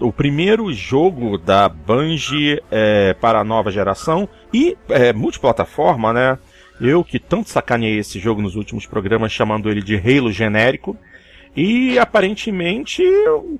[0.00, 6.38] o primeiro jogo da Bungie é, para a nova geração e é, multiplataforma, né?
[6.80, 10.96] Eu que tanto sacaneei esse jogo nos últimos programas chamando ele de Halo genérico.
[11.54, 13.02] E aparentemente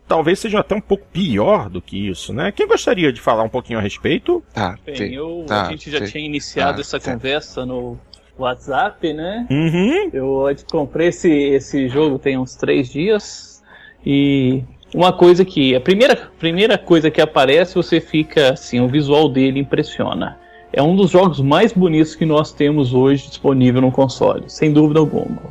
[0.09, 2.51] talvez seja até um pouco pior do que isso, né?
[2.51, 4.43] Quem gostaria de falar um pouquinho a respeito?
[4.57, 7.99] Ah, Bem, eu, tá, a gente já tinha iniciado ah, essa conversa no
[8.39, 9.47] WhatsApp, né?
[9.51, 10.11] Uhum.
[10.11, 13.63] Eu comprei esse, esse jogo tem uns três dias
[14.07, 14.65] e
[14.95, 19.61] uma coisa que a primeira, primeira coisa que aparece você fica assim, o visual dele
[19.61, 20.41] impressiona
[20.73, 25.01] é um dos jogos mais bonitos que nós temos hoje disponível no console, sem dúvida
[25.01, 25.43] alguma.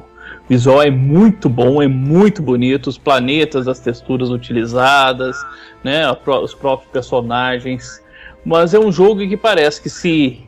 [0.45, 5.37] O visual é muito bom, é muito bonito, os planetas, as texturas utilizadas,
[5.83, 8.03] né, os próprios personagens.
[8.43, 10.41] Mas é um jogo que parece que se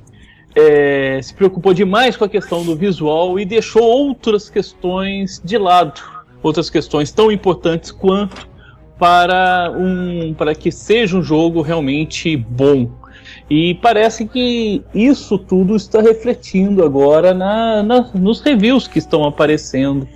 [0.55, 6.01] é, se preocupou demais com a questão do visual e deixou outras questões de lado,
[6.41, 8.47] outras questões tão importantes quanto
[8.99, 12.89] para um para que seja um jogo realmente bom,
[13.49, 20.07] e parece que isso tudo está refletindo agora na, na, nos reviews que estão aparecendo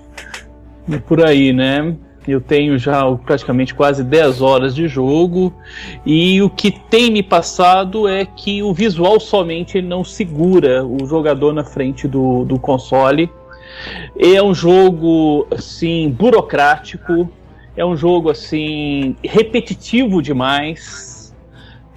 [1.06, 1.96] por aí, né?
[2.28, 5.54] Eu tenho já praticamente quase 10 horas de jogo
[6.06, 11.54] e o que tem me passado é que o visual somente não segura o jogador
[11.54, 13.30] na frente do, do console.
[14.20, 17.30] É um jogo assim burocrático,
[17.78, 21.17] é um jogo assim repetitivo demais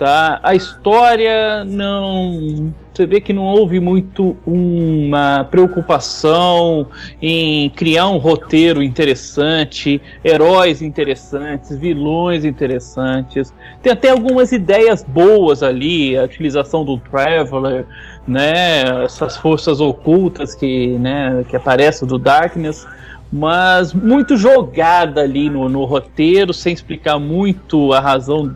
[0.01, 0.41] Tá?
[0.43, 2.73] A história não.
[2.91, 6.87] Você vê que não houve muito uma preocupação
[7.21, 13.53] em criar um roteiro interessante, heróis interessantes, vilões interessantes.
[13.83, 17.85] Tem até algumas ideias boas ali, a utilização do Traveler,
[18.27, 19.05] né?
[19.05, 22.87] Essas forças ocultas que, né, que aparecem do Darkness
[23.33, 28.53] mas muito jogada ali no, no roteiro, sem explicar muito a razão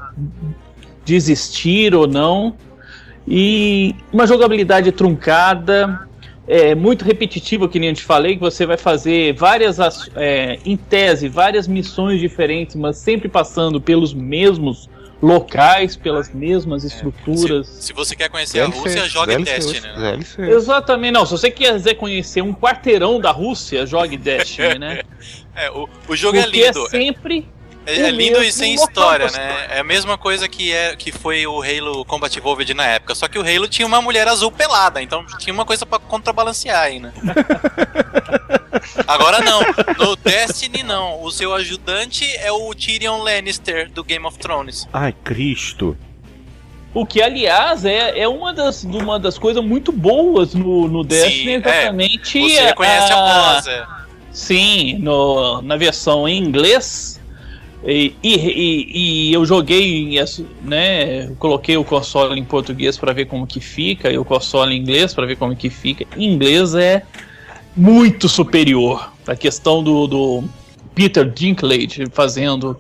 [1.05, 2.57] de existir ou não.
[3.27, 6.07] E uma jogabilidade truncada,
[6.47, 9.79] é, muito repetitiva, que nem eu te falei, que você vai fazer várias,
[10.15, 14.89] é, em tese, várias missões diferentes, mas sempre passando pelos mesmos
[15.23, 17.67] locais, pelas mesmas é, estruturas.
[17.67, 20.19] Se, se, você quer conhecer a Rússia, jogue Destiny, né?
[20.51, 21.25] Exatamente, não.
[21.25, 25.01] Se você quiser conhecer um quarteirão da Rússia, jogue Destiny, né?
[25.57, 26.87] é, o, o jogo é Porque é lindo.
[26.87, 27.49] É sempre
[27.87, 29.67] é, é lindo e sem história, né?
[29.71, 33.15] É a mesma coisa que, é, que foi o Halo Combat Evolved na época.
[33.15, 36.83] Só que o Halo tinha uma mulher azul pelada, então tinha uma coisa para contrabalancear
[36.83, 37.13] aí, né?
[39.07, 39.61] Agora não.
[39.99, 41.23] No Destiny não.
[41.23, 44.89] O seu ajudante é o Tyrion Lannister do Game of Thrones.
[44.93, 45.97] Ai, Cristo.
[46.93, 51.45] O que, aliás, é, é uma, das, uma das coisas muito boas no, no Destiny,
[51.45, 51.55] Sim, é.
[51.57, 52.39] exatamente.
[52.39, 52.73] É.
[52.73, 53.87] Você a, a voz, é.
[54.31, 57.21] Sim, no, na versão em inglês
[57.87, 60.19] e, e, e, eu joguei,
[60.63, 61.29] né?
[61.39, 65.13] Coloquei o console em português para ver como que fica e o console em inglês
[65.13, 66.07] para ver como que fica.
[66.17, 67.03] Em inglês é
[67.77, 69.13] muito superior.
[69.27, 70.45] A questão do, do
[70.95, 72.79] Peter Dinklage fazendo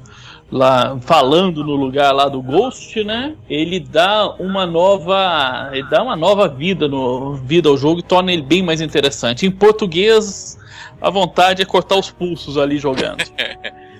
[0.51, 3.35] lá, falando no lugar lá do Ghost, né?
[3.49, 8.33] Ele dá uma nova, ele dá uma nova vida no vida ao jogo e torna
[8.33, 9.45] ele bem mais interessante.
[9.45, 10.59] Em português,
[10.99, 13.23] a vontade é cortar os pulsos ali jogando.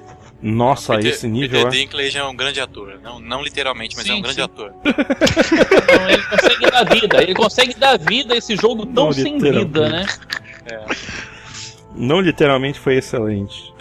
[0.45, 1.65] Nossa, Peter, esse nível.
[1.65, 1.71] Peter é...
[1.71, 3.01] Dinklage é um grande ator.
[3.03, 4.43] Não, não literalmente, mas sim, é um grande sim.
[4.43, 4.75] ator.
[5.95, 7.23] Então, ele consegue dar vida.
[7.23, 10.05] Ele consegue dar vida a esse jogo tão não sem vida, né?
[10.67, 10.85] É.
[11.97, 13.73] Não literalmente foi excelente.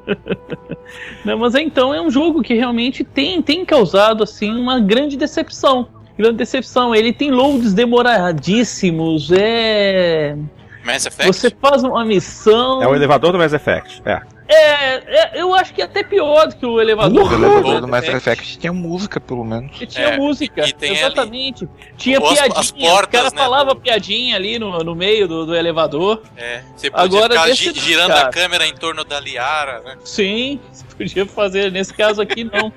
[1.24, 5.88] não, mas então é um jogo que realmente tem, tem causado assim uma grande decepção.
[6.16, 6.94] Grande decepção.
[6.94, 9.30] Ele tem loads demoradíssimos.
[9.30, 10.36] É.
[10.84, 11.26] Mass Effect?
[11.26, 12.82] Você faz uma missão.
[12.82, 14.00] É o elevador do Mass Effect.
[14.06, 14.22] É.
[14.46, 17.32] É, é, eu acho que é até pior do que o elevador.
[17.32, 19.80] O elevador do Mass Effect tinha música, pelo menos.
[19.80, 21.64] E tinha é, música, exatamente.
[21.64, 22.52] Ali, tinha piadinha.
[22.54, 23.80] As portas, o cara né, falava do...
[23.80, 26.22] piadinha ali no, no meio do, do elevador.
[26.36, 29.96] É, você podia Agora, ficar gi girando a câmera em torno da Liara, né?
[30.04, 31.72] Sim, você podia fazer.
[31.72, 32.70] Nesse caso aqui, não.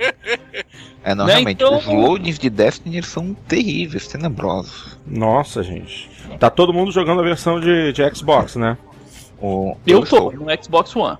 [1.03, 1.33] É, não, né?
[1.33, 1.77] realmente, então...
[1.77, 4.97] os loadings de Destiny são terríveis, tenebrosos.
[5.05, 6.09] Nossa, gente.
[6.39, 8.77] Tá todo mundo jogando a versão de, de Xbox, né?
[9.41, 9.75] O...
[9.85, 11.17] Eu, eu tô, no Xbox One.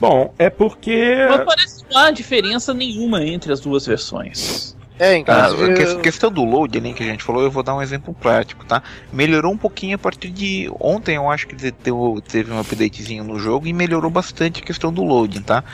[0.00, 1.26] Bom, é porque.
[1.28, 4.74] Não parece que não há diferença nenhuma entre as duas versões.
[4.98, 5.82] É, inclusive...
[5.82, 8.12] Ah, a questão do load ali que a gente falou, eu vou dar um exemplo
[8.12, 8.82] prático, tá?
[9.10, 13.66] Melhorou um pouquinho a partir de ontem, eu acho que teve um updatezinho no jogo
[13.66, 15.64] e melhorou bastante a questão do loading, tá?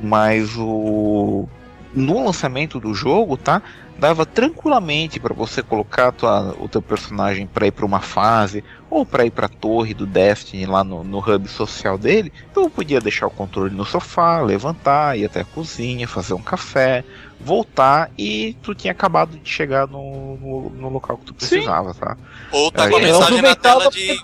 [0.00, 1.48] Mas o
[1.92, 3.62] no lançamento do jogo, tá?
[3.98, 9.04] Dava tranquilamente para você colocar tua, o teu personagem para ir para uma fase ou
[9.04, 12.32] para ir para a torre do Destiny lá no, no hub social dele.
[12.50, 17.04] Então podia deixar o controle no sofá, levantar, ir até a cozinha, fazer um café,
[17.40, 22.00] voltar e tu tinha acabado de chegar no, no, no local que tu precisava, Sim.
[22.00, 22.16] tá?
[22.52, 24.16] Ou tá com a mensagem na tela de,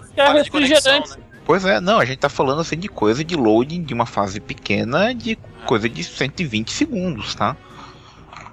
[0.44, 1.04] de conexão, né?
[1.44, 4.40] Pois é, não, a gente tá falando assim de coisa de loading de uma fase
[4.40, 5.36] pequena de
[5.66, 7.54] coisa de 120 segundos, tá?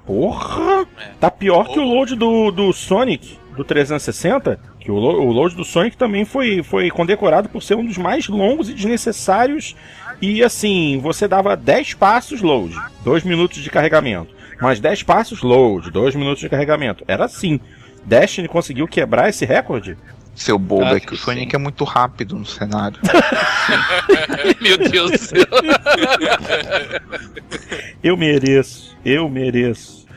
[0.06, 0.88] Porra!
[0.99, 1.11] É.
[1.19, 4.60] Tá pior que o load do, do Sonic, do 360.
[4.80, 8.28] Que o, o load do Sonic também foi, foi condecorado por ser um dos mais
[8.28, 9.76] longos e desnecessários.
[10.22, 14.34] E assim, você dava 10 passos load, 2 minutos de carregamento.
[14.61, 17.03] Mais 10 passos load, 2 minutos de carregamento.
[17.07, 17.60] Era assim.
[18.03, 19.95] Destiny conseguiu quebrar esse recorde?
[20.34, 21.56] Seu bobo, é que o Sonic sim.
[21.56, 22.98] é muito rápido no cenário.
[24.62, 25.45] Meu Deus do céu.
[28.02, 30.08] eu mereço, eu mereço.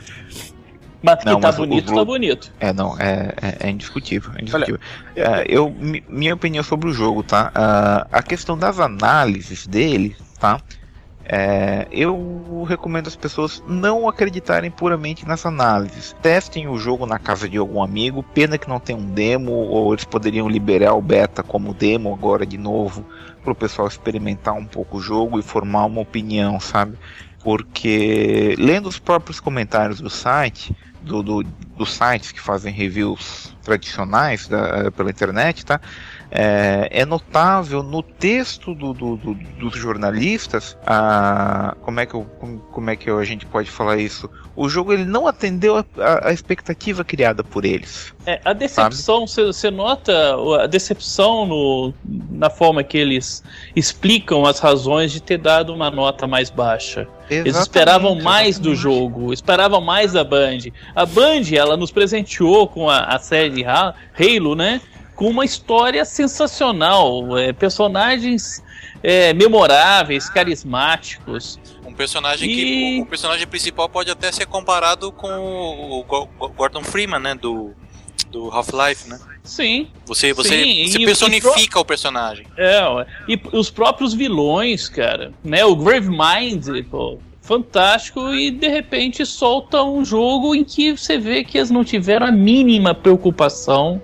[1.03, 2.51] Mas que não, tá bonito, o, tá bonito.
[2.59, 4.32] É, não, é, é, é indiscutível.
[4.36, 4.81] É indiscutível.
[5.15, 5.77] Olha, uh, eu,
[6.09, 7.53] minha opinião sobre o jogo, tá?
[7.55, 10.62] Uh, a questão das análises dele, tá?
[11.26, 16.14] É, eu recomendo as pessoas não acreditarem puramente nas análises.
[16.20, 18.22] Testem o jogo na casa de algum amigo.
[18.22, 22.44] Pena que não tem um demo, ou eles poderiam liberar o beta como demo agora
[22.44, 23.05] de novo,
[23.42, 26.98] para o pessoal experimentar um pouco o jogo e formar uma opinião, sabe?
[27.42, 30.74] Porque lendo os próprios comentários do site,
[31.05, 31.42] do, do,
[31.76, 35.80] dos sites que fazem reviews tradicionais da, pela internet, tá?
[36.36, 42.27] É, é notável no texto do, do, do, dos jornalistas, a, como, é que eu,
[42.40, 44.28] como, como, é que a gente pode falar isso?
[44.56, 48.12] O jogo ele não atendeu a, a, a expectativa criada por eles.
[48.27, 50.12] É, a decepção, você nota
[50.61, 53.44] a decepção no, na forma que eles
[53.77, 57.06] explicam as razões de ter dado uma nota mais baixa.
[57.31, 58.74] Exatamente, eles esperavam mais exatamente.
[58.74, 60.59] do jogo, esperavam mais da Band.
[60.97, 64.81] A Band, ela nos presenteou com a, a série Halo, né?
[65.15, 68.62] Com uma história sensacional, é, personagens
[69.03, 71.59] é, memoráveis, carismáticos.
[71.85, 72.55] Um personagem e...
[72.55, 76.05] que o, personagem principal pode até ser comparado com o,
[76.57, 77.74] Gordon Freeman, né, do
[78.31, 79.20] do Half-Life, né?
[79.45, 79.89] Sim.
[80.07, 80.89] Você você, sim.
[80.89, 81.81] você personifica pro...
[81.82, 82.47] o personagem.
[82.57, 82.81] É,
[83.28, 85.65] e os próprios vilões, cara, né?
[85.65, 91.59] O Gravemind, pô, fantástico e de repente solta um jogo em que você vê que
[91.59, 94.01] eles não tiveram a mínima preocupação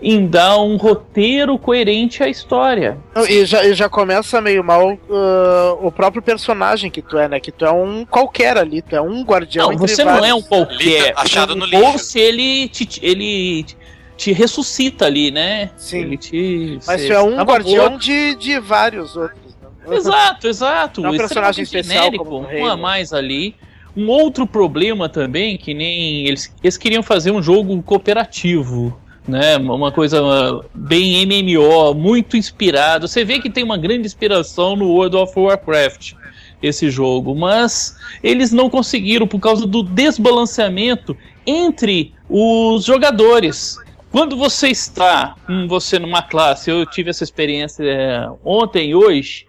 [0.00, 2.96] em dar um roteiro coerente à história.
[3.28, 7.40] E já, e já começa meio mal uh, o próprio personagem que tu é, né?
[7.40, 9.72] Que tu é um qualquer ali, tu é um guardião.
[9.72, 10.20] Não, você vários.
[10.22, 11.12] não é um qualquer.
[11.16, 11.84] achado no lixo.
[11.84, 13.66] Ou se ele te, ele
[14.16, 15.70] te ressuscita ali, né?
[15.76, 16.02] Sim.
[16.02, 19.45] Ele te, Mas tu é um guardião de, de vários outros.
[19.94, 21.04] Exato, exato.
[21.04, 23.54] É um personagem especial genérico, um a mais ali.
[23.96, 28.94] Um outro problema também, que nem eles, eles queriam fazer um jogo cooperativo,
[29.26, 29.56] né?
[29.56, 30.20] Uma coisa
[30.74, 33.08] bem MMO, muito inspirado.
[33.08, 36.12] Você vê que tem uma grande inspiração no World of Warcraft
[36.62, 43.78] esse jogo, mas eles não conseguiram por causa do desbalanceamento entre os jogadores.
[44.10, 49.45] Quando você está, hum, você numa classe, eu tive essa experiência é, ontem e hoje,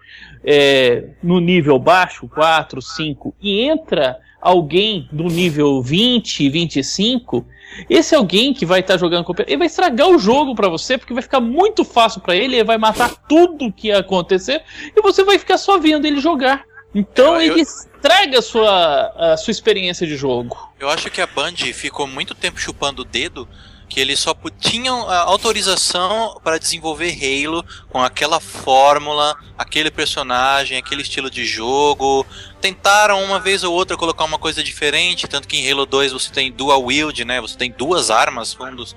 [0.50, 7.46] é, no nível baixo, 4, 5, e entra alguém do nível 20, 25,
[7.90, 10.98] esse alguém que vai estar tá jogando com ele vai estragar o jogo para você,
[10.98, 14.64] porque vai ficar muito fácil para ele, ele vai matar tudo que acontecer
[14.96, 16.64] e você vai ficar só vendo ele jogar.
[16.96, 17.64] Então eu, ele eu...
[17.64, 20.58] estraga a sua, a sua experiência de jogo.
[20.80, 23.46] Eu acho que a Band ficou muito tempo chupando o dedo
[23.90, 31.02] que eles só tinham a autorização para desenvolver Halo com aquela fórmula, aquele personagem, aquele
[31.02, 32.26] estilo de jogo.
[32.60, 36.32] Tentaram uma vez ou outra colocar uma coisa diferente, tanto que em Halo 2 você
[36.32, 37.40] tem dual wield, né?
[37.40, 38.96] Você tem duas armas, um dos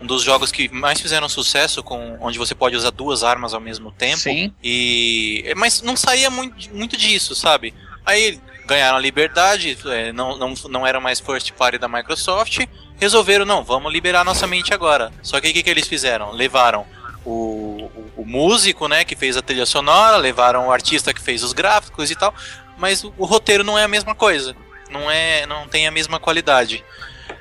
[0.00, 3.60] um dos jogos que mais fizeram sucesso, com onde você pode usar duas armas ao
[3.60, 4.20] mesmo tempo.
[4.20, 4.52] Sim.
[4.62, 7.74] E mas não saía muito, muito disso, sabe?
[8.06, 12.60] Aí ganharam a liberdade, é, não, não, não era mais first party da Microsoft
[12.98, 15.12] resolveram, não, vamos liberar nossa mente agora.
[15.22, 16.32] Só que o que, que eles fizeram?
[16.32, 16.84] Levaram
[17.24, 21.42] o, o, o, músico, né, que fez a trilha sonora, levaram o artista que fez
[21.42, 22.34] os gráficos e tal,
[22.76, 24.56] mas o, o roteiro não é a mesma coisa.
[24.90, 26.84] Não é, não tem a mesma qualidade.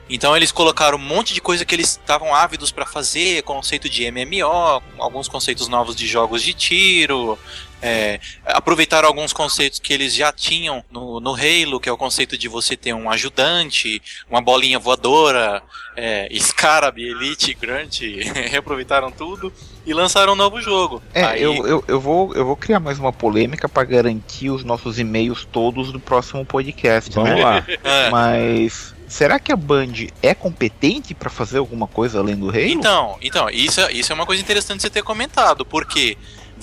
[0.09, 4.09] Então eles colocaram um monte de coisa que eles estavam ávidos para fazer, conceito de
[4.09, 7.38] MMO, alguns conceitos novos de jogos de tiro,
[7.81, 12.38] é, aproveitaram alguns conceitos que eles já tinham no, no Halo, que é o conceito
[12.38, 15.61] de você ter um ajudante, uma bolinha voadora,
[15.95, 17.99] é, Scarab, Elite, Grant,
[18.49, 19.53] reaproveitaram tudo
[19.85, 21.01] e lançaram um novo jogo.
[21.13, 21.41] É, Aí...
[21.41, 25.47] eu, eu, eu, vou, eu vou criar mais uma polêmica para garantir os nossos e-mails
[25.51, 27.13] todos do próximo podcast.
[27.13, 27.43] Vamos né?
[27.43, 27.65] lá.
[27.84, 28.09] É.
[28.09, 32.59] Mas será que a Band é competente para fazer alguma coisa além do Halo?
[32.59, 36.17] Então, então isso, isso é uma coisa interessante você ter comentado, porque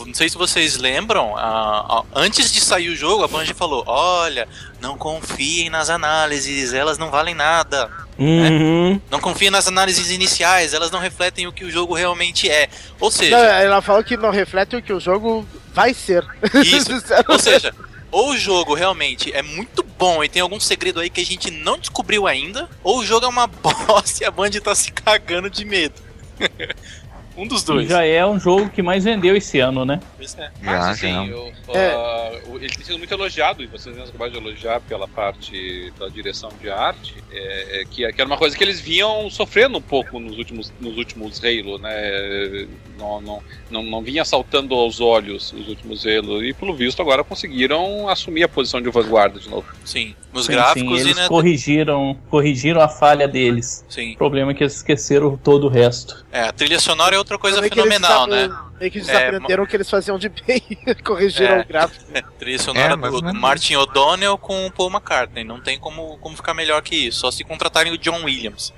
[0.05, 3.85] não sei se vocês lembram, a, a, antes de sair o jogo, a Bungie falou:
[3.87, 4.49] olha,
[4.81, 7.87] não confiem nas análises, elas não valem nada.
[8.19, 8.49] Né?
[8.49, 8.95] Uhum.
[8.95, 9.01] Né?
[9.11, 12.69] Não confiem nas análises iniciais, elas não refletem o que o jogo realmente é.
[12.99, 13.37] Ou seja.
[13.37, 16.25] Não, ela falou que não reflete o que o jogo vai ser.
[16.65, 16.91] Isso.
[17.29, 17.73] ou seja,
[18.15, 21.51] ou o jogo realmente é muito bom e tem algum segredo aí que a gente
[21.51, 23.49] não descobriu ainda, ou o jogo é uma
[23.89, 26.01] bosta e a Band tá se cagando de medo.
[27.37, 27.89] Um dos dois.
[27.89, 30.01] já é um jogo que mais vendeu esse ano, né?
[30.17, 30.51] Pois é.
[30.63, 32.41] Mas, assim, eu, é.
[32.47, 36.09] uh, ele tem sido muito elogiado, e vocês mesmos acabaram de elogiar pela parte da
[36.09, 39.83] direção de arte, é, é, que, que, era uma coisa que eles vinham sofrendo um
[39.83, 42.67] pouco nos últimos, nos últimos Halo, né?
[42.99, 47.25] Não, não, não, não vinha saltando aos olhos os últimos Halo, e pelo visto agora
[47.25, 49.67] conseguiram assumir a posição de vanguarda de novo.
[49.85, 53.85] Sim, nos sim, gráficos sim, eles e né, corrigiram, corrigiram a falha deles.
[53.89, 54.13] Sim.
[54.13, 56.25] O problema é que eles esqueceram todo o resto.
[56.31, 58.49] É, a trilha sonora é outra coisa fenomenal, né?
[58.79, 61.67] Meio que eles é, aprenderam o que eles faziam de bem e corrigiram é, o
[61.67, 62.05] gráfico.
[62.15, 65.45] É, trilha sonora é, do, do Martin O'Donnell com o Paul McCartney.
[65.45, 67.21] Não tem como, como ficar melhor que isso.
[67.21, 68.73] Só se contratarem o John Williams.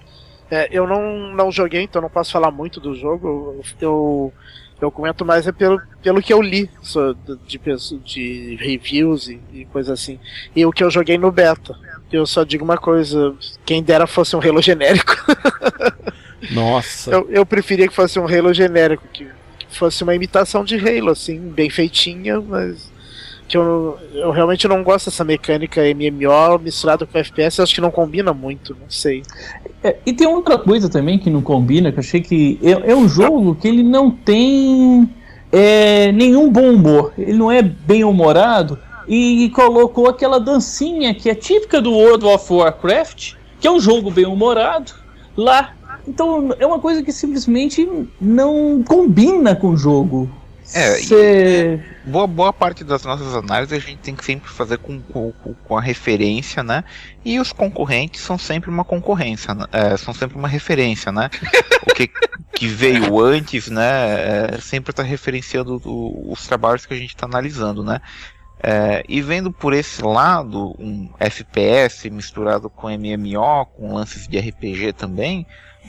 [0.51, 3.60] É, eu não, não joguei, então não posso falar muito do jogo.
[3.81, 4.32] Eu
[4.81, 6.70] Eu comento mais é pelo, pelo que eu li
[7.47, 10.20] de, de, de reviews e, e coisa assim.
[10.55, 11.77] E o que eu joguei no beta.
[12.12, 15.14] Eu só digo uma coisa: quem dera fosse um Halo genérico.
[16.51, 17.10] Nossa.
[17.10, 19.27] Eu, eu preferia que fosse um Halo genérico, que,
[19.59, 22.90] que fosse uma imitação de Halo, assim, bem feitinha, mas
[23.48, 27.90] que eu, eu realmente não gosto dessa mecânica MMO misturada com FPS, acho que não
[27.90, 29.23] combina muito, não sei.
[29.82, 32.97] É, e tem outra coisa também que não combina, que eu achei que é, é
[32.97, 35.09] um jogo que ele não tem
[35.52, 38.78] é, nenhum bom humor, ele não é bem humorado
[39.09, 44.10] e colocou aquela dancinha que é típica do World of Warcraft, que é um jogo
[44.10, 44.93] bem humorado,
[45.36, 45.76] lá.
[46.07, 47.89] Então é uma coisa que simplesmente
[48.20, 50.31] não combina com o jogo.
[50.74, 51.81] É, Cê...
[52.05, 55.78] boa, boa parte das nossas análises a gente tem que sempre fazer com, com, com
[55.78, 56.83] a referência, né?
[57.24, 59.65] E os concorrentes são sempre uma concorrência, né?
[59.70, 61.31] é, são sempre uma referência, né?
[61.89, 62.11] o que,
[62.53, 64.55] que veio antes, né?
[64.55, 68.01] É, sempre está referenciando o, os trabalhos que a gente está analisando, né?
[68.61, 74.95] É, e vendo por esse lado, um FPS misturado com MMO, com lances de RPG
[74.95, 75.47] também,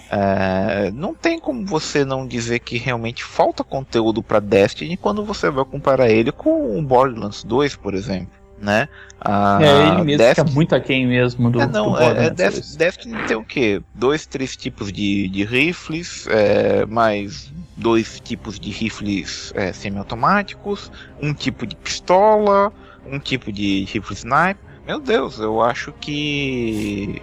[0.10, 5.50] é, não tem como você não dizer que realmente falta conteúdo para Destiny quando você
[5.50, 8.38] vai comparar ele com o Borderlands 2, por exemplo.
[8.60, 8.90] Né?
[9.22, 10.48] A é, ele mesmo Destiny...
[10.48, 13.82] fica muito aquém mesmo do, é, não, do é, é Destiny tem o quê?
[13.94, 21.34] Dois, três tipos de, de rifles, é, mais dois tipos de rifles é, semiautomáticos, um
[21.34, 22.74] tipo de pistola,
[23.06, 24.58] um tipo de rifle sniper.
[24.88, 27.22] Meu Deus, eu acho que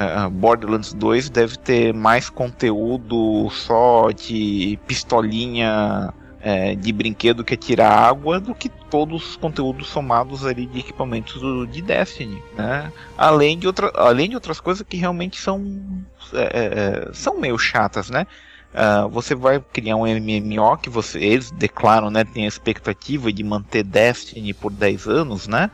[0.00, 6.10] Uh, Borderlands 2 deve ter mais conteúdo só de pistolinha
[6.40, 10.80] é, de brinquedo que é tirar água do que todos os conteúdos somados ali de
[10.80, 12.90] equipamentos do, de Destiny, né?
[13.16, 15.62] Além de, outra, além de outras coisas que realmente são,
[16.32, 18.26] é, é, são meio chatas, né?
[18.72, 23.42] Uh, você vai criar um MMO que você, eles declaram, né, tem a expectativa de
[23.42, 25.70] manter Destiny por 10 anos, né?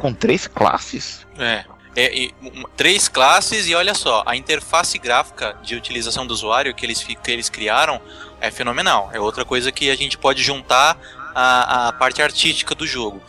[0.00, 1.24] Com três classes.
[1.38, 1.64] É.
[1.96, 6.84] É, um, três classes e olha só, a interface gráfica de utilização do usuário que
[6.84, 8.00] eles, que eles criaram
[8.40, 9.10] é fenomenal.
[9.12, 10.98] É outra coisa que a gente pode juntar
[11.34, 13.22] a, a parte artística do jogo.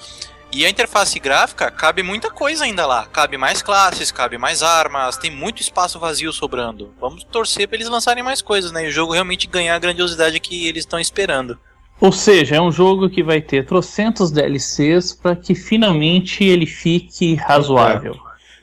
[0.52, 3.06] E a interface gráfica cabe muita coisa ainda lá.
[3.08, 6.94] Cabe mais classes, cabe mais armas, tem muito espaço vazio sobrando.
[7.00, 8.86] Vamos torcer para eles lançarem mais coisas, né?
[8.86, 11.60] E o jogo realmente ganhar a grandiosidade que eles estão esperando.
[12.00, 17.36] Ou seja, é um jogo que vai ter trocentos DLCs para que finalmente ele fique
[17.36, 18.18] razoável.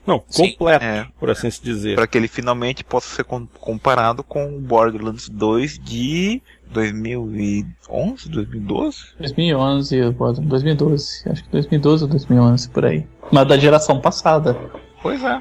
[0.07, 1.95] Não, completo, é, por assim se dizer.
[1.95, 8.99] Para que ele finalmente possa ser comparado com o Borderlands 2 de 2011, 2012?
[9.19, 10.11] 2011,
[10.43, 13.07] 2012, acho que 2012 ou 2011, por aí.
[13.31, 14.57] Mas da geração passada.
[15.01, 15.41] Pois é.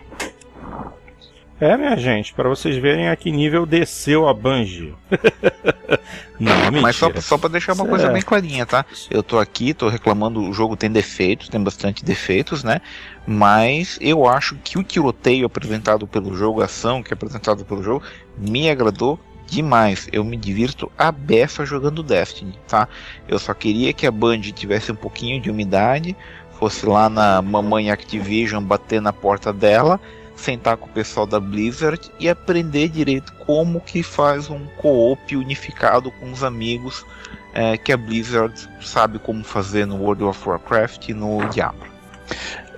[1.61, 4.95] É, minha gente, para vocês verem a que nível desceu a Bungie.
[6.39, 6.81] Não, mentira.
[6.81, 8.11] Mas só, só pra deixar uma coisa é.
[8.11, 8.83] bem clarinha, tá?
[9.11, 12.81] Eu tô aqui, tô reclamando, o jogo tem defeitos, tem bastante defeitos, né?
[13.27, 17.83] Mas eu acho que o tiroteio apresentado pelo jogo, a ação que é apresentado pelo
[17.83, 18.03] jogo,
[18.35, 20.09] me agradou demais.
[20.11, 22.88] Eu me divirto a beça jogando Destiny, tá?
[23.27, 26.17] Eu só queria que a Band tivesse um pouquinho de umidade,
[26.57, 29.99] fosse lá na mamãe Activision bater na porta dela
[30.41, 36.11] sentar com o pessoal da Blizzard e aprender direito como que faz um co-op unificado
[36.11, 37.05] com os amigos
[37.53, 41.91] é, que a Blizzard sabe como fazer no World of Warcraft e no Diablo.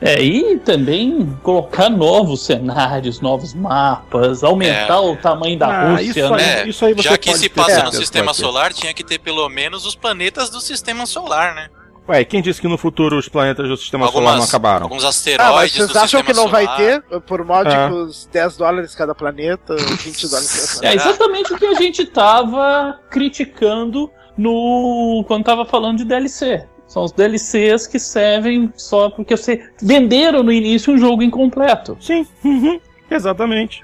[0.01, 4.99] É, e também colocar novos cenários, novos mapas, aumentar é.
[4.99, 6.61] o tamanho da ah, Rússia, isso né?
[6.61, 9.85] Aí, isso aí Já que se passa no sistema solar, tinha que ter pelo menos
[9.85, 11.69] os planetas do sistema solar, né?
[12.07, 14.83] Ué, quem disse que no futuro os planetas do sistema Algumas, solar não acabaram?
[14.83, 15.45] Alguns asteroides.
[15.45, 16.65] Ah, mas vocês acham que não solar?
[16.65, 18.33] vai ter por módicos é.
[18.33, 20.87] 10 dólares cada planeta, 20 dólares cada planeta?
[20.87, 26.67] É exatamente o que a gente tava criticando no quando tava falando de DLC.
[26.87, 31.97] São os DLCs que servem só porque você venderam no início um jogo incompleto.
[32.01, 32.79] Sim, uhum.
[33.09, 33.83] exatamente.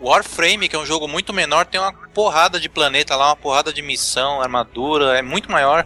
[0.00, 3.72] Warframe, que é um jogo muito menor, tem uma porrada de planeta lá, uma porrada
[3.72, 5.84] de missão, armadura, é muito maior.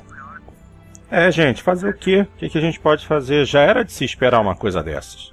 [1.11, 2.21] É, gente, fazer o quê?
[2.21, 3.45] O que, a gente pode fazer?
[3.45, 5.33] Já era de se esperar uma coisa dessas.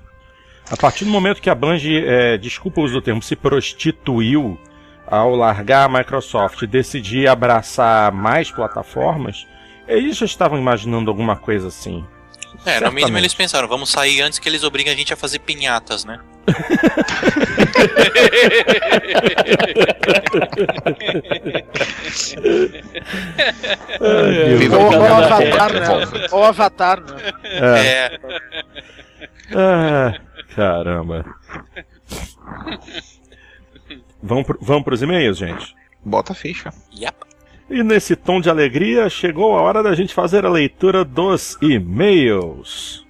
[0.70, 4.60] A partir do momento que a Bungie, é, desculpa o uso do termo, se prostituiu
[5.06, 9.48] ao largar a Microsoft e decidir abraçar mais plataformas,
[9.88, 12.06] eles já estavam imaginando alguma coisa assim.
[12.66, 12.84] É, Certamente.
[12.84, 16.04] no mínimo eles pensaram, vamos sair antes que eles obriguem a gente a fazer pinhatas,
[16.04, 16.20] né?
[24.72, 26.28] Ou, ou Avatar, né?
[26.32, 27.16] Ou Avatar, né?
[27.44, 28.06] É.
[28.06, 28.20] é.
[29.56, 30.14] Ah,
[30.56, 31.26] caramba.
[34.22, 35.76] Vamos, pro, vamos pros e-mails, gente?
[36.04, 36.74] Bota a ficha.
[36.94, 37.16] Yep.
[37.70, 43.06] E nesse tom de alegria, chegou a hora da gente fazer a leitura dos e-mails.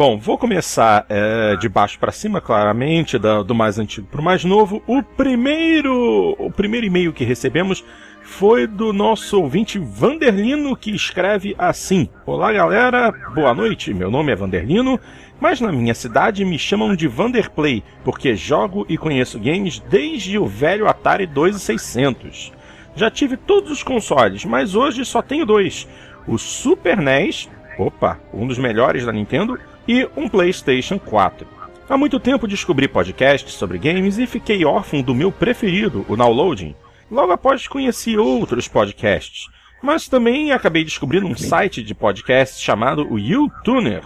[0.00, 4.24] Bom, vou começar é, de baixo para cima, claramente, do, do mais antigo para o
[4.24, 4.82] mais novo.
[4.86, 7.84] O primeiro, o primeiro e-mail que recebemos
[8.22, 13.92] foi do nosso ouvinte Vanderlino, que escreve assim: Olá galera, boa noite.
[13.92, 14.98] Meu nome é Vanderlino,
[15.38, 20.46] mas na minha cidade me chamam de Vanderplay, porque jogo e conheço games desde o
[20.46, 22.54] velho Atari 2600.
[22.96, 25.86] Já tive todos os consoles, mas hoje só tenho dois:
[26.26, 29.58] o Super NES, opa, um dos melhores da Nintendo,
[29.90, 31.44] e um PlayStation 4.
[31.88, 36.76] Há muito tempo descobri podcasts sobre games e fiquei órfão do meu preferido, o Downloading.
[37.10, 39.48] Logo após conheci outros podcasts,
[39.82, 44.04] mas também acabei descobrindo um site de podcast chamado o YouTuner,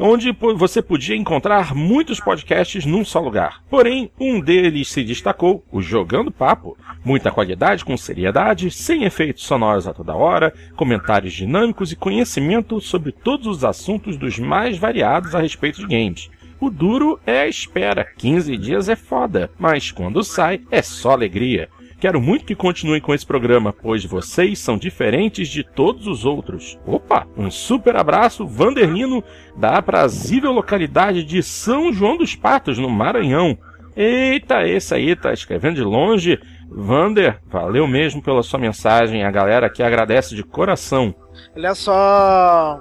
[0.00, 3.62] onde você podia encontrar muitos podcasts num só lugar.
[3.68, 6.76] Porém, um deles se destacou, o Jogando Papo.
[7.04, 13.12] Muita qualidade com seriedade, sem efeitos sonoros a toda hora, comentários dinâmicos e conhecimento sobre
[13.12, 16.30] todos os assuntos dos mais variados a respeito de games.
[16.58, 21.68] O duro é a espera, 15 dias é foda, mas quando sai é só alegria.
[22.00, 26.78] Quero muito que continuem com esse programa, pois vocês são diferentes de todos os outros.
[26.86, 29.22] Opa, um super abraço, Vanderlino,
[29.54, 33.58] da aprazível localidade de São João dos Patos, no Maranhão.
[33.94, 36.40] Eita, esse aí tá escrevendo de longe.
[36.70, 39.22] Vander, valeu mesmo pela sua mensagem.
[39.22, 41.14] A galera aqui agradece de coração.
[41.54, 42.80] Olha só.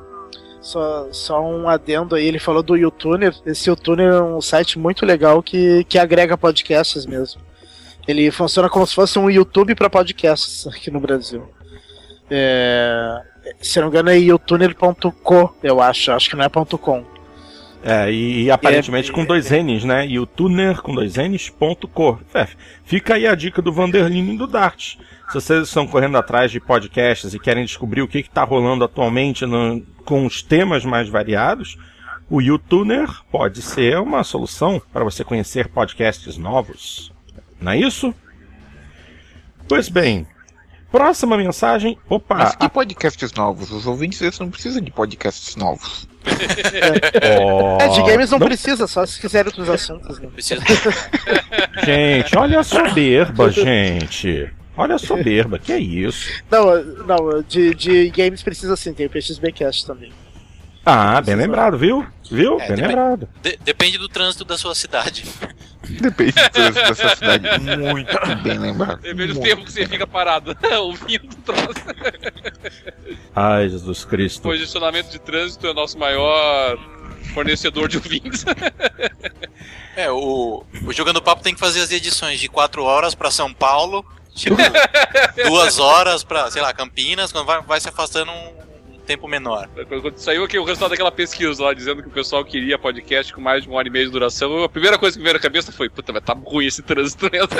[0.61, 3.33] Só, só um adendo aí, ele falou do YouTuner.
[3.45, 7.48] Esse YouTuner é um site muito legal que, que agrega podcasts mesmo.
[8.09, 11.47] Ele funciona como se fosse um YouTube para podcasts aqui no Brasil.
[12.27, 13.21] É,
[13.61, 16.11] se não me engano é youtuner.co, eu acho.
[16.11, 17.05] Acho que não é .com.
[17.83, 20.07] É, e, e aparentemente é, com dois N's, né?
[20.07, 22.19] YouTuner com dois N's.co.
[22.33, 22.47] É,
[22.83, 24.95] fica aí a dica do Vanderlin e do Dart.
[25.27, 29.45] Se vocês estão correndo atrás de podcasts e querem descobrir o que está rolando atualmente
[29.45, 31.77] no, com os temas mais variados,
[32.27, 37.11] o YouTuner pode ser uma solução para você conhecer podcasts novos.
[37.61, 38.13] Não é isso?
[39.67, 40.25] Pois bem,
[40.91, 41.97] próxima mensagem.
[42.09, 42.35] Opa!
[42.35, 43.71] Mas que podcasts novos?
[43.71, 46.07] Os ouvintes eles não precisam de podcasts novos.
[47.41, 50.19] oh, é, de games não, não, precisa, só se quiser outros assuntos.
[50.19, 50.29] Né?
[50.33, 50.61] Precisa.
[51.85, 54.51] gente, olha a soberba, gente.
[54.75, 56.41] Olha a soberba, que é isso?
[56.49, 60.11] Não, não, de, de games precisa sim, tem o PXBcast também.
[60.85, 62.05] Ah, bem lembrado, viu?
[62.31, 62.59] Viu?
[62.59, 63.27] É, bem lembrado.
[63.41, 65.25] De, depende do trânsito da sua cidade.
[66.01, 67.47] Depende do trânsito da sua cidade.
[67.77, 69.01] Muito bem lembrado.
[69.01, 71.95] Depende do tempo que você fica parado ouvindo o trânsito.
[73.35, 74.39] Ai, Jesus Cristo.
[74.39, 76.77] O posicionamento de trânsito é o nosso maior
[77.33, 78.45] fornecedor de ouvintes.
[79.95, 83.53] É, o, o Jogando Papo tem que fazer as edições de 4 horas para São
[83.53, 84.55] Paulo, tipo,
[85.45, 88.53] duas horas para, sei lá, Campinas, quando vai, vai se afastando um,
[89.09, 89.67] tempo menor.
[89.87, 93.41] Quando saiu aqui o resultado daquela pesquisa lá dizendo que o pessoal queria podcast com
[93.41, 95.41] mais de uma hora e meia de duração, a primeira coisa que me veio na
[95.41, 97.49] cabeça foi: puta, vai tá ruim esse trânsito mesmo.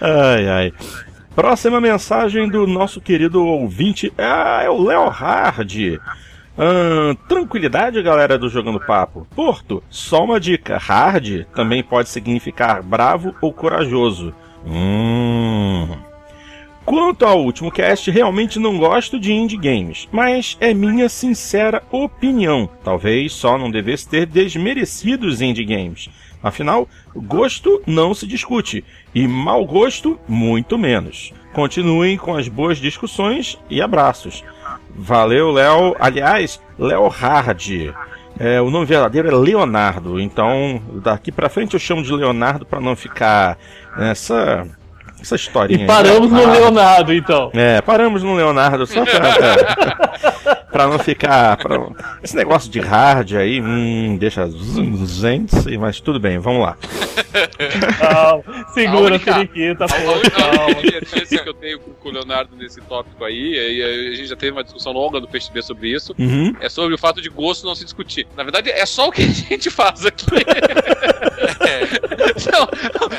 [0.00, 0.72] ai, ai.
[1.34, 6.00] Próxima mensagem do nosso querido ouvinte é, é o Leo Hard.
[6.58, 9.26] Hum, tranquilidade, galera do Jogando Papo.
[9.36, 14.34] Porto, só uma dica: hard também pode significar bravo ou corajoso.
[14.66, 16.09] Hum.
[16.90, 22.68] Quanto ao último cast, realmente não gosto de indie games, mas é minha sincera opinião.
[22.82, 26.10] Talvez só não devesse ter desmerecido os indie games.
[26.42, 28.84] Afinal, gosto não se discute
[29.14, 31.32] e mau gosto muito menos.
[31.52, 34.42] Continuem com as boas discussões e abraços.
[34.92, 35.94] Valeu, Léo.
[35.96, 37.94] Aliás, Léo Hard.
[38.36, 42.80] É, o nome verdadeiro é Leonardo, então daqui para frente eu chamo de Leonardo para
[42.80, 43.56] não ficar
[43.96, 44.66] nessa
[45.20, 45.84] essa historinha.
[45.84, 47.50] E paramos no Leonardo, então.
[47.54, 49.20] É, paramos no Leonardo só pra,
[50.70, 51.56] pra não ficar.
[51.56, 51.88] Pra...
[52.22, 54.48] Esse negócio de hard aí, hum, deixa
[55.06, 56.76] gente, mas tudo bem, vamos lá.
[57.98, 60.30] Calma, segura a periquita, pô.
[60.30, 60.80] Calma.
[61.00, 64.36] A chance que eu tenho com o Leonardo nesse tópico aí, e a gente já
[64.36, 66.54] teve uma discussão longa do PXB sobre isso, uhum.
[66.60, 68.26] é sobre o fato de gosto não se discutir.
[68.36, 70.26] Na verdade, é só o que a gente faz aqui.
[71.60, 72.00] é.
[72.52, 72.68] Não,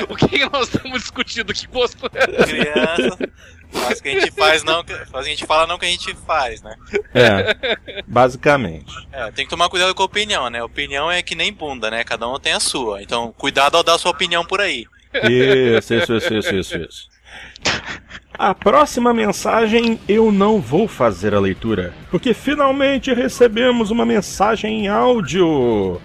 [0.08, 1.52] o que nós estamos discutindo?
[1.52, 2.26] Que gosto é?
[2.44, 3.18] Criança.
[3.72, 4.84] Faz o que a gente faz, não.
[4.84, 6.76] Faz a gente fala, não que a gente faz, né?
[7.14, 8.02] É.
[8.06, 8.94] Basicamente.
[9.12, 10.62] É, tem que tomar cuidado com a opinião, né?
[10.62, 12.04] Opinião é que nem bunda, né?
[12.04, 13.02] Cada um tem a sua.
[13.02, 14.86] Então, cuidado ao dar sua opinião por aí.
[15.14, 17.12] Isso, isso, isso, isso, isso, isso.
[18.38, 24.88] A próxima mensagem eu não vou fazer a leitura, porque finalmente recebemos uma mensagem em
[24.88, 26.00] áudio.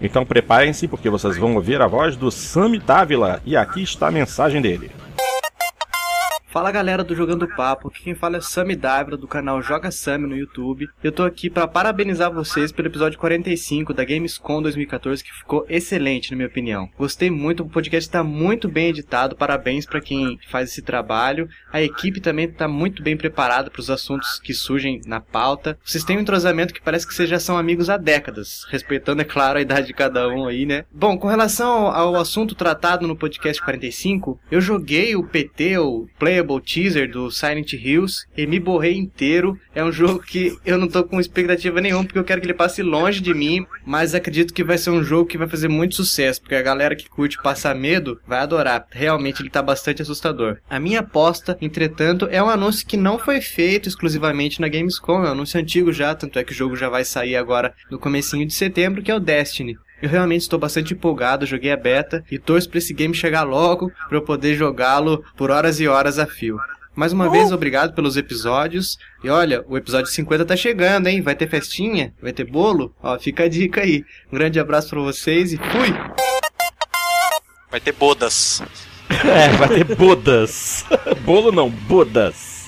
[0.00, 4.12] Então preparem-se porque vocês vão ouvir a voz do Sami Dávila e aqui está a
[4.12, 4.90] mensagem dele.
[6.52, 10.26] Fala galera do Jogando Papo, aqui quem fala é Sammy Dávila do canal Joga Sammy
[10.26, 10.86] no YouTube.
[11.02, 16.30] Eu tô aqui para parabenizar vocês pelo episódio 45 da Gamescom 2014 que ficou excelente
[16.30, 16.90] na minha opinião.
[16.98, 21.48] Gostei muito, o podcast está muito bem editado, parabéns para quem faz esse trabalho.
[21.72, 25.78] A equipe também está muito bem preparada para os assuntos que surgem na pauta.
[25.82, 29.24] Vocês têm um entrosamento que parece que vocês já são amigos há décadas, respeitando é
[29.24, 30.84] claro a idade de cada um aí, né?
[30.92, 36.41] Bom, com relação ao assunto tratado no podcast 45, eu joguei o PT, o Play
[36.42, 39.58] Playable teaser do Silent Hills e me borrei inteiro.
[39.74, 42.54] É um jogo que eu não tô com expectativa nenhuma porque eu quero que ele
[42.54, 45.94] passe longe de mim, mas acredito que vai ser um jogo que vai fazer muito
[45.94, 48.86] sucesso, porque a galera que curte passar medo vai adorar.
[48.90, 50.58] Realmente ele tá bastante assustador.
[50.68, 55.28] A minha aposta, entretanto, é um anúncio que não foi feito exclusivamente na Gamescom, é
[55.28, 58.46] um anúncio antigo já, tanto é que o jogo já vai sair agora no comecinho
[58.46, 59.76] de setembro, que é o Destiny.
[60.02, 63.92] Eu realmente estou bastante empolgado, joguei a beta e torço para esse game chegar logo
[64.08, 66.58] para eu poder jogá-lo por horas e horas a fio.
[66.94, 68.98] Mais uma vez, obrigado pelos episódios.
[69.22, 71.22] E olha, o episódio 50 tá chegando, hein?
[71.22, 72.12] Vai ter festinha?
[72.20, 72.92] Vai ter bolo?
[73.00, 74.04] Ó, fica a dica aí.
[74.30, 75.94] Um grande abraço para vocês e fui!
[77.70, 78.60] Vai ter bodas.
[79.08, 80.84] É, vai ter bodas.
[81.24, 82.61] Bolo não, bodas.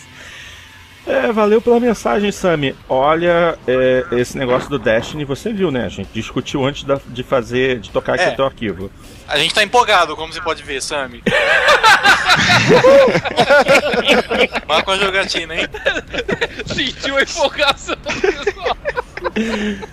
[1.07, 2.75] É, valeu pela mensagem, Sami.
[2.89, 5.85] Olha, é, esse negócio do Destiny, você viu, né?
[5.85, 8.31] A gente discutiu antes da, de fazer, de tocar aqui é.
[8.31, 8.91] o teu arquivo.
[9.29, 11.23] A gente tá empolgado, como você pode ver, Sami.
[14.67, 15.69] Marca uma jogatina, hein?
[16.67, 18.77] Sentiu a empolgação, pessoal.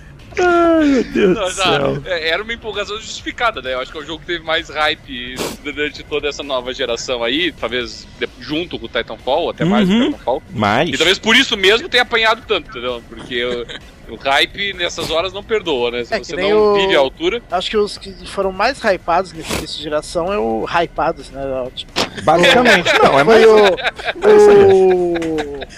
[0.38, 2.02] Ai, meu Deus Não, do céu.
[2.06, 3.74] É, era uma empolgação justificada, né?
[3.74, 7.22] Eu acho que é o jogo que teve mais hype durante toda essa nova geração
[7.22, 8.06] aí, talvez
[8.40, 9.98] junto com o Titanfall, até mais uhum.
[9.98, 10.42] do Titanfall.
[10.50, 10.88] Mais.
[10.88, 13.02] E talvez por isso mesmo tenha apanhado tanto, entendeu?
[13.08, 13.66] Porque o,
[14.14, 16.04] o hype nessas horas não perdoa, né?
[16.04, 16.74] Se é, você não o...
[16.74, 17.42] vive a altura.
[17.50, 21.42] Acho que os que foram mais hypados nessa geração é o hypados, né?
[21.74, 21.92] Tipo...
[22.22, 23.44] Basicamente, não, é mais.
[23.46, 23.76] O,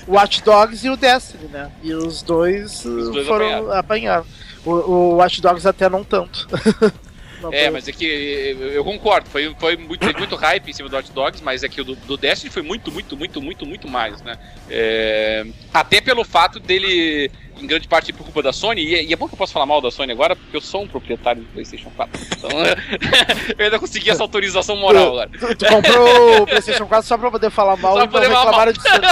[0.08, 1.70] o Watch Dogs e o Destiny, né?
[1.82, 4.26] E os dois, os dois foram apanharam.
[4.64, 6.48] O, o Watch Dogs até não tanto.
[7.52, 11.12] é, mas é que eu concordo, foi, foi muito, muito hype em cima do Watch
[11.12, 14.22] Dogs, mas é que o do, do Destiny foi muito, muito, muito, muito, muito mais,
[14.22, 14.38] né?
[14.70, 17.30] É, até pelo fato dele
[17.60, 19.52] em grande parte por culpa da Sony, e, é, e, é bom que eu possa
[19.52, 22.20] falar mal da Sony agora, porque eu sou um proprietário do PlayStation 4.
[22.36, 22.50] Então
[23.56, 25.30] eu ainda consegui essa autorização moral agora.
[25.30, 28.52] Tu, tu comprou o PlayStation 4 só pra poder falar mal só e poder falar
[28.52, 28.72] mal.
[28.72, 29.06] de Sony.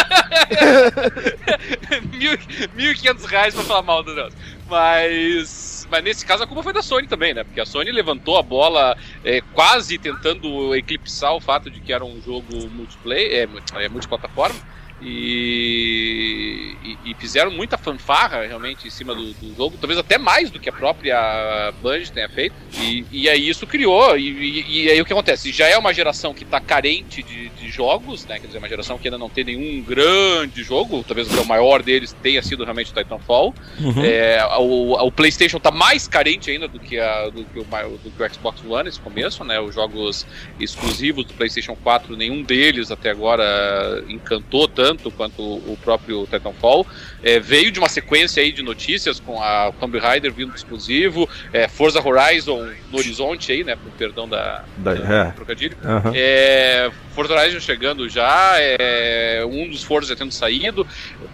[2.77, 4.39] 1.500 reais pra falar mal do negócio.
[4.73, 7.45] Mas mas nesse caso a culpa foi da Sony também, né?
[7.45, 12.03] Porque a Sony levantou a bola é, quase tentando eclipsar o fato de que era
[12.03, 13.47] um jogo multiplayer,
[13.77, 14.59] é, é multiplataforma
[15.05, 20.51] e, e, e, fizeram muita fanfarra realmente em cima do, do, jogo, talvez até mais
[20.51, 22.55] do que a própria Bungie tenha feito.
[22.81, 25.51] E, e aí isso criou, e, e, aí o que acontece?
[25.51, 28.39] Já é uma geração que está carente de, de, jogos, né?
[28.39, 32.15] Quer dizer, uma geração que ainda não tem nenhum grande jogo, talvez o maior deles
[32.23, 33.55] tenha sido realmente o Titanfall.
[33.81, 34.05] Uhum.
[34.05, 38.11] É, o, o, PlayStation está mais carente ainda do que, a, do, que o, do
[38.11, 39.61] que o Xbox One nesse começo, né?
[39.61, 40.27] Os jogos
[40.61, 46.87] exclusivos do PlayStation 4, nenhum deles até agora encantou tanto tanto quanto o próprio Titanfall.
[47.23, 51.67] É, veio de uma sequência aí de notícias com a Tomb Raider vindo exclusivo, é,
[51.67, 53.77] Forza Horizon no horizonte aí, né?
[53.77, 55.31] Com perdão da, da, da é.
[55.31, 55.77] trocadilho.
[55.83, 56.13] Uhum.
[56.15, 60.87] É, Forza Horizon chegando já, é, um dos Forza tendo saído.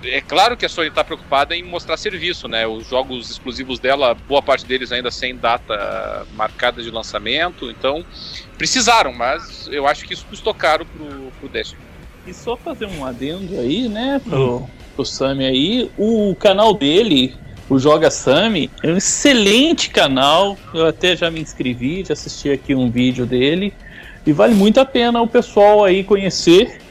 [0.05, 2.66] É claro que a Sony está preocupada em mostrar serviço, né?
[2.66, 8.05] Os jogos exclusivos dela, boa parte deles ainda sem data marcada de lançamento, então
[8.56, 11.88] precisaram, mas eu acho que isso custou caro pro, pro Destiny.
[12.28, 17.34] E só fazer um adendo aí, né, pro, pro Sami aí, o canal dele,
[17.70, 20.55] o Joga Sami, é um excelente canal.
[20.74, 23.72] Eu até já me inscrevi, já assisti aqui um vídeo dele.
[24.26, 26.82] E vale muito a pena o pessoal aí conhecer,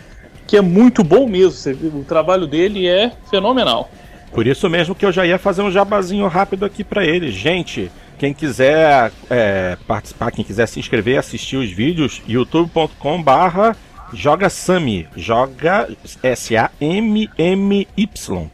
[0.47, 1.99] que é muito bom mesmo.
[1.99, 3.91] O trabalho dele é fenomenal.
[4.31, 7.30] Por isso mesmo que eu já ia fazer um jabazinho rápido aqui para ele.
[7.30, 13.77] Gente, quem quiser é, participar, quem quiser se inscrever, assistir os vídeos, youtube.com barra
[14.14, 15.08] Joga Sami.
[15.16, 15.90] Joga
[16.24, 17.88] S-A-M-M-Y.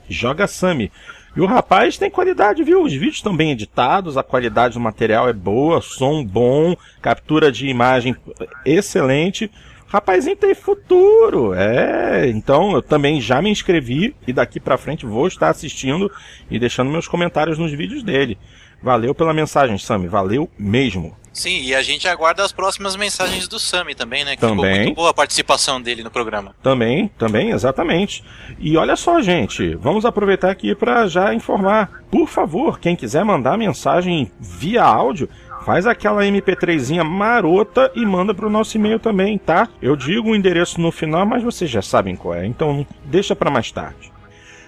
[0.09, 0.91] Joga Sami.
[1.35, 2.83] E o rapaz tem qualidade, viu?
[2.83, 7.67] Os vídeos estão bem editados, a qualidade do material é boa, som bom, captura de
[7.67, 8.15] imagem
[8.63, 9.49] excelente.
[9.87, 12.27] Rapazinho tem futuro, é.
[12.29, 16.11] Então eu também já me inscrevi e daqui para frente vou estar assistindo
[16.49, 18.37] e deixando meus comentários nos vídeos dele.
[18.81, 21.15] Valeu pela mensagem, Sami, valeu mesmo.
[21.33, 24.35] Sim, e a gente aguarda as próximas mensagens do Sami também, né?
[24.35, 24.57] Que também.
[24.57, 26.55] ficou muito boa a participação dele no programa.
[26.61, 28.23] Também, também, exatamente.
[28.59, 32.03] E olha só, gente, vamos aproveitar aqui para já informar.
[32.11, 35.27] Por favor, quem quiser mandar mensagem via áudio,
[35.65, 39.67] faz aquela MP3zinha marota e manda pro nosso e-mail também, tá?
[39.81, 43.49] Eu digo o endereço no final, mas vocês já sabem qual é, então deixa para
[43.49, 44.13] mais tarde.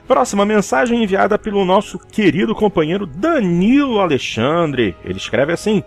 [0.07, 4.95] Próxima mensagem enviada pelo nosso querido companheiro Danilo Alexandre.
[5.03, 5.83] Ele escreve assim: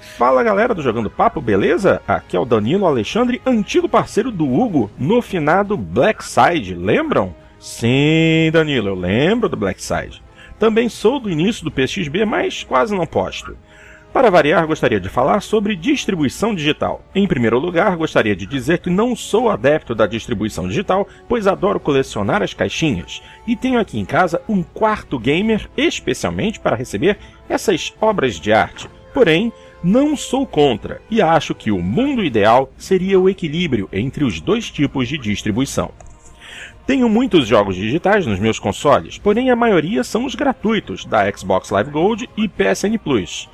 [0.00, 2.00] Fala galera do Jogando Papo, beleza?
[2.06, 7.34] Aqui é o Danilo Alexandre, antigo parceiro do Hugo no finado Black Side, lembram?
[7.58, 10.22] Sim, Danilo, eu lembro do Black Side.
[10.58, 13.56] Também sou do início do PXB, mas quase não posto.
[14.12, 17.04] Para variar, gostaria de falar sobre distribuição digital.
[17.14, 21.78] Em primeiro lugar, gostaria de dizer que não sou adepto da distribuição digital, pois adoro
[21.78, 27.18] colecionar as caixinhas e tenho aqui em casa um quarto gamer especialmente para receber
[27.48, 28.88] essas obras de arte.
[29.12, 34.40] Porém, não sou contra e acho que o mundo ideal seria o equilíbrio entre os
[34.40, 35.90] dois tipos de distribuição.
[36.86, 41.70] Tenho muitos jogos digitais nos meus consoles, porém a maioria são os gratuitos da Xbox
[41.70, 43.48] Live Gold e PSN Plus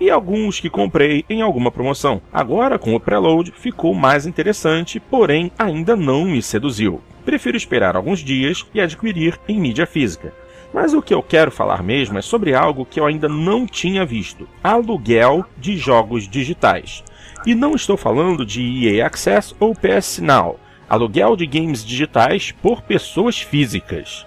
[0.00, 2.22] e alguns que comprei em alguma promoção.
[2.32, 7.02] Agora, com o preload, ficou mais interessante, porém ainda não me seduziu.
[7.24, 10.32] Prefiro esperar alguns dias e adquirir em mídia física.
[10.72, 14.04] Mas o que eu quero falar mesmo é sobre algo que eu ainda não tinha
[14.04, 17.02] visto: aluguel de jogos digitais.
[17.44, 22.82] E não estou falando de EA Access ou PS Now, aluguel de games digitais por
[22.82, 24.26] pessoas físicas.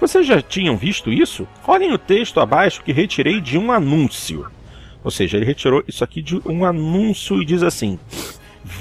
[0.00, 1.46] Vocês já tinham visto isso?
[1.66, 4.46] Olhem o texto abaixo que retirei de um anúncio.
[5.04, 7.98] Ou seja, ele retirou isso aqui de um anúncio e diz assim: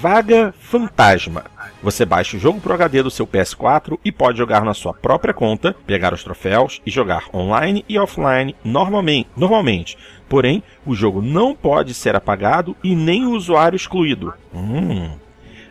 [0.03, 1.45] Vaga Fantasma.
[1.81, 5.34] Você baixa o jogo pro HD do seu PS4 e pode jogar na sua própria
[5.34, 9.30] conta, pegar os troféus e jogar online e offline normalmente.
[9.34, 9.97] normalmente.
[10.27, 14.34] Porém, o jogo não pode ser apagado e nem o usuário excluído.
[14.53, 15.11] Hum.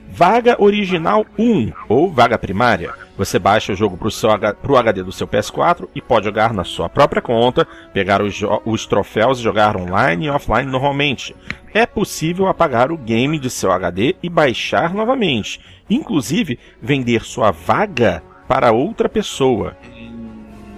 [0.09, 2.95] Vaga Original 1 ou Vaga Primária.
[3.23, 6.89] Você baixa o jogo para o HD do seu PS4 e pode jogar na sua
[6.89, 11.33] própria conta, pegar os, os troféus e jogar online e offline normalmente.
[11.73, 18.25] É possível apagar o game de seu HD e baixar novamente, inclusive vender sua vaga
[18.49, 19.77] para outra pessoa.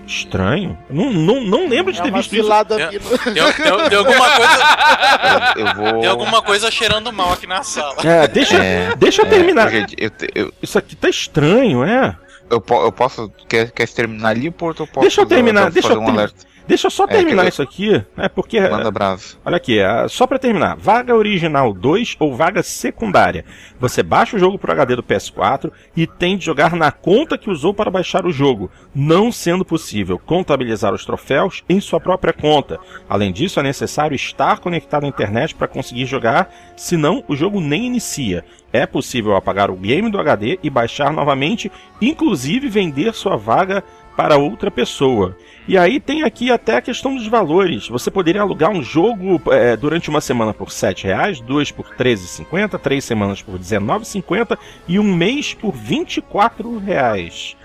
[0.06, 0.78] Estranho.
[0.90, 2.50] Não, não, não lembro de é ter visto isso.
[2.66, 5.56] Tem, tem, tem, alguma coisa.
[5.56, 6.00] Eu, eu vou...
[6.02, 7.96] Tem alguma coisa cheirando mal aqui na sala.
[8.04, 9.70] É, deixa, é, deixa eu é, terminar.
[9.70, 10.52] Gente, eu, eu...
[10.62, 12.14] Isso aqui tá estranho, é?
[12.50, 13.30] Eu, eu posso.
[13.48, 14.82] Quer, quer terminar ali, Porto?
[14.82, 16.53] Eu posso deixa eu terminar, deixa eu um alerta.
[16.66, 18.60] Deixa eu só é, terminar é, isso aqui, é porque.
[18.60, 19.22] Manda bravo.
[19.44, 20.76] Olha aqui, é, só para terminar.
[20.76, 23.44] Vaga original 2 ou vaga secundária.
[23.78, 27.50] Você baixa o jogo pro HD do PS4 e tem de jogar na conta que
[27.50, 32.78] usou para baixar o jogo, não sendo possível contabilizar os troféus em sua própria conta.
[33.08, 37.86] Além disso, é necessário estar conectado à internet para conseguir jogar, senão o jogo nem
[37.86, 38.44] inicia.
[38.72, 41.70] É possível apagar o game do HD e baixar novamente,
[42.00, 43.84] inclusive vender sua vaga
[44.16, 45.36] para outra pessoa.
[45.66, 47.88] E aí tem aqui até a questão dos valores.
[47.88, 51.96] Você poderia alugar um jogo é, durante uma semana por R$ reais, duas por R$
[51.96, 57.56] 13,50, três semanas por R$ 19,50 e um mês por 24,00 reais.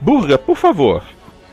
[0.00, 1.02] Burga, por favor.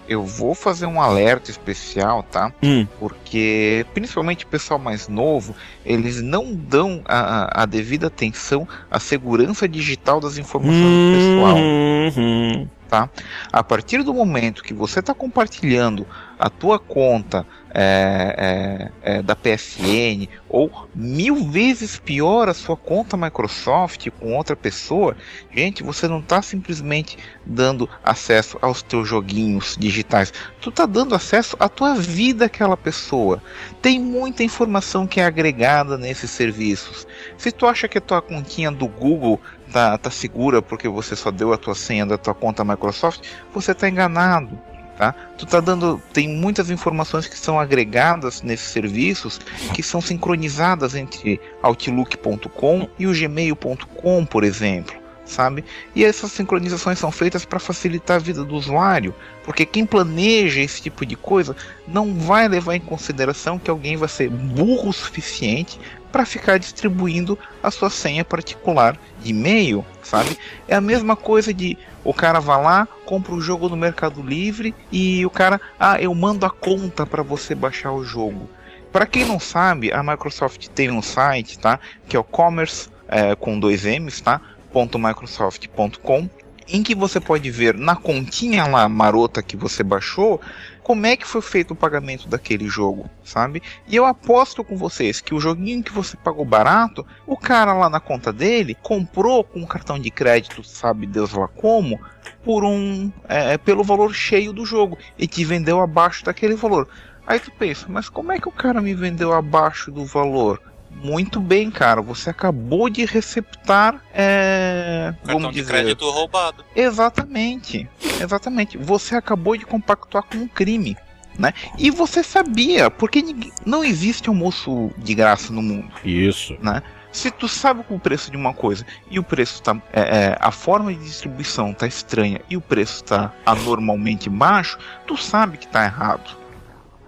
[0.07, 2.51] Eu vou fazer um alerta especial, tá?
[2.61, 2.85] Hum.
[2.99, 5.55] Porque, principalmente o pessoal mais novo,
[5.85, 11.57] eles não dão a, a devida atenção à segurança digital das informações hum, do pessoal.
[11.57, 13.09] Hum tá?
[13.53, 16.05] A partir do momento que você está compartilhando
[16.37, 23.15] a tua conta é, é, é, da PSN ou mil vezes pior a sua conta
[23.15, 25.15] Microsoft com outra pessoa,
[25.55, 31.55] gente, você não está simplesmente dando acesso aos teus joguinhos digitais, tu está dando acesso
[31.59, 33.41] à tua vida àquela pessoa.
[33.81, 37.07] Tem muita informação que é agregada nesses serviços.
[37.37, 39.39] Se tu acha que a tua continha do Google
[39.71, 43.21] tá, tá segura porque você só deu a tua senha da tua conta Microsoft,
[43.53, 44.59] você está enganado.
[44.97, 45.15] Tá?
[45.35, 49.39] Tu tá dando, tem muitas informações que são agregadas nesses serviços
[49.73, 54.93] que são sincronizadas entre Outlook.com e o Gmail.com, por exemplo,
[55.25, 55.63] sabe?
[55.95, 60.83] E essas sincronizações são feitas para facilitar a vida do usuário, porque quem planeja esse
[60.83, 61.55] tipo de coisa
[61.87, 65.79] não vai levar em consideração que alguém vai ser burro o suficiente
[66.11, 70.37] para ficar distribuindo a sua senha particular de e-mail, sabe?
[70.67, 74.73] É a mesma coisa de o cara vai lá, compra o jogo no Mercado Livre
[74.91, 78.49] e o cara, ah, eu mando a conta para você baixar o jogo.
[78.91, 81.79] Para quem não sabe, a Microsoft tem um site, tá?
[82.07, 84.41] Que é o commerce é, com dois M's, tá?
[84.73, 86.29] .microsoft.com
[86.67, 90.39] em que você pode ver na continha lá marota que você baixou
[90.83, 93.61] como é que foi feito o pagamento daquele jogo, sabe?
[93.87, 97.89] E eu aposto com vocês que o joguinho que você pagou barato, o cara lá
[97.89, 101.99] na conta dele comprou com um cartão de crédito, sabe Deus lá como,
[102.43, 106.87] por um é, pelo valor cheio do jogo e te vendeu abaixo daquele valor.
[107.25, 110.70] Aí tu pensa, mas como é que o cara me vendeu abaixo do valor?
[111.03, 112.01] Muito bem, cara.
[112.01, 114.03] Você acabou de receptar.
[114.13, 116.63] É, Cartão vamos de dizer, crédito roubado.
[116.75, 117.89] Exatamente.
[118.19, 118.77] Exatamente.
[118.77, 120.95] Você acabou de compactuar com um crime.
[121.39, 121.53] Né?
[121.77, 123.23] E você sabia, porque
[123.65, 125.91] não existe almoço de graça no mundo.
[126.03, 126.57] Isso.
[126.61, 126.83] Né?
[127.11, 129.75] Se tu sabe o preço de uma coisa e o preço tá.
[129.91, 135.17] É, é, a forma de distribuição tá estranha e o preço tá anormalmente baixo, tu
[135.17, 136.40] sabe que tá errado.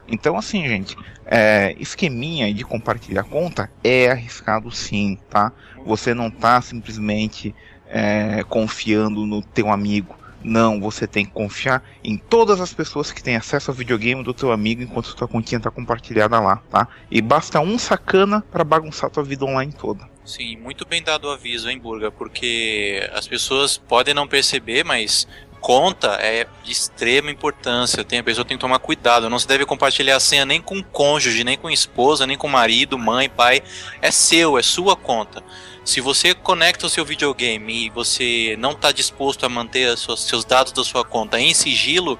[0.08, 5.52] Então, assim, gente, é, esqueminha de compartilhar conta é arriscado sim, tá?
[5.86, 7.56] Você não tá simplesmente
[7.88, 10.16] é, confiando no teu amigo.
[10.44, 14.34] Não, você tem que confiar em todas as pessoas que têm acesso ao videogame do
[14.34, 16.88] teu amigo enquanto sua continha está compartilhada lá, tá?
[17.10, 20.06] E basta um sacana para bagunçar tua vida online toda.
[20.26, 22.12] Sim, muito bem dado o aviso, hein, Burga?
[22.12, 25.28] Porque as pessoas podem não perceber, mas
[25.64, 28.04] conta é de extrema importância.
[28.04, 29.30] Tem, a pessoa tem que tomar cuidado.
[29.30, 33.00] Não se deve compartilhar a senha nem com cônjuge, nem com esposa, nem com marido,
[33.00, 33.64] mãe, pai.
[34.02, 35.42] É seu, é sua conta.
[35.86, 40.44] Se você conecta o seu videogame e você não está disposto a manter os seus
[40.44, 42.20] dados da sua conta em sigilo,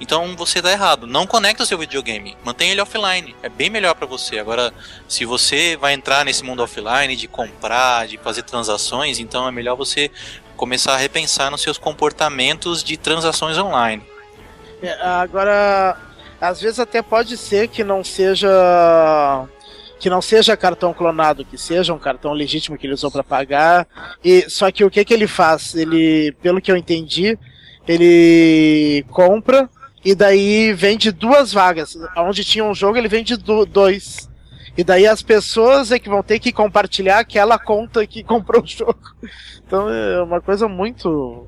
[0.00, 1.06] então você está errado.
[1.06, 3.36] Não conecta o seu videogame, mantenha ele offline.
[3.42, 4.38] É bem melhor para você.
[4.38, 4.72] Agora,
[5.06, 9.76] se você vai entrar nesse mundo offline de comprar, de fazer transações, então é melhor
[9.76, 10.10] você
[10.60, 14.02] começar a repensar nos seus comportamentos de transações online.
[14.82, 15.96] É, agora,
[16.38, 19.48] às vezes até pode ser que não seja
[19.98, 23.86] que não seja cartão clonado, que seja um cartão legítimo que ele usou para pagar.
[24.24, 25.74] E só que o que que ele faz?
[25.74, 27.38] Ele, pelo que eu entendi,
[27.86, 29.68] ele compra
[30.02, 31.98] e daí vende duas vagas.
[32.16, 34.29] Onde tinha um jogo, ele vende do, dois.
[34.80, 38.66] E daí as pessoas é que vão ter que compartilhar aquela conta que comprou o
[38.66, 38.98] jogo.
[39.66, 41.46] Então é uma coisa muito.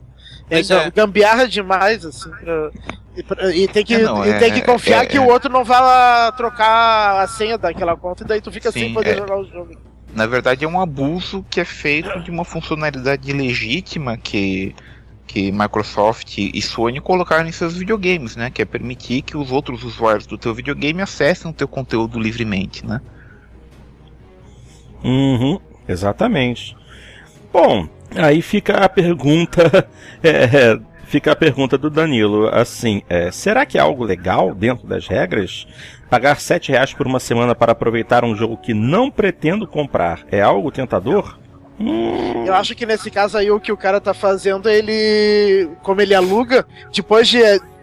[0.51, 0.91] É, é.
[0.91, 2.29] gambiarra demais, assim.
[2.29, 2.71] Pra,
[3.17, 5.27] e, pra, e, tem que, é, não, e tem que é, confiar é, que o
[5.27, 9.17] outro não vá trocar a senha daquela conta e daí tu fica Sim, sem poder
[9.17, 9.79] jogar o jogo.
[10.15, 14.75] Na verdade é um abuso que é feito de uma funcionalidade legítima que
[15.27, 18.51] que Microsoft e Sony colocaram em seus videogames, né?
[18.51, 22.85] Que é permitir que os outros usuários do teu videogame acessem o teu conteúdo livremente,
[22.85, 23.01] né?
[25.05, 25.59] Uhum,
[25.89, 26.77] exatamente.
[27.53, 29.89] Bom, aí fica a pergunta,
[30.23, 35.07] é, fica a pergunta do Danilo, assim, é, será que é algo legal dentro das
[35.07, 35.67] regras?
[36.09, 40.41] Pagar sete reais por uma semana para aproveitar um jogo que não pretendo comprar é
[40.41, 41.39] algo tentador?
[41.81, 42.45] Hum.
[42.47, 45.69] Eu acho que nesse caso aí o que o cara tá fazendo, ele.
[45.83, 47.41] Como ele aluga, depois de.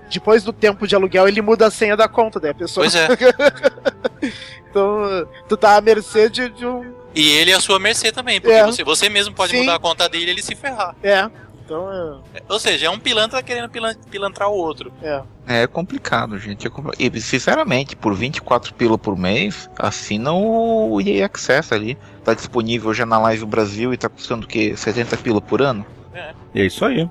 [0.10, 2.50] Depois do tempo de aluguel, ele muda a senha da conta, né?
[2.50, 2.84] A pessoa.
[2.84, 3.08] Pois é.
[4.70, 6.99] então, tu tá à mercê de, de, um.
[7.16, 8.66] E ele é a sua mercê também, porque é.
[8.66, 9.62] você, você mesmo pode Sim.
[9.62, 10.96] mudar a conta dele e ele se ferrar.
[11.04, 11.30] É.
[11.70, 11.88] Então
[12.34, 12.42] é...
[12.50, 13.70] Ou seja, é um pilantra querendo
[14.10, 14.92] pilantrar o outro.
[15.04, 15.22] É.
[15.48, 16.66] É complicado, gente.
[16.66, 16.90] É compl...
[16.98, 21.98] E, sinceramente, por 24 pila por mês, assina o EA Access ali.
[22.24, 24.76] Tá disponível já na Live Brasil e tá custando o quê?
[24.76, 25.86] 70 pila por ano?
[26.14, 26.34] É.
[26.56, 27.08] é isso aí.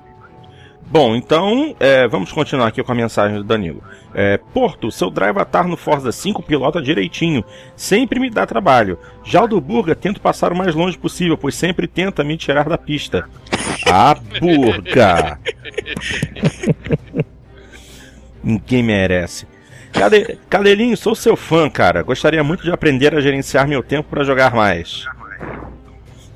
[0.91, 3.83] Bom, então é, vamos continuar aqui com a mensagem do Danilo.
[4.11, 7.45] É, Porto, seu Drivatar no Forza 5 pilota direitinho,
[7.75, 8.97] sempre me dá trabalho.
[9.23, 12.67] Já o do Burga tento passar o mais longe possível, pois sempre tenta me tirar
[12.67, 13.29] da pista.
[13.85, 15.39] A Burga!
[18.43, 19.45] Ninguém merece.
[19.93, 20.39] Cade...
[20.49, 22.01] Cadelinho, sou seu fã, cara.
[22.01, 25.05] Gostaria muito de aprender a gerenciar meu tempo para jogar mais.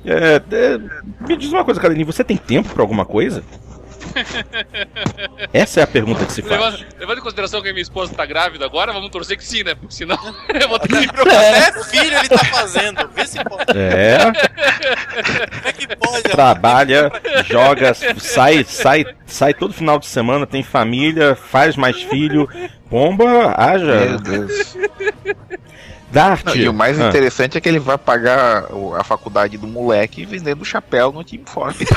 [0.04, 0.78] É, é,
[1.26, 3.42] me diz uma coisa, Cadelinho, você tem tempo para alguma coisa?
[5.52, 6.52] Essa é a pergunta que se faz.
[6.52, 9.62] Levando, levando, em consideração que a minha esposa tá grávida agora, vamos torcer que sim,
[9.62, 9.74] né?
[9.74, 10.16] Porque senão
[10.60, 11.42] eu vou ter que me preocupar.
[11.42, 11.58] É.
[11.68, 13.08] Até filho ele tá fazendo.
[13.14, 13.78] Vê se pode.
[13.78, 14.18] É.
[14.18, 16.22] Como é que pode?
[16.22, 17.12] Trabalha,
[17.44, 22.48] joga, sai, sai, sai todo final de semana, tem família, faz mais filho.
[22.88, 24.06] Pomba, haja.
[24.06, 24.76] Meu Deus.
[26.14, 26.44] Dart.
[26.44, 27.08] Não, e o mais ah.
[27.08, 28.66] interessante é que ele vai pagar
[28.96, 31.84] a faculdade do moleque vendendo chapéu no time forte.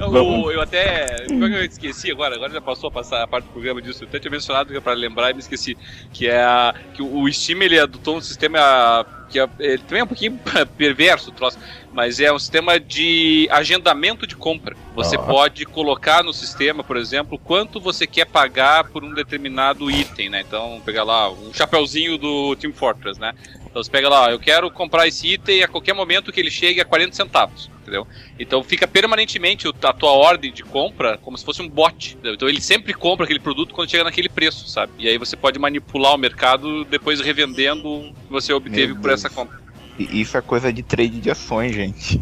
[0.00, 1.26] Eu, eu até.
[1.28, 4.04] Eu esqueci agora, agora já passou a passar a parte do programa disso.
[4.04, 5.76] Eu até tinha mencionado que é pra lembrar e me esqueci.
[6.12, 10.04] Que é a, que o Steam ele adotou um sistema que é, ele também é
[10.04, 10.40] um pouquinho
[10.76, 11.58] perverso, troço,
[11.92, 14.76] mas é um sistema de agendamento de compra.
[14.94, 15.20] Você ah.
[15.20, 20.44] pode colocar no sistema, por exemplo, quanto você quer pagar por um determinado item, né?
[20.46, 23.34] Então, pegar lá um chapeuzinho do Team Fortress, né?
[23.70, 26.80] Então você pega lá, eu quero comprar esse item a qualquer momento que ele chegue
[26.80, 28.06] a 40 centavos, entendeu?
[28.38, 32.14] Então fica permanentemente a tua ordem de compra como se fosse um bot.
[32.14, 32.34] Entendeu?
[32.34, 34.92] Então ele sempre compra aquele produto quando chega naquele preço, sabe?
[34.98, 39.28] E aí você pode manipular o mercado depois revendendo o que você obteve por essa
[39.28, 39.58] compra.
[39.98, 42.20] Isso é coisa de trade de ações, gente.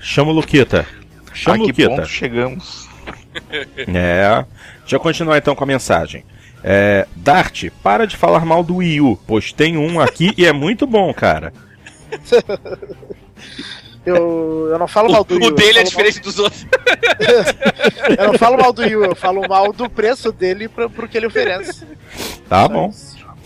[0.00, 0.86] Chama o Luquita.
[1.32, 1.88] Chama o Luquita.
[1.88, 2.88] ponto chegamos?
[3.88, 4.44] é.
[4.80, 6.24] Deixa eu continuar então com a mensagem.
[6.66, 10.52] É, Dart, para de falar mal do Wii U, pois tem um aqui e é
[10.52, 11.52] muito bom, cara.
[14.06, 15.48] Eu, eu não falo mal do Wii U.
[15.48, 16.24] O dele é diferente mal...
[16.24, 16.66] dos outros.
[18.18, 21.08] eu não falo mal do Wii U, eu falo mal do preço dele pro, pro
[21.08, 21.86] que ele oferece.
[22.46, 22.92] Tá bom.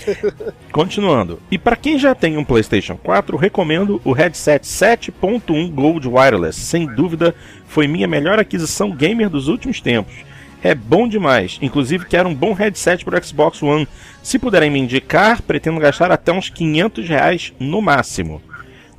[0.72, 1.40] Continuando.
[1.48, 6.58] E para quem já tem um PlayStation 4, recomendo o headset 7.1 Gold Wireless.
[6.58, 7.34] Sem dúvida,
[7.66, 10.14] foi minha melhor aquisição gamer dos últimos tempos.
[10.62, 11.58] É bom demais.
[11.62, 13.86] Inclusive, quero um bom headset para o Xbox One.
[14.22, 18.42] Se puderem me indicar, pretendo gastar até uns 500 reais no máximo.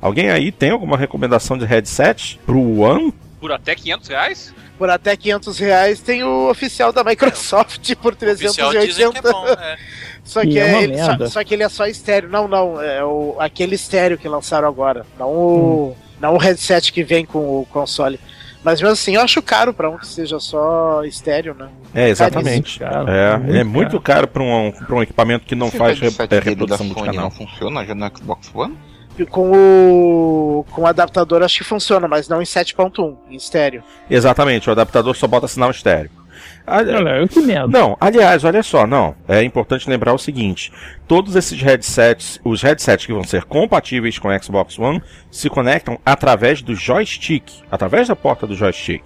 [0.00, 3.12] Alguém aí tem alguma recomendação de headset pro One?
[3.38, 4.54] Por até 500 reais?
[4.78, 9.18] Por até 500 reais tem o oficial da Microsoft por 380.
[9.18, 9.76] É bom, é.
[10.24, 12.30] Só que, é ele, só, só, que ele é só estéreo.
[12.30, 12.80] Não, não.
[12.80, 15.04] É o, aquele estéreo que lançaram agora.
[15.18, 15.96] Não o, hum.
[16.20, 18.18] não o headset que vem com o console.
[18.62, 21.68] Mas mesmo assim, eu acho caro para um que seja só estéreo, né?
[21.94, 22.78] É, exatamente.
[22.78, 25.98] Caro, é, muito é muito caro para um, pra um equipamento que não Esse faz
[25.98, 27.14] re, é, reprodução do canal.
[27.14, 28.76] não funciona já no Xbox One?
[29.26, 33.82] com o com o adaptador acho que funciona, mas não em 7.1, em estéreo.
[34.08, 36.10] Exatamente, o adaptador só bota sinal estéreo.
[36.70, 36.94] Ali...
[36.94, 37.66] Olha, que merda.
[37.66, 39.16] Não, aliás, olha só, não.
[39.26, 40.72] É importante lembrar o seguinte:
[41.08, 45.98] todos esses headsets, os headsets que vão ser compatíveis com o Xbox One, se conectam
[46.06, 49.02] através do joystick, através da porta do joystick.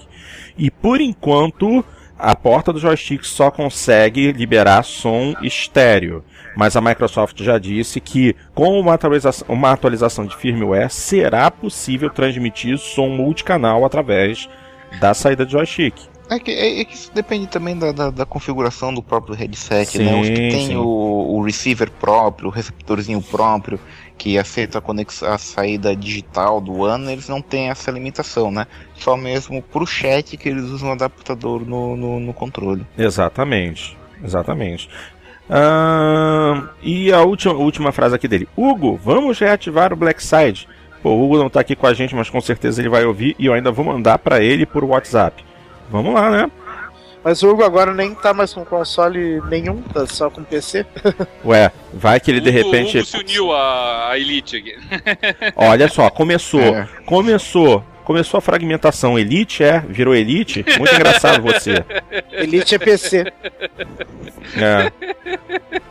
[0.59, 1.83] E por enquanto,
[2.19, 6.23] a porta do joystick só consegue liberar som estéreo.
[6.57, 12.11] Mas a Microsoft já disse que, com uma atualização, uma atualização de firmware, será possível
[12.11, 14.49] transmitir som multicanal através
[15.01, 16.14] da saída de joystick.
[16.29, 19.91] É que, é, é que isso depende também da, da, da, configuração do próprio headset,
[19.91, 20.21] sim, né?
[20.21, 23.79] Os que tem o, o, receiver próprio, o receptorzinho próprio,
[24.17, 28.67] que aceita a, conexão, a saída digital do ano, eles não têm essa limitação, né?
[28.95, 32.87] Só mesmo pro chat que eles usam o adaptador no, no, no controle.
[32.97, 34.89] Exatamente, exatamente.
[35.49, 38.49] Uh, e a última, última frase aqui dele.
[38.57, 40.67] Hugo, vamos reativar o Black Side.
[41.03, 43.37] Pô, o Hugo não tá aqui com a gente, mas com certeza ele vai ouvir
[43.39, 45.45] e eu ainda vou mandar para ele por WhatsApp.
[45.91, 46.51] Vamos lá, né?
[47.25, 50.85] Mas o Hugo agora nem tá mais com console nenhum, tá só com PC.
[51.43, 52.99] Ué, vai que ele de repente.
[52.99, 54.77] O Hugo se uniu à Elite aqui.
[55.57, 56.61] Olha só, começou.
[56.61, 56.87] É.
[57.07, 59.19] Começou começou a fragmentação.
[59.19, 60.65] Elite é, virou Elite.
[60.79, 61.83] Muito engraçado você.
[62.31, 63.33] Elite é PC.
[64.57, 64.93] É.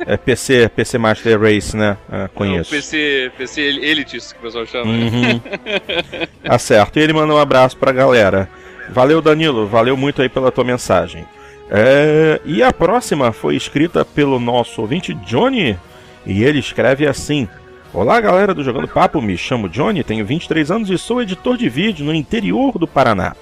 [0.06, 1.98] É PC, PC Master Race, né?
[2.12, 2.74] É, conheço.
[2.74, 4.92] É PC, PC Elites, que o pessoal chama.
[4.92, 5.42] Uhum.
[6.44, 7.00] tá certo.
[7.00, 8.48] E ele manda um abraço pra galera.
[8.90, 9.68] Valeu, Danilo.
[9.68, 11.26] Valeu muito aí pela tua mensagem.
[11.70, 12.42] É...
[12.46, 15.78] E a próxima foi escrita pelo nosso ouvinte Johnny.
[16.26, 17.48] E ele escreve assim:
[17.94, 21.70] Olá, galera do Jogando Papo, me chamo Johnny, tenho 23 anos e sou editor de
[21.70, 23.36] vídeo no interior do Paraná.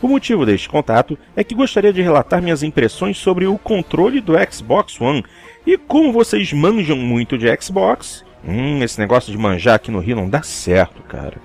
[0.00, 4.32] O motivo deste contato é que gostaria de relatar minhas impressões sobre o controle do
[4.50, 5.22] Xbox One.
[5.66, 10.16] E como vocês manjam muito de Xbox, hum, esse negócio de manjar aqui no Rio
[10.16, 11.36] não dá certo, cara.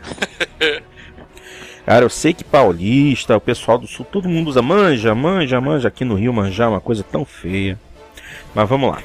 [1.85, 5.87] Cara, eu sei que paulista, o pessoal do sul, todo mundo usa manja, manja, manja.
[5.87, 7.79] Aqui no Rio manjar é uma coisa tão feia.
[8.55, 9.03] Mas vamos lá.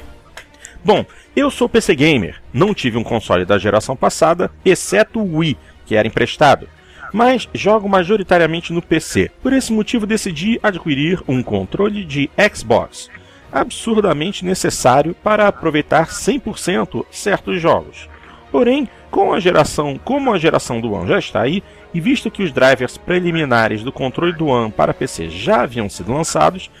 [0.83, 1.05] Bom,
[1.35, 5.55] eu sou PC Gamer, não tive um console da geração passada, exceto o Wii,
[5.85, 6.67] que era emprestado.
[7.13, 9.29] Mas jogo majoritariamente no PC.
[9.43, 13.11] Por esse motivo decidi adquirir um controle de Xbox,
[13.51, 18.09] absurdamente necessário para aproveitar 100% certos jogos.
[18.51, 21.61] Porém, com a geração, como a geração do One já está aí,
[21.93, 26.13] e visto que os drivers preliminares do controle do One para PC já haviam sido
[26.13, 26.71] lançados,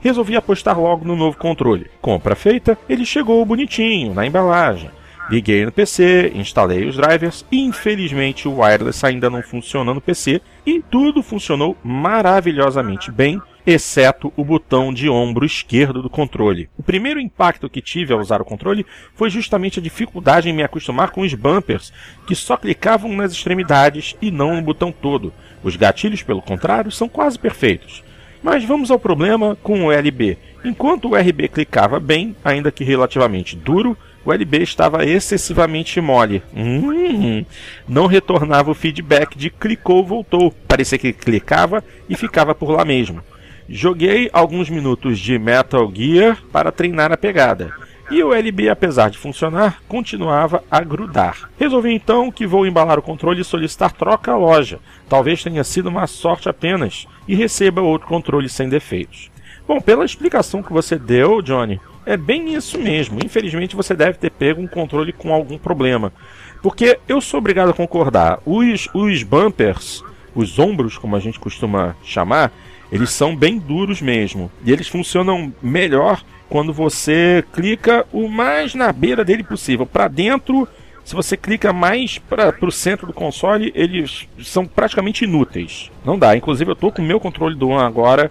[0.00, 1.90] resolvi apostar logo no novo controle.
[2.00, 4.90] Compra feita, ele chegou bonitinho, na embalagem.
[5.28, 10.40] Liguei no PC, instalei os drivers e infelizmente o wireless ainda não funciona no PC
[10.66, 16.68] e tudo funcionou maravilhosamente bem, exceto o botão de ombro esquerdo do controle.
[16.78, 20.62] O primeiro impacto que tive ao usar o controle foi justamente a dificuldade em me
[20.62, 21.92] acostumar com os bumpers,
[22.26, 25.32] que só clicavam nas extremidades e não no botão todo.
[25.62, 28.02] Os gatilhos, pelo contrário, são quase perfeitos.
[28.42, 30.38] Mas vamos ao problema com o LB.
[30.64, 36.42] Enquanto o RB clicava bem, ainda que relativamente duro, o LB estava excessivamente mole.
[36.54, 37.44] Hum,
[37.88, 40.50] não retornava o feedback de clicou, voltou.
[40.68, 43.22] Parecia que clicava e ficava por lá mesmo.
[43.72, 47.72] Joguei alguns minutos de Metal Gear para treinar a pegada.
[48.10, 51.48] E o LB, apesar de funcionar, continuava a grudar.
[51.56, 54.80] Resolvi então que vou embalar o controle e solicitar troca à loja.
[55.08, 59.30] Talvez tenha sido uma sorte apenas e receba outro controle sem defeitos.
[59.68, 63.20] Bom, pela explicação que você deu, Johnny, é bem isso mesmo.
[63.24, 66.12] Infelizmente você deve ter pego um controle com algum problema.
[66.60, 68.40] Porque eu sou obrigado a concordar.
[68.44, 70.02] Os, os bumpers,
[70.34, 72.50] os ombros, como a gente costuma chamar,
[72.90, 74.50] Eles são bem duros mesmo.
[74.64, 79.86] E eles funcionam melhor quando você clica o mais na beira dele possível.
[79.86, 80.68] Para dentro,
[81.04, 85.90] se você clica mais para o centro do console, eles são praticamente inúteis.
[86.04, 86.36] Não dá.
[86.36, 88.30] Inclusive, eu tô com o meu controle do One agora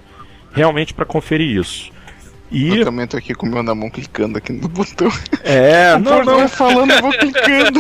[0.52, 1.92] realmente para conferir isso.
[2.52, 2.80] E...
[2.80, 5.12] Eu também tô aqui com o meu na mão clicando aqui no botão.
[5.44, 6.48] É, não, não.
[6.48, 7.80] falando, eu vou clicando.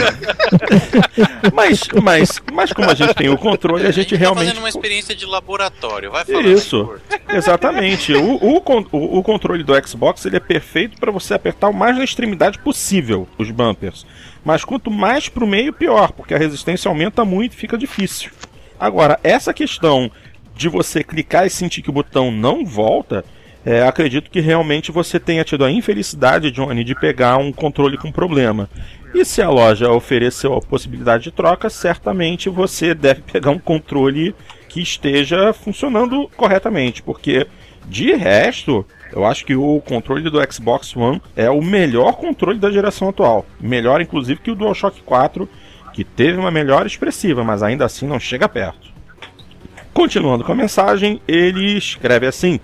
[1.54, 4.44] mas, mas, mas como a gente tem o controle, a gente, a gente tá realmente.
[4.44, 6.48] Tá fazendo uma experiência de laboratório, vai falando.
[6.48, 6.96] Isso,
[7.30, 8.14] exatamente.
[8.14, 8.58] O, o,
[8.91, 12.60] o, o, controle do Xbox ele é perfeito para você apertar o mais na extremidade
[12.60, 14.06] possível os bumpers.
[14.46, 18.32] Mas quanto mais pro meio, pior, porque a resistência aumenta muito e fica difícil.
[18.80, 20.12] Agora, essa questão
[20.56, 23.26] de você clicar e sentir que o botão não volta
[23.65, 28.11] é, acredito que realmente você tenha tido a infelicidade, Johnny, de pegar um controle com
[28.11, 28.69] problema.
[29.14, 34.36] E se a loja ofereceu a possibilidade de troca, certamente você deve pegar um controle
[34.68, 37.48] que esteja funcionando corretamente, porque
[37.88, 42.69] de resto, eu acho que o controle do Xbox One é o melhor controle da
[42.69, 43.45] geração atual.
[43.60, 45.49] Melhor, inclusive, que o DualShock 4,
[45.91, 48.90] que teve uma melhor expressiva, mas ainda assim não chega perto.
[49.91, 52.60] Continuando com a mensagem, ele escreve assim: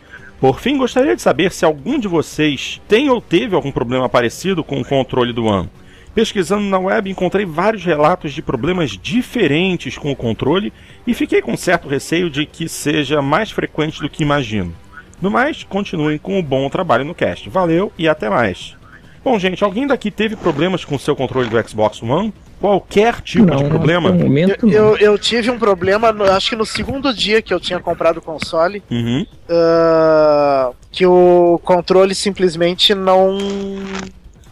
[0.46, 4.64] por fim, gostaria de saber se algum de vocês tem ou teve algum problema parecido
[4.64, 5.68] com o controle do One.
[6.14, 10.72] Pesquisando na web, encontrei vários relatos de problemas diferentes com o controle
[11.08, 14.72] e fiquei com certo receio de que seja mais frequente do que imagino.
[15.20, 17.50] No mais, continuem com o bom trabalho no cast.
[17.50, 18.76] Valeu e até mais.
[19.24, 22.32] Bom, gente, alguém daqui teve problemas com o seu controle do Xbox One?
[22.60, 24.12] Qualquer tipo não, de problema?
[24.12, 27.60] Momento, eu, eu, eu, tive um problema, no, acho que no segundo dia que eu
[27.60, 29.26] tinha comprado o console, uhum.
[29.50, 33.38] uh, que o controle simplesmente não.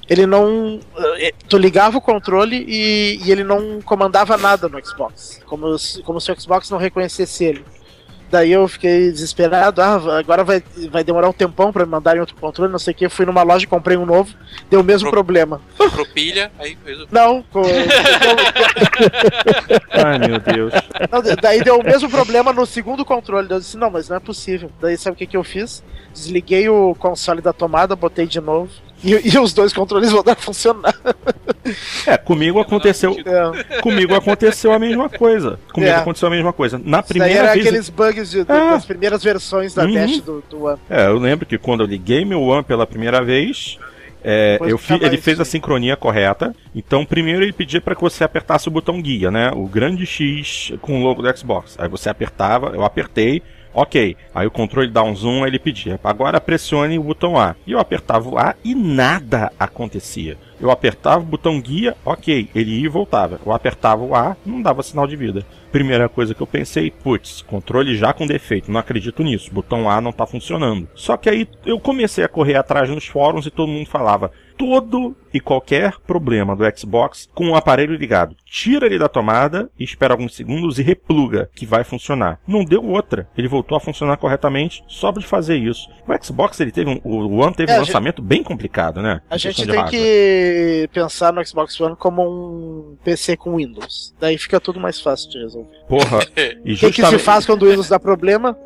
[0.09, 0.79] Ele não.
[1.19, 5.41] Eh, tu ligava o controle e, e ele não comandava nada no Xbox.
[5.45, 7.65] Como, como se o Xbox não reconhecesse ele.
[8.33, 9.79] Daí eu fiquei desesperado.
[9.79, 12.95] Ah, agora vai, vai demorar um tempão para me mandarem outro controle, não sei o
[12.95, 13.07] que.
[13.07, 14.33] Fui numa loja e comprei um novo.
[14.71, 15.61] Deu o mesmo Pro, problema.
[15.77, 17.07] Pro pilha, aí fez o...
[17.11, 17.61] Não, com...
[19.91, 20.73] Ai meu Deus.
[21.11, 23.51] Não, daí deu o mesmo problema no segundo controle.
[23.51, 24.71] Eu disse, não, mas não é possível.
[24.81, 25.83] Daí sabe o que, que eu fiz?
[26.11, 28.71] Desliguei o console da tomada, botei de novo.
[29.03, 30.95] E, e, os dois controles voltaram a funcionar.
[32.05, 33.15] É, comigo aconteceu.
[33.25, 33.79] É.
[33.81, 35.59] Comigo aconteceu a mesma coisa.
[35.71, 35.95] Comigo é.
[35.95, 36.81] aconteceu a mesma coisa.
[36.83, 37.67] Na primeira Isso era vez.
[37.67, 38.43] aqueles bugs de, é.
[38.43, 39.93] das primeiras versões da uhum.
[39.93, 40.79] Dash do, do One.
[40.89, 43.77] É, eu lembro que quando eu liguei meu One pela primeira vez.
[44.25, 46.55] É, eu fi, ele fez a sincronia correta.
[46.73, 49.51] Então, primeiro ele pedia para que você apertasse o botão guia, né?
[49.53, 51.75] O grande X com o logo do Xbox.
[51.77, 53.43] Aí você apertava, eu apertei,
[53.73, 54.15] Ok.
[54.33, 55.99] Aí o controle dá um zoom, ele pedia.
[56.03, 57.55] Agora pressione o botão A.
[57.65, 60.37] E eu apertava o A e nada acontecia.
[60.63, 63.37] Eu apertava o botão guia, ok, ele ia e voltava.
[63.45, 65.45] Eu apertava o A, não dava sinal de vida.
[65.73, 69.99] Primeira coisa que eu pensei, putz, controle já com defeito, não acredito nisso, botão A
[69.99, 70.87] não tá funcionando.
[70.95, 75.13] Só que aí eu comecei a correr atrás nos fóruns e todo mundo falava, todo
[75.33, 78.35] e qualquer problema do Xbox com o aparelho ligado.
[78.45, 82.39] Tira ele da tomada espera alguns segundos e repluga, que vai funcionar.
[82.47, 83.27] Não deu outra.
[83.37, 85.89] Ele voltou a funcionar corretamente só de fazer isso.
[86.07, 89.21] O Xbox ele teve um, o One teve é, um lançamento gente, bem complicado, né?
[89.29, 94.13] A gente tem que pensar no Xbox One como um PC com Windows.
[94.19, 95.77] Daí fica tudo mais fácil de resolver.
[95.87, 96.19] Porra.
[96.65, 97.01] E justamente...
[97.01, 98.57] O que, se faz quando o Windows dá problema?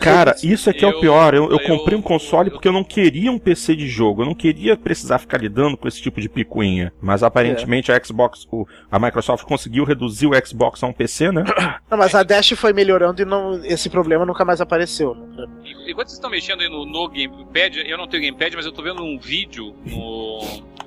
[0.00, 1.34] Cara, isso é que é o pior.
[1.34, 4.22] Eu, eu comprei um console porque eu não queria um PC de jogo.
[4.22, 6.92] Eu não queria precisar ficar lidando com esse tipo de picuinha.
[7.00, 7.96] Mas aparentemente é.
[7.96, 11.44] a Xbox, o, a Microsoft conseguiu reduzir o Xbox a um PC, né?
[11.90, 15.14] Não, mas a Dash foi melhorando e não, esse problema nunca mais apareceu.
[15.14, 15.46] Né?
[15.86, 18.82] Enquanto vocês estão mexendo aí no, no Gamepad, eu não tenho Gamepad, mas eu tô
[18.82, 20.40] vendo um vídeo no,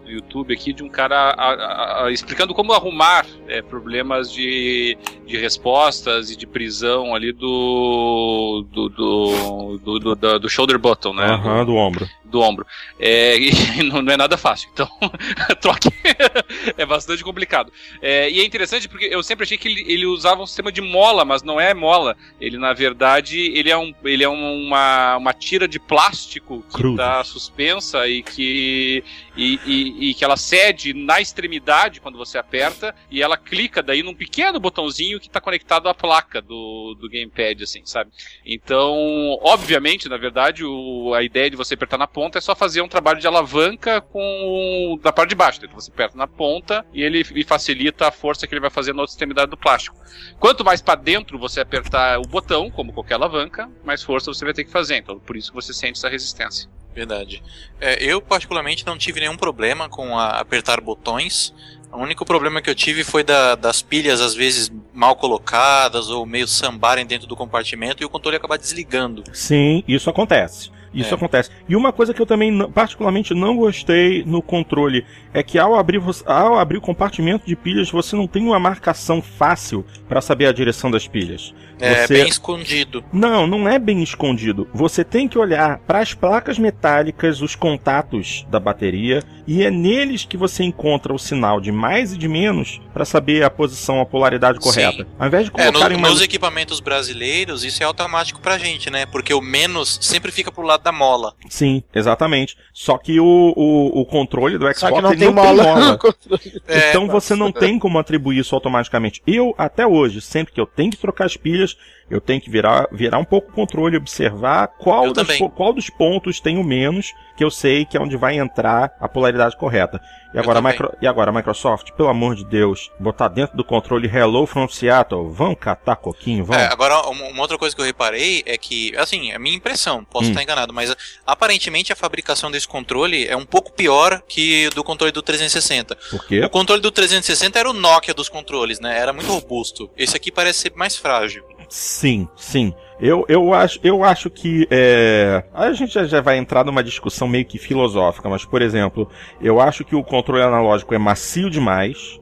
[0.03, 4.97] no YouTube aqui de um cara a, a, a, explicando como arrumar é, problemas de,
[5.25, 11.25] de respostas e de prisão ali do do, do, do, do, do shoulder button, né?
[11.25, 12.65] Aham, uhum, do ombro do ombro.
[12.99, 14.69] É, e não, é nada fácil.
[14.73, 14.89] Então,
[15.61, 15.89] troque.
[16.77, 17.71] é bastante complicado.
[18.01, 20.81] É, e é interessante porque eu sempre achei que ele, ele, usava um sistema de
[20.81, 22.15] mola, mas não é mola.
[22.39, 27.23] Ele, na verdade, ele é, um, ele é uma, uma tira de plástico que está
[27.23, 29.03] suspensa e que,
[29.35, 34.03] e, e, e, que ela cede na extremidade quando você aperta e ela clica daí
[34.03, 38.11] num pequeno botãozinho que está conectado à placa do, do gamepad, assim, sabe?
[38.45, 42.81] Então, obviamente, na verdade, o, a ideia de você apertar na ponta é só fazer
[42.81, 45.59] um trabalho de alavanca com da parte de baixo.
[45.63, 48.93] Então você aperta na ponta e ele e facilita a força que ele vai fazer
[48.93, 49.95] na outra extremidade do plástico.
[50.39, 54.53] Quanto mais para dentro você apertar o botão, como qualquer alavanca, mais força você vai
[54.53, 54.97] ter que fazer.
[54.97, 56.69] Então por isso que você sente essa resistência.
[56.97, 57.43] Verdade.
[57.79, 61.53] É, eu particularmente não tive nenhum problema com apertar botões.
[61.91, 66.25] O único problema que eu tive foi da, das pilhas às vezes mal colocadas ou
[66.25, 69.23] meio sambarem dentro do compartimento e o controle acabar desligando.
[69.31, 70.71] Sim, isso acontece.
[70.93, 71.15] Isso é.
[71.15, 71.49] acontece.
[71.67, 76.01] E uma coisa que eu também particularmente não gostei no controle é que ao abrir,
[76.25, 80.51] ao abrir o compartimento de pilhas você não tem uma marcação fácil para saber a
[80.51, 81.53] direção das pilhas.
[81.79, 82.13] É você...
[82.13, 83.03] bem escondido.
[83.13, 84.67] Não, não é bem escondido.
[84.73, 90.25] Você tem que olhar para as placas metálicas, os contatos da bateria, e é neles
[90.25, 94.05] que você encontra o sinal de mais e de menos para saber a posição, a
[94.05, 95.03] polaridade correta.
[95.03, 95.09] Sim.
[95.19, 96.09] Ao invés de colocar é, no, uma...
[96.09, 99.05] Nos equipamentos brasileiros, isso é automático pra gente, né?
[99.05, 101.33] Porque o menos sempre fica pro lado da mola.
[101.49, 102.57] Sim, exatamente.
[102.73, 105.63] Só que o, o, o controle do Xbox Só que não, tem, não mola.
[105.63, 105.99] tem mola.
[106.67, 109.21] é, então você não tem como atribuir isso automaticamente.
[109.25, 111.77] Eu, até hoje, sempre que eu tenho que trocar as pilhas,
[112.09, 116.39] eu tenho que virar, virar um pouco o controle, observar qual, das, qual dos pontos
[116.39, 120.01] tem o menos, que eu sei que é onde vai entrar a polaridade correta.
[120.33, 124.45] E agora, micro, e agora, Microsoft, pelo amor de Deus, botar dentro do controle Hello
[124.45, 126.57] from Seattle, vão catar coquinho, vão.
[126.57, 130.25] É, agora, uma outra coisa que eu reparei é que, assim, é minha impressão, posso
[130.25, 130.29] hum.
[130.29, 130.95] estar enganado, mas
[131.25, 135.95] aparentemente a fabricação desse controle é um pouco pior que do controle do 360.
[136.09, 136.43] Por quê?
[136.43, 138.97] O controle do 360 era o Nokia dos controles, né?
[138.97, 139.89] Era muito robusto.
[139.95, 141.45] Esse aqui parece ser mais frágil.
[141.69, 142.73] Sim, sim.
[142.99, 144.67] Eu, eu, acho, eu acho que.
[144.71, 145.43] É...
[145.53, 149.07] A gente já, já vai entrar numa discussão meio que filosófica, mas, por exemplo,
[149.39, 152.19] eu acho que o controle analógico é macio demais.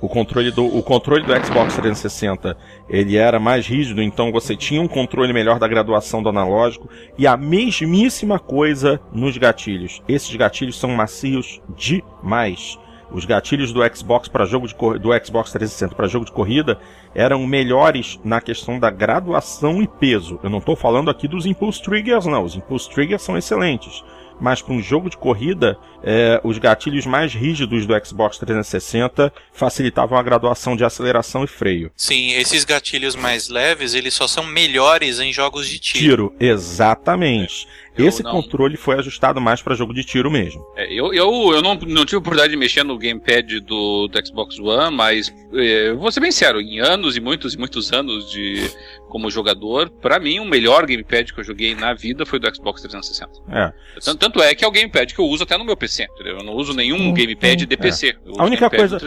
[0.00, 2.56] O controle do, o controle do Xbox 360
[2.90, 6.90] ele era mais rígido, então você tinha um controle melhor da graduação do analógico.
[7.16, 10.02] E a mesmíssima coisa nos gatilhos.
[10.06, 12.78] Esses gatilhos são macios demais.
[13.14, 16.78] Os gatilhos do Xbox para jogo de do Xbox 360 para jogo de corrida
[17.14, 20.40] eram melhores na questão da graduação e peso.
[20.42, 22.42] Eu não estou falando aqui dos Impulse Triggers, não.
[22.42, 24.02] Os Impulse Triggers são excelentes
[24.40, 30.18] mas para um jogo de corrida, é, os gatilhos mais rígidos do Xbox 360 facilitavam
[30.18, 31.90] a graduação de aceleração e freio.
[31.96, 36.04] Sim, esses gatilhos mais leves, eles só são melhores em jogos de tiro.
[36.04, 37.66] Tiro, exatamente.
[37.96, 38.30] Eu Esse não...
[38.32, 40.64] controle foi ajustado mais para jogo de tiro mesmo.
[40.76, 44.58] É, eu eu, eu não, não tive oportunidade de mexer no gamepad do, do Xbox
[44.58, 48.68] One, mas é, vou ser bem sério, em anos e muitos e muitos anos de
[49.14, 52.82] como jogador, para mim o melhor gamepad que eu joguei na vida foi do Xbox
[52.82, 53.30] 360.
[53.48, 53.72] É.
[54.04, 56.38] Tanto, tanto, é que é o gamepad que eu uso até no meu PC, entendeu?
[56.38, 58.08] Eu não uso nenhum gamepad de PC.
[58.08, 58.16] É.
[58.36, 58.98] A única coisa,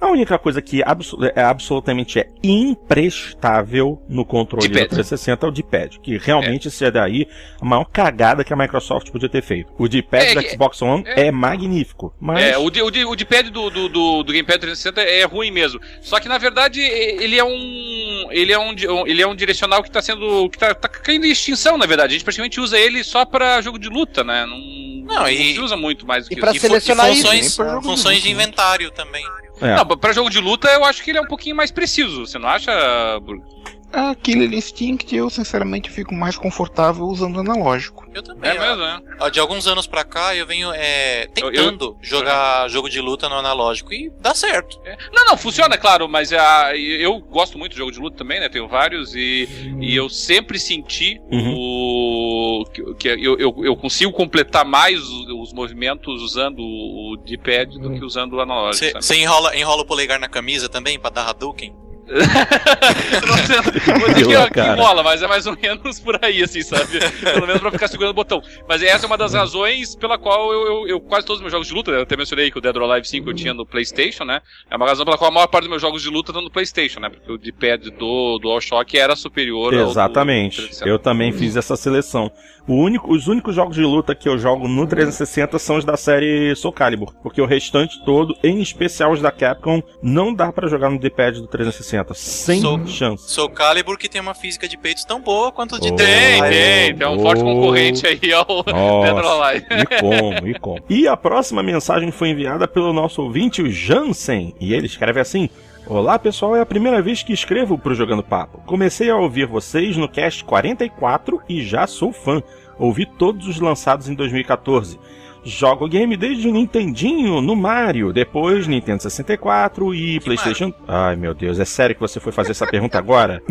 [0.00, 5.52] a única coisa que abso é absolutamente é imprestável no controle do 360 é o
[5.52, 6.70] D-pad, que realmente é.
[6.72, 7.28] se é daí
[7.60, 9.72] a maior cagada que a Microsoft podia ter feito.
[9.78, 13.88] O D-pad é, do Xbox One é, é magnífico, mas É, o D-pad do, do,
[13.88, 15.80] do, do gamepad 360 é ruim mesmo.
[16.00, 19.90] Só que na verdade ele é um ele é um ele é um direcional que
[19.90, 20.48] tá sendo.
[20.48, 22.10] que tá, tá caindo em extinção, na verdade.
[22.10, 24.46] A gente praticamente usa ele só pra jogo de luta, né?
[24.46, 26.60] Não, não, e, não se usa muito mais do que e pra isso.
[26.60, 29.24] selecionar e funções, isso, funções de, de inventário também.
[29.60, 29.76] É.
[29.76, 32.38] Não, pra jogo de luta eu acho que ele é um pouquinho mais preciso, você
[32.38, 32.72] não acha,
[33.20, 33.44] Burgo?
[33.92, 38.06] A Killer Instinct eu sinceramente fico mais confortável usando analógico.
[38.14, 38.50] Eu também.
[38.50, 39.30] É mesmo, é.
[39.30, 41.98] De alguns anos pra cá eu venho é, tentando eu, eu...
[42.00, 44.80] jogar jogo de luta no analógico e dá certo.
[44.84, 44.96] É.
[45.12, 48.40] Não, não, funciona, claro, mas a, ah, eu gosto muito de jogo de luta também,
[48.40, 48.48] né?
[48.48, 49.48] Tenho vários e,
[49.80, 51.54] e eu sempre senti uhum.
[51.54, 57.78] o que, que eu, eu, eu, consigo completar mais os, os movimentos usando o D-pad
[57.78, 59.00] do que usando o analógico.
[59.00, 61.81] Você enrola, enrola o polegar na camisa também pra dar Hadouken?
[63.98, 66.98] Vou dizer que, que mola, mas é mais ou menos por aí, assim, sabe?
[67.20, 68.42] Pelo menos pra ficar segurando o botão.
[68.68, 71.52] Mas essa é uma das razões pela qual eu, eu, eu quase todos os meus
[71.52, 73.64] jogos de luta, eu até mencionei que o Dead or Alive 5 eu tinha no
[73.64, 74.40] PlayStation, né?
[74.70, 76.50] É uma razão pela qual a maior parte dos meus jogos de luta estão no
[76.50, 77.08] PlayStation, né?
[77.08, 80.60] Porque o D-pad do DualShock era superior Exatamente.
[80.60, 80.88] ao Exatamente.
[80.88, 82.30] Eu também fiz essa seleção.
[82.66, 86.54] Único, os únicos jogos de luta que eu jogo no 360 são os da série
[86.54, 90.88] Soul Calibur, porque o restante todo, em especial os da Capcom, não dá para jogar
[90.88, 93.30] no D-pad do 360, sem Soul, chance.
[93.30, 96.94] Soul Calibur que tem uma física de peitos tão boa quanto de oh, Tem, tem,
[96.94, 99.66] tem um oh, forte concorrente aí ao Alive.
[99.70, 100.84] E como, e como.
[100.88, 105.50] E a próxima mensagem foi enviada pelo nosso ouvinte, o Jansen, e ele escreve assim:
[105.86, 108.58] Olá pessoal, é a primeira vez que escrevo pro Jogando Papo.
[108.64, 112.40] Comecei a ouvir vocês no cast 44 e já sou fã.
[112.78, 114.98] Ouvi todos os lançados em 2014.
[115.44, 120.66] Jogo game desde o Nintendinho no Mario, depois Nintendo 64 e que PlayStation.
[120.66, 120.84] Mario?
[120.86, 123.42] Ai meu Deus, é sério que você foi fazer essa pergunta agora?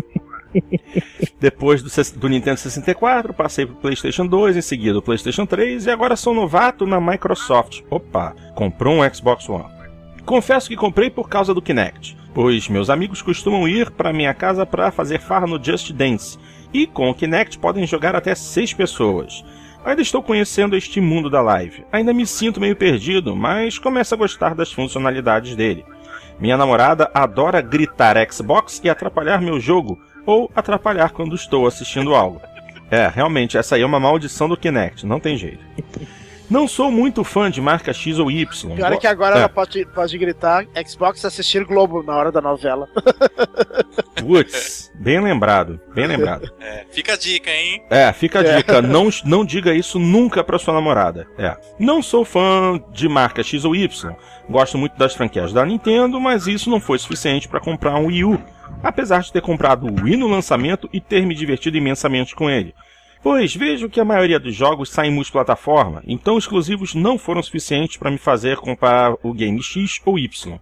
[1.38, 5.90] Depois do, do, Nintendo 64, passei pro PlayStation 2, em seguida o PlayStation 3 e
[5.90, 7.82] agora sou novato na Microsoft.
[7.90, 9.81] Opa, comprou um Xbox One.
[10.24, 14.64] Confesso que comprei por causa do Kinect pois meus amigos costumam ir para minha casa
[14.64, 16.38] para fazer farra no Just Dance,
[16.72, 19.44] e com o Kinect podem jogar até 6 pessoas.
[19.84, 21.84] Ainda estou conhecendo este mundo da live.
[21.90, 25.84] Ainda me sinto meio perdido, mas começo a gostar das funcionalidades dele.
[26.38, 32.40] Minha namorada adora gritar Xbox e atrapalhar meu jogo, ou atrapalhar quando estou assistindo algo.
[32.90, 35.64] É, realmente, essa aí é uma maldição do Kinect, não tem jeito.
[36.52, 38.74] Não sou muito fã de marca X ou Y.
[38.74, 39.38] Pior é que agora é.
[39.38, 42.86] ela pode, pode gritar Xbox assistir Globo na hora da novela.
[44.20, 46.52] Putz, bem lembrado, bem lembrado.
[46.60, 47.82] É, fica a dica, hein?
[47.88, 48.56] É, fica a é.
[48.58, 48.74] dica.
[48.74, 48.82] É.
[48.82, 51.26] Não, não diga isso nunca pra sua namorada.
[51.38, 51.56] É.
[51.78, 54.14] Não sou fã de marca X ou Y.
[54.50, 58.24] Gosto muito das franquias da Nintendo, mas isso não foi suficiente para comprar um Wii
[58.26, 58.38] U.
[58.82, 62.74] Apesar de ter comprado o Wii no lançamento e ter me divertido imensamente com ele.
[63.22, 68.10] Pois vejo que a maioria dos jogos saem multiplataforma, então exclusivos não foram suficientes para
[68.10, 70.58] me fazer comprar o game X ou Y.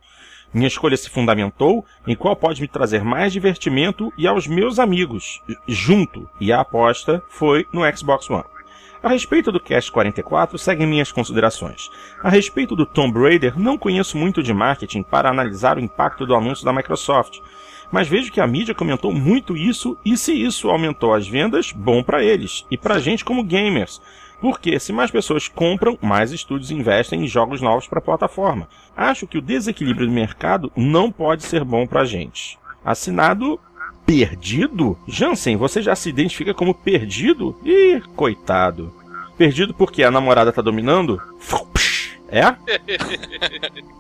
[0.53, 5.41] Minha escolha se fundamentou em qual pode me trazer mais divertimento e aos meus amigos,
[5.67, 8.45] junto, e a aposta foi no Xbox One.
[9.03, 11.89] A respeito do Cast 44, seguem minhas considerações.
[12.23, 16.35] A respeito do Tomb Raider, não conheço muito de marketing para analisar o impacto do
[16.35, 17.39] anúncio da Microsoft,
[17.91, 22.03] mas vejo que a mídia comentou muito isso e se isso aumentou as vendas, bom
[22.03, 24.01] para eles e para gente como gamers.
[24.41, 28.69] Porque se mais pessoas compram, mais estúdios investem em jogos novos para a plataforma.
[28.97, 32.59] Acho que o desequilíbrio do mercado não pode ser bom para a gente.
[32.83, 33.61] Assinado
[34.11, 34.99] Perdido?
[35.07, 37.57] Jansen, você já se identifica como perdido?
[37.65, 38.93] Ih, coitado.
[39.39, 41.23] Perdido porque a namorada tá dominando?
[42.29, 42.43] É?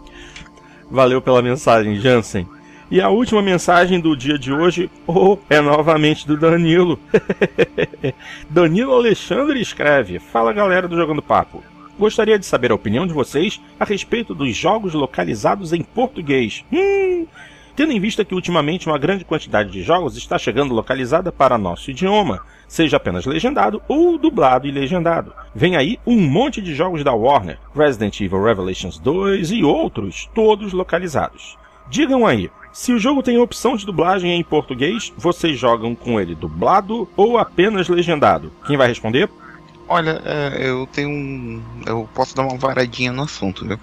[0.91, 2.45] Valeu pela mensagem, Jansen.
[2.91, 6.99] E a última mensagem do dia de hoje oh, é novamente do Danilo.
[8.51, 11.63] Danilo Alexandre escreve: Fala galera do Jogando Papo.
[11.97, 16.65] Gostaria de saber a opinião de vocês a respeito dos jogos localizados em português.
[16.73, 17.29] Hum,
[17.77, 21.93] tendo em vista que ultimamente uma grande quantidade de jogos está chegando localizada para nosso
[21.93, 25.33] idioma, seja apenas legendado ou dublado e legendado.
[25.55, 30.73] Vem aí um monte de jogos da Warner, Resident Evil Revelations 2 e outros, todos
[30.73, 31.57] localizados.
[31.89, 36.35] Digam aí, se o jogo tem opção de dublagem em português, vocês jogam com ele
[36.35, 38.53] dublado ou apenas legendado?
[38.67, 39.29] Quem vai responder?
[39.89, 41.63] Olha, é, eu tenho um.
[41.85, 43.79] Eu posso dar uma varadinha no assunto, viu?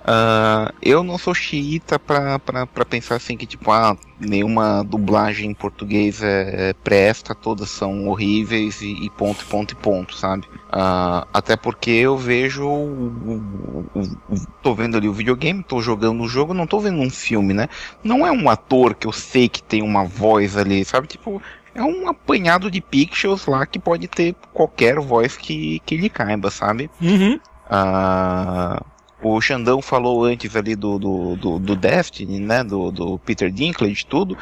[0.00, 5.50] Uh, eu não sou xiita pra, pra, pra pensar assim que, tipo, ah, nenhuma dublagem
[5.50, 10.46] em português é, é presta, todas são horríveis e, e ponto, ponto e ponto, sabe?
[10.68, 12.64] Uh, até porque eu vejo.
[12.64, 17.00] O, o, o, tô vendo ali o videogame, tô jogando o jogo, não tô vendo
[17.00, 17.68] um filme, né?
[18.02, 21.06] Não é um ator que eu sei que tem uma voz ali, sabe?
[21.06, 21.42] Tipo,
[21.74, 26.50] é um apanhado de pixels lá que pode ter qualquer voz que, que lhe caiba,
[26.50, 26.90] sabe?
[27.00, 27.38] Uhum.
[27.70, 28.84] Uh,
[29.22, 32.62] o Xandão falou antes ali do, do, do, do Destiny, né?
[32.62, 34.36] Do, do Peter Dinklage tudo.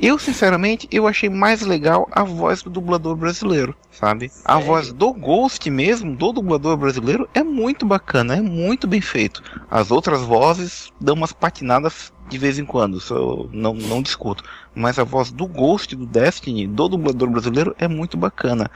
[0.00, 4.30] Eu, sinceramente, eu achei mais legal a voz do dublador brasileiro, sabe?
[4.46, 9.42] A voz do Ghost mesmo, do dublador brasileiro, é muito bacana, é muito bem feito.
[9.70, 14.42] As outras vozes dão umas patinadas de vez em quando, isso eu não, não discuto.
[14.74, 18.70] Mas a voz do Ghost, do Destiny, do dublador brasileiro é muito bacana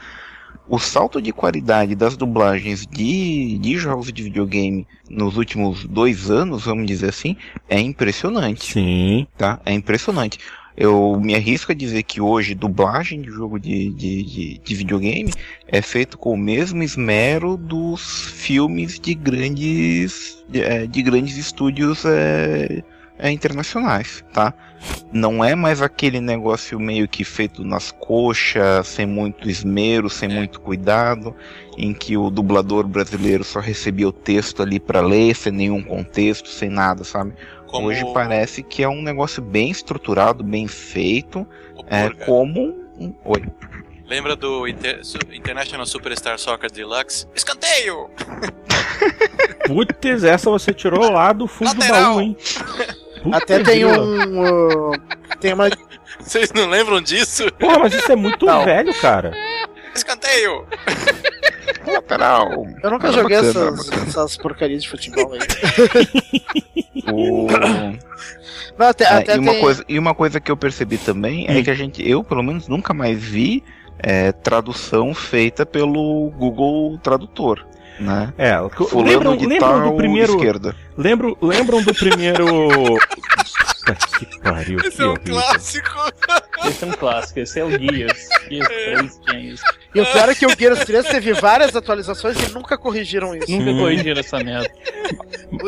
[0.67, 6.65] o salto de qualidade das dublagens de, de jogos de videogame nos últimos dois anos,
[6.65, 7.37] vamos dizer assim,
[7.69, 8.73] é impressionante.
[8.73, 9.27] Sim.
[9.37, 9.59] Tá?
[9.65, 10.39] É impressionante.
[10.77, 15.31] Eu me arrisco a dizer que hoje dublagem de jogo de, de, de, de videogame
[15.67, 22.03] é feito com o mesmo esmero dos filmes de grandes de, é, de grandes estúdios
[22.05, 22.83] é,
[23.17, 24.53] é, internacionais, tá?
[25.11, 30.59] Não é mais aquele negócio meio que feito nas coxas, sem muito esmero, sem muito
[30.59, 31.35] cuidado,
[31.77, 36.49] em que o dublador brasileiro só recebia o texto ali para ler, sem nenhum contexto,
[36.49, 37.33] sem nada, sabe?
[37.67, 37.87] Como...
[37.87, 41.47] Hoje parece que é um negócio bem estruturado, bem feito,
[41.87, 43.13] é como um...
[43.23, 43.43] Oi.
[44.07, 45.01] Lembra do Inter
[45.33, 47.25] International Superstar Soccer Deluxe?
[47.33, 48.09] Escanteio!
[49.65, 52.01] Putz, essa você tirou lá do fundo Lateral.
[52.01, 52.37] do baú, hein?
[53.25, 54.91] Puta Até tem um.
[54.91, 54.91] Uh,
[55.39, 55.67] tem uma.
[56.19, 57.51] Vocês não lembram disso?
[57.53, 58.63] Porra, mas isso é muito não.
[58.63, 59.33] velho, cara.
[59.95, 60.67] Escanteio!
[61.87, 62.67] Lateral.
[62.83, 64.07] Eu nunca joguei bacana, essas, bacana.
[64.07, 65.39] essas porcarias de futebol aí.
[67.11, 67.47] o...
[68.77, 69.61] Não, até, é, até e, uma tem...
[69.61, 71.63] coisa, e uma coisa que eu percebi também é hum.
[71.63, 73.63] que a gente, eu pelo menos nunca mais vi
[73.97, 77.65] é, tradução feita pelo Google Tradutor
[77.99, 78.33] né?
[78.37, 78.55] É,
[78.93, 80.35] lembram, lembram do primeiro.
[80.35, 80.75] Esquerda.
[80.97, 82.45] Lembram, lembram do primeiro.
[83.93, 84.79] Que pariu.
[84.79, 85.35] Esse que é um horrível.
[85.35, 86.13] clássico.
[86.65, 88.29] Esse é um clássico, esse é o Gears.
[88.49, 89.63] Gears 3 tinha isso.
[89.93, 93.51] E o pior é que o Gears 3 teve várias atualizações e nunca corrigiram isso.
[93.51, 94.71] Nunca corrigiram essa merda.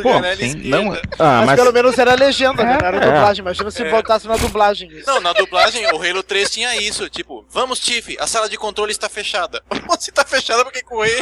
[0.01, 0.93] Pô, sim, não...
[0.93, 2.77] ah, mas, mas, pelo menos era legenda, né?
[2.79, 3.41] Não era é, dublagem.
[3.41, 3.89] Imagina se é.
[3.89, 4.89] voltasse na dublagem.
[4.91, 5.07] Isso.
[5.07, 7.07] Não, na dublagem o Halo 3 tinha isso.
[7.09, 9.61] Tipo, vamos, Tiff, a sala de controle está fechada.
[9.99, 11.19] Se está fechada, por que correr?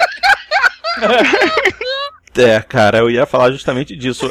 [2.37, 4.29] É, cara, eu ia falar justamente disso.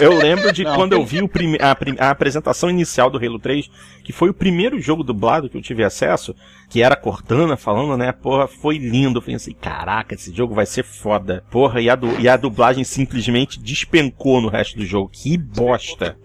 [0.00, 1.76] Eu lembro de Não, quando eu vi prime a,
[2.06, 3.70] a, apresentação inicial do Halo 3,
[4.02, 6.34] que foi o primeiro jogo dublado que eu tive acesso,
[6.70, 8.10] que era Cortana falando, né?
[8.10, 9.18] Porra, foi lindo.
[9.18, 11.44] Eu pensei, caraca, esse jogo vai ser foda.
[11.50, 15.10] Porra, e a, e a dublagem simplesmente despencou no resto do jogo.
[15.12, 16.16] Que bosta.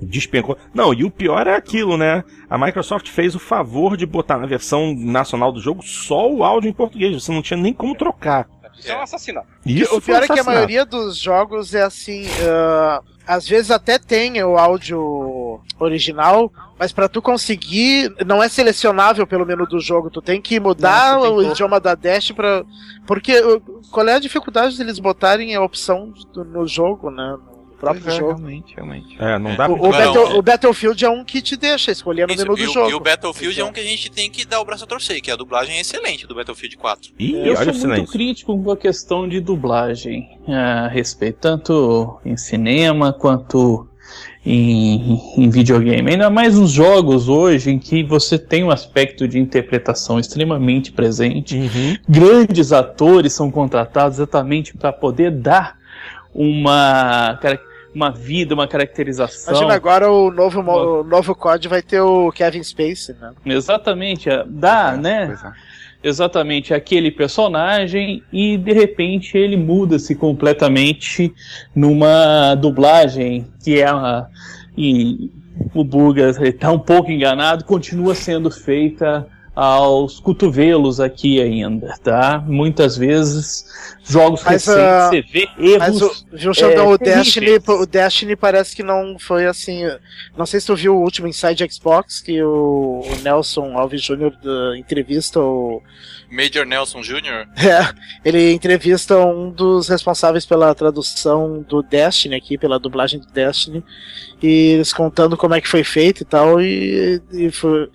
[0.00, 0.56] Despencou.
[0.72, 2.22] Não, e o pior é aquilo, né?
[2.48, 6.68] A Microsoft fez o favor de botar na versão nacional do jogo só o áudio
[6.68, 7.14] em português.
[7.14, 8.48] Você não tinha nem como trocar.
[8.78, 9.46] Isso é, um assassinato.
[9.64, 12.26] Isso o pior um é que a maioria dos jogos é assim.
[12.26, 19.26] Uh, às vezes até tem o áudio original, mas para tu conseguir, não é selecionável
[19.26, 20.10] pelo menu do jogo.
[20.10, 22.64] Tu tem que mudar não, o idioma da Dash para
[23.06, 23.34] porque
[23.90, 27.36] qual é a dificuldade deles botarem a opção do, no jogo, né?
[27.82, 28.26] Próprio é, jogo.
[28.34, 29.16] Realmente, realmente.
[29.18, 32.32] É, não dá o, o, Battle, o, Battlefield é um que te deixa escolher no
[32.32, 32.90] Isso, menu do e, jogo.
[32.90, 35.20] E o Battlefield é um que a gente tem que dar o braço a torcer,
[35.20, 37.12] que a dublagem é excelente do Battlefield 4.
[37.18, 43.12] Ih, eu sou muito crítico com a questão de dublagem a respeito, tanto em cinema
[43.12, 43.88] quanto
[44.46, 46.12] em, em, videogame.
[46.12, 51.56] Ainda mais nos jogos hoje em que você tem um aspecto de interpretação extremamente presente.
[51.56, 51.96] Uhum.
[52.08, 55.76] Grandes atores são contratados exatamente para poder dar
[56.34, 57.38] uma
[57.94, 59.52] uma vida, uma caracterização.
[59.52, 63.32] Imagina agora o novo, o novo COD vai ter o Kevin Spacey, né?
[63.44, 65.38] Exatamente, é, dá, é, né?
[65.44, 66.08] É.
[66.08, 71.32] Exatamente aquele personagem e de repente ele muda-se completamente
[71.72, 74.28] numa dublagem que é uma,
[74.76, 75.30] e
[75.72, 82.42] o Burgas está um pouco enganado, continua sendo feita aos cotovelos aqui ainda, tá?
[82.46, 83.66] Muitas vezes
[84.02, 86.24] jogos mas, recentes uh, você vê erros.
[86.32, 89.82] Mas o, é, o, Destiny, o Destiny parece que não foi assim.
[90.36, 94.32] Não sei se tu viu o último Inside Xbox que o, o Nelson Alves Jr.
[94.76, 95.82] entrevista o
[96.30, 97.46] Major Nelson Jr.
[97.62, 103.84] É, ele entrevista um dos responsáveis pela tradução do Destiny aqui, pela dublagem do Destiny,
[104.42, 107.88] e eles contando como é que foi feito e tal, e, e foi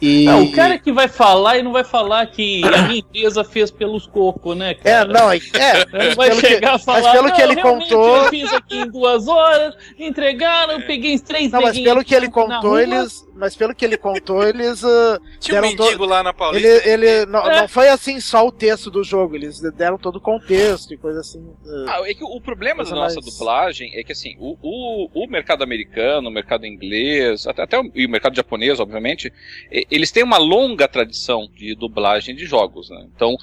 [0.00, 0.24] e...
[0.24, 3.70] Não, o cara que vai falar e não vai falar que a minha empresa fez
[3.70, 5.10] pelos cocos, né, cara?
[5.10, 5.36] É, não, é.
[5.36, 8.16] Ele vai chegar que, a falar, mas pelo que ele contou.
[8.16, 12.28] Eu fiz aqui em duas horas, entregaram, eu peguei três Não, mas pelo que ele
[12.28, 13.23] contou, eles.
[13.34, 14.82] Mas pelo que ele contou, eles.
[14.82, 16.68] Uh, Tinha um mendigo lá na Paulista.
[16.68, 17.60] Ele, ele não, é.
[17.62, 21.20] não, foi assim só o texto do jogo, eles deram todo o contexto e coisa
[21.20, 21.40] assim.
[21.40, 23.24] Uh, ah, é que o problema da nossa mais...
[23.24, 27.90] dublagem é que assim, o, o, o mercado americano, o mercado inglês, até, até o,
[27.94, 29.32] e o mercado japonês, obviamente,
[29.90, 32.90] eles têm uma longa tradição de dublagem de jogos.
[32.90, 33.06] Né?
[33.14, 33.36] Então,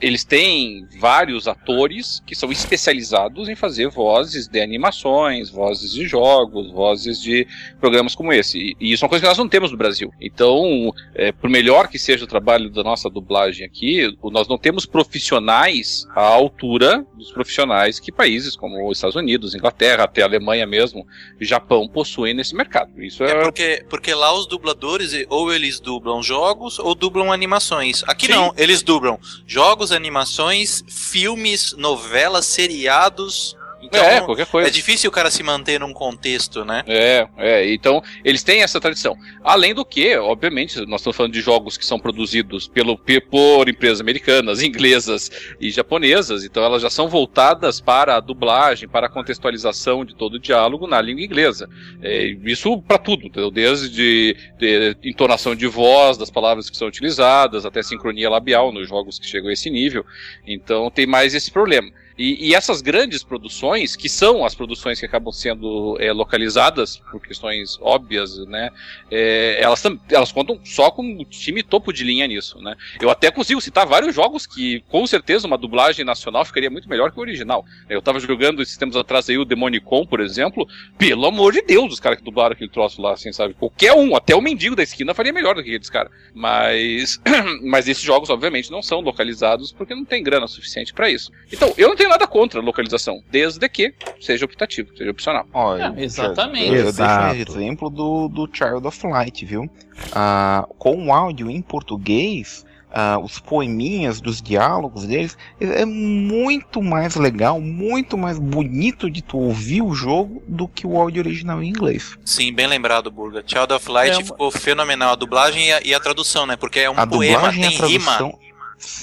[0.00, 6.70] eles têm vários atores que são especializados em fazer vozes de animações, vozes de jogos,
[6.70, 7.46] vozes de
[7.80, 8.58] programas como esse.
[8.58, 10.12] E, e isso é uma coisa que nós não temos no Brasil.
[10.20, 14.86] Então, é, por melhor que seja o trabalho da nossa dublagem aqui, nós não temos
[14.86, 20.66] profissionais à altura dos profissionais que países como os Estados Unidos, Inglaterra, até a Alemanha
[20.66, 21.06] mesmo,
[21.40, 23.02] Japão possuem nesse mercado.
[23.02, 27.32] Isso é, é porque, porque lá os dubladores, ou eles dublam dublam jogos ou dublam
[27.32, 28.02] animações.
[28.06, 28.32] Aqui Sim.
[28.32, 34.68] não, eles dublam jogos, animações, filmes, novelas, seriados, então, é, qualquer coisa.
[34.68, 36.84] É difícil o cara se manter num contexto, né?
[36.86, 37.72] É, é.
[37.74, 39.16] Então, eles têm essa tradição.
[39.42, 42.96] Além do que, obviamente, nós estamos falando de jogos que são produzidos pelo,
[43.28, 45.30] por empresas americanas, inglesas
[45.60, 50.34] e japonesas, então elas já são voltadas para a dublagem, para a contextualização de todo
[50.34, 51.68] o diálogo na língua inglesa.
[52.00, 57.66] É, isso para tudo, desde de, de, entonação de voz das palavras que são utilizadas,
[57.66, 60.04] até sincronia labial nos jogos que chegam a esse nível.
[60.46, 61.90] Então, tem mais esse problema.
[62.16, 67.20] E, e, essas grandes produções, que são as produções que acabam sendo é, localizadas por
[67.20, 68.70] questões óbvias, né?
[69.10, 72.76] É, elas, elas contam só com um time topo de linha nisso, né?
[73.00, 77.10] Eu até consigo citar vários jogos que, com certeza, uma dublagem nacional ficaria muito melhor
[77.10, 77.64] que o original.
[77.88, 80.66] Eu estava jogando esses tempos atrás aí o Demonicon, por exemplo.
[80.98, 83.54] Pelo amor de Deus, os caras que dublaram aquele troço lá, assim, sabe?
[83.54, 86.12] Qualquer um, até o mendigo da esquina faria melhor do que aqueles caras.
[86.34, 87.20] Mas,
[87.64, 91.32] mas esses jogos, obviamente, não são localizados porque não tem grana suficiente para isso.
[91.52, 95.46] Então, eu não tenho nada contra a localização, desde que seja optativo, seja opcional.
[95.52, 96.68] Olha, é, exatamente.
[96.68, 97.34] Eu, eu Exato.
[97.34, 99.70] deixo um exemplo do, do Child of Light, viu?
[100.12, 107.14] Ah, com o áudio em português, ah, os poeminhas dos diálogos deles, é muito mais
[107.14, 111.68] legal, muito mais bonito de tu ouvir o jogo do que o áudio original em
[111.68, 112.18] inglês.
[112.24, 113.44] Sim, bem lembrado, Burga.
[113.46, 115.12] Child of Light é ficou fenomenal.
[115.12, 116.56] A dublagem e a, e a, tradução, né?
[116.56, 118.34] Porque é um a poema, tem rima.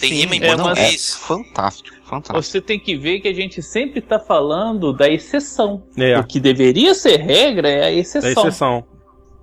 [0.01, 1.17] Tem rima em é, português.
[1.21, 2.41] É fantástico, fantástico.
[2.41, 5.83] Você tem que ver que a gente sempre está falando da exceção.
[5.97, 6.17] É.
[6.19, 8.29] O que deveria ser regra é a exceção.
[8.29, 8.83] É exceção.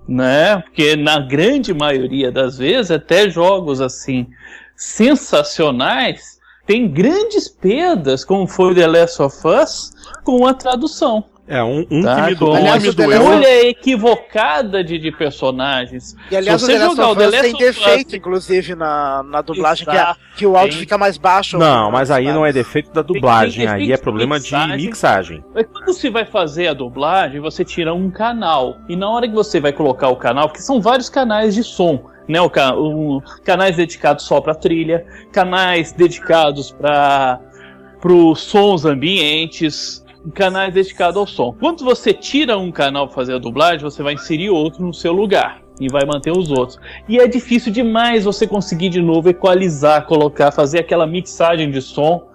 [0.07, 0.57] Né?
[0.61, 4.27] Porque na grande maioria das vezes, até jogos assim
[4.75, 9.91] sensacionais, tem grandes perdas, como foi The Last of Us,
[10.23, 11.23] com a tradução.
[11.47, 13.21] É, um, um tá, que me, do, aliás, me doeu.
[13.21, 16.13] Escolha equivocada de, de personagens.
[16.29, 19.87] E aliás, Se você o jogar o The Last tem defeito, inclusive, na, na dublagem,
[19.87, 20.79] que, é, que, o áudio tem.
[20.81, 21.57] fica mais baixo.
[21.57, 24.77] Não, mas aí não é defeito da dublagem, tem, aí é problema de mixagem.
[24.77, 25.43] de mixagem.
[25.53, 28.75] Quando você vai fazer a dublagem, você tira um canal.
[28.89, 32.03] E na hora que você vai colocar o canal, porque são vários canais de som,
[32.27, 32.41] né?
[32.41, 37.39] O, o canais dedicados só para trilha, canais dedicados para
[38.03, 41.53] os sons ambientes, canais dedicados ao som.
[41.59, 45.13] Quando você tira um canal para fazer a dublagem, você vai inserir outro no seu
[45.13, 46.79] lugar e vai manter os outros.
[47.07, 52.27] E é difícil demais você conseguir de novo equalizar, colocar, fazer aquela mixagem de som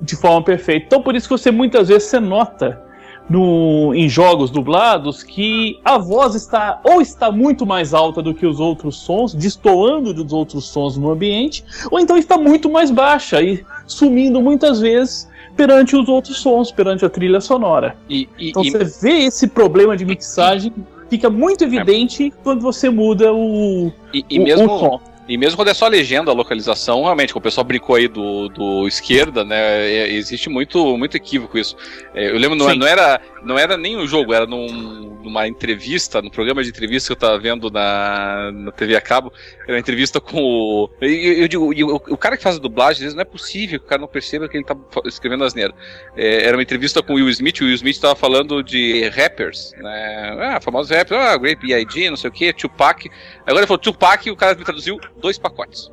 [0.00, 0.86] de forma perfeita.
[0.86, 2.80] Então por isso que você muitas vezes você nota
[3.28, 8.44] no, em jogos dublados que a voz está ou está muito mais alta do que
[8.44, 13.40] os outros sons, destoando dos outros sons no ambiente, ou então está muito mais baixa
[13.40, 17.96] e sumindo muitas vezes perante os outros sons, perante a trilha sonora.
[18.08, 18.70] E, e, então e...
[18.70, 20.72] você vê esse problema de mixagem
[21.10, 22.30] fica muito evidente é.
[22.42, 25.00] quando você muda o, e, e o, mesmo, o som.
[25.28, 28.48] E mesmo quando é só legenda, a localização, realmente, como o pessoal brincou aí do,
[28.48, 29.88] do esquerda, né?
[29.88, 31.76] É, existe muito, muito equívoco isso.
[32.14, 36.20] É, eu lembro, não, não, era, não era nem um jogo, era num, numa entrevista,
[36.20, 39.32] no programa de entrevista que eu tava vendo na, na TV a cabo.
[39.62, 40.90] Era uma entrevista com o.
[41.00, 43.78] Eu, eu digo, o, o, cara que faz a dublagem, às vezes não é possível
[43.78, 45.74] que o cara não perceba que ele tá escrevendo asneira.
[46.16, 49.72] É, era uma entrevista com o Will Smith, o Will Smith tava falando de rappers,
[49.78, 50.36] né?
[50.40, 53.08] Ah, famosos rappers, ah, Grape B.I.G., não sei o que, Tupac.
[53.42, 55.90] Agora ele falou Tupac e o cara me traduziu dois pacotes.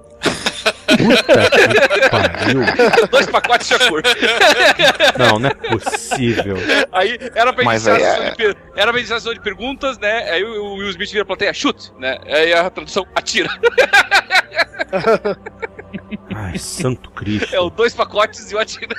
[0.88, 1.24] Puta
[1.94, 2.62] que pariu.
[3.12, 4.02] Dois pacotes de Shakur.
[5.18, 6.56] Não, não é possível.
[6.92, 8.32] Aí era pra iniciar, é...
[8.32, 10.30] de, era pra iniciar de perguntas, né?
[10.32, 12.18] Aí o Will Smith vira a plateia, chute, né?
[12.26, 13.50] Aí a tradução, atira.
[16.36, 17.54] Ai, santo Cristo.
[17.54, 18.96] É o dois pacotes e o atira.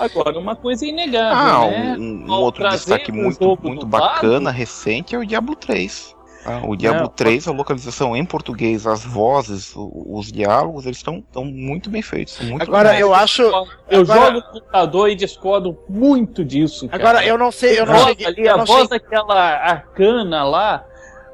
[0.00, 1.96] Agora, uma coisa inegável, ah, né?
[1.98, 6.13] Um, um outro destaque muito, muito bacana, recente, é o Diablo 3.
[6.44, 11.22] Ah, o Diablo é, 3, a localização em português, as vozes, os, diálogos, eles estão
[11.44, 12.38] muito bem feitos.
[12.40, 13.42] Muito agora, eu acho.
[13.88, 14.20] Eu agora...
[14.20, 16.86] jogo no computador e discordo muito disso.
[16.88, 17.02] Cara.
[17.02, 17.80] Agora, eu não sei.
[17.80, 20.84] Eu não cheguei, ali, eu a voz daquela arcana lá.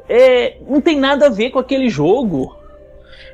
[0.08, 2.56] É, não tem nada a ver com aquele jogo.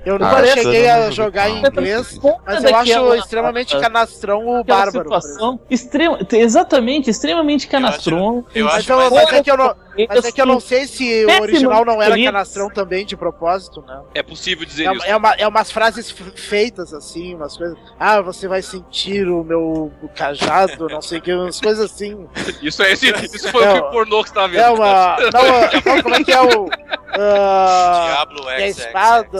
[0.04, 5.04] Eu nunca ah, cheguei a jogar em inglês, mas eu acho extremamente canastrão o Bárbaro.
[5.04, 8.46] Situação extrema, exatamente, extremamente canastrão.
[8.54, 9.74] Eu acho, eu acho mas, mas, é que eu não,
[10.08, 13.82] mas é que eu não sei se o original não era canastrão também de propósito,
[13.86, 14.02] né?
[14.14, 15.04] É possível dizer é, isso.
[15.06, 17.78] É, uma, é umas frases feitas assim, umas coisas.
[17.98, 22.26] Ah, você vai sentir o meu cajado, não sei o que, umas coisas assim.
[22.62, 24.60] Isso é esse, isso foi é, o que o pornô que você tava vendo.
[24.60, 25.16] É uma.
[25.32, 26.64] Não, não, como é que é o.
[26.64, 26.68] Uh,
[28.06, 28.60] Diablo X.
[28.60, 29.38] É espada.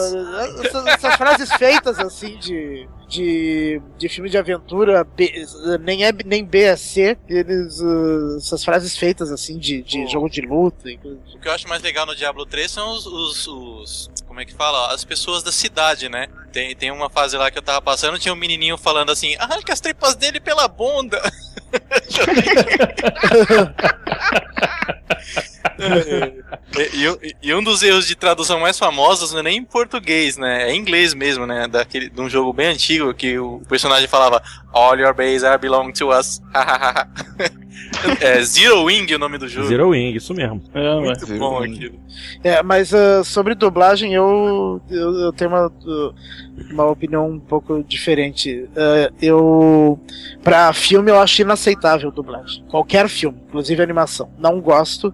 [0.64, 5.32] Essas, essas frases feitas assim de de, de filme de aventura, B,
[5.80, 10.28] nem é nem B é C, eles, uh, essas frases feitas assim de, de jogo
[10.28, 10.88] de luta.
[11.34, 14.44] O que eu acho mais legal no Diablo 3 são os, os, os, como é
[14.44, 14.92] que fala?
[14.92, 16.28] As pessoas da cidade, né?
[16.56, 19.74] Tem, tem uma fase lá que eu tava passando, tinha um menininho falando assim, arranca
[19.74, 21.20] as tripas dele pela bunda.
[26.78, 30.38] e, e, e, um dos erros de tradução mais famosos não é nem em português,
[30.38, 30.70] né?
[30.70, 31.68] É em inglês mesmo, né?
[31.68, 34.42] Daquele, de um jogo bem antigo que o personagem falava
[34.72, 36.40] All your base are belong to us.
[38.20, 39.68] é Zero Wing o nome do jogo.
[39.68, 40.62] Zero Wing, isso mesmo.
[40.72, 42.00] É, Muito bom aquilo.
[42.42, 45.72] É, mas uh, sobre dublagem eu, eu, eu tenho uma,
[46.70, 48.68] uma opinião um pouco diferente.
[48.72, 50.00] Uh, eu.
[50.42, 52.64] Pra filme eu acho inaceitável dublagem.
[52.68, 54.30] Qualquer filme, inclusive animação.
[54.38, 55.12] Não gosto.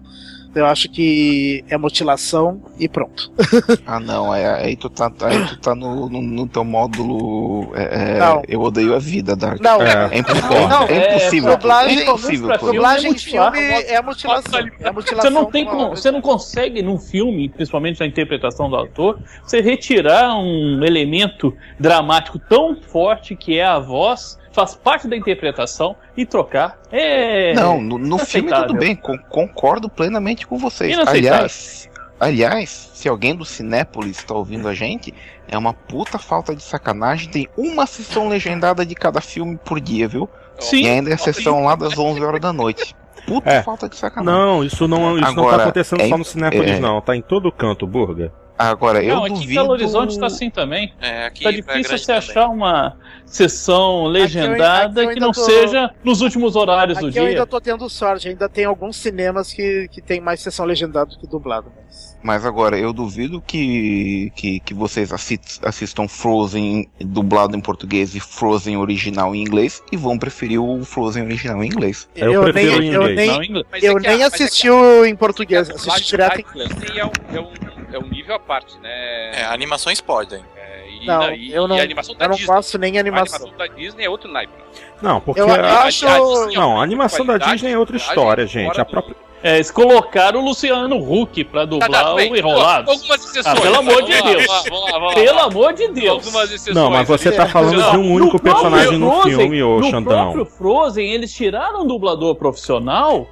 [0.55, 3.31] Eu acho que é mutilação e pronto.
[3.85, 7.71] ah, não, é, aí tu tá, aí tu tá no, no, no teu módulo.
[7.75, 9.59] É, é Eu odeio a vida, Dark.
[9.61, 10.67] Não, é, é impossível.
[10.67, 11.49] Não, é, impossível.
[11.49, 12.57] É, dublagem, é impossível.
[12.57, 14.59] Dublagem em filme é mutilação.
[14.79, 18.75] É mutilação você não, tem como, você não consegue, num filme, principalmente na interpretação do
[18.75, 25.17] autor, você retirar um elemento dramático tão forte que é a voz faz parte da
[25.17, 27.53] interpretação e trocar é.
[27.53, 30.95] Não, no, no filme tudo bem, com, concordo plenamente com vocês.
[30.99, 35.13] Aliás, aliás, se alguém do Cinépolis está ouvindo a gente,
[35.47, 37.29] é uma puta falta de sacanagem.
[37.29, 40.29] Tem uma sessão legendada de cada filme por dia, viu?
[40.59, 40.83] Sim.
[40.83, 42.95] E ainda é a sessão lá das 11 horas da noite.
[43.25, 43.63] Puta é.
[43.63, 44.39] falta de sacanagem.
[44.39, 47.01] Não, isso não, isso Agora, não tá acontecendo é, só no Cinépolis, é, não.
[47.01, 48.31] Tá em todo canto, Burga.
[48.57, 49.35] Agora, eu não, duvido...
[49.41, 50.93] aqui em Belo Horizonte tá assim também.
[51.01, 52.17] É, aqui tá difícil você também.
[52.17, 57.17] achar uma sessão legendada aqui eu que não tô- seja nos últimos horários do Aqui
[57.17, 57.31] eu dia.
[57.31, 61.17] ainda tô tendo sorte, ainda tem alguns cinemas que, que tem mais sessão legendada do
[61.17, 61.71] que dublado.
[61.75, 62.13] Mas...
[62.23, 68.19] Mas agora, eu duvido que, que, que vocês assi- assistam Frozen dublado em português e
[68.19, 72.07] Frozen original em inglês e vão preferir o Frozen original em inglês.
[72.15, 73.17] Eu prefiro nem, em eu inglês.
[73.17, 73.65] nem, Não, em inglês.
[73.83, 77.39] Eu é nem é assisti o em português, assisti direto em Disney é um, é,
[77.41, 77.51] um,
[77.95, 79.31] é um nível à parte, né?
[79.41, 80.41] É, animações podem.
[80.55, 82.53] É, e, Não, e- eu não- e a animação da Eu não Disney.
[82.53, 83.35] gosto nem A animação.
[83.47, 84.53] animação da Disney é outro naipe.
[85.01, 85.41] Não, porque.
[85.41, 88.79] Eu a- acho- A- a Disney, Não, a animação da Disney é outra história, gente.
[88.79, 89.15] A do- própria.
[89.45, 92.31] É, eles colocaram o Luciano Huck pra Tá, dublar tá, bem.
[92.31, 92.89] o Enrolados.
[92.89, 93.57] Algumas exceções.
[93.57, 94.23] Ah, pelo amor de Deus.
[94.23, 95.13] Vamos lá, vamos lá, vamos lá.
[95.21, 96.09] Pelo amor de Deus.
[96.25, 96.75] Algumas exceções.
[96.77, 99.79] Não, mas você tá falando Não, de um único No personagem no Frozen- filme, ô
[99.81, 100.03] no Xandão.
[100.31, 103.27] próprio Frozen, eles tiraram um dublador profissional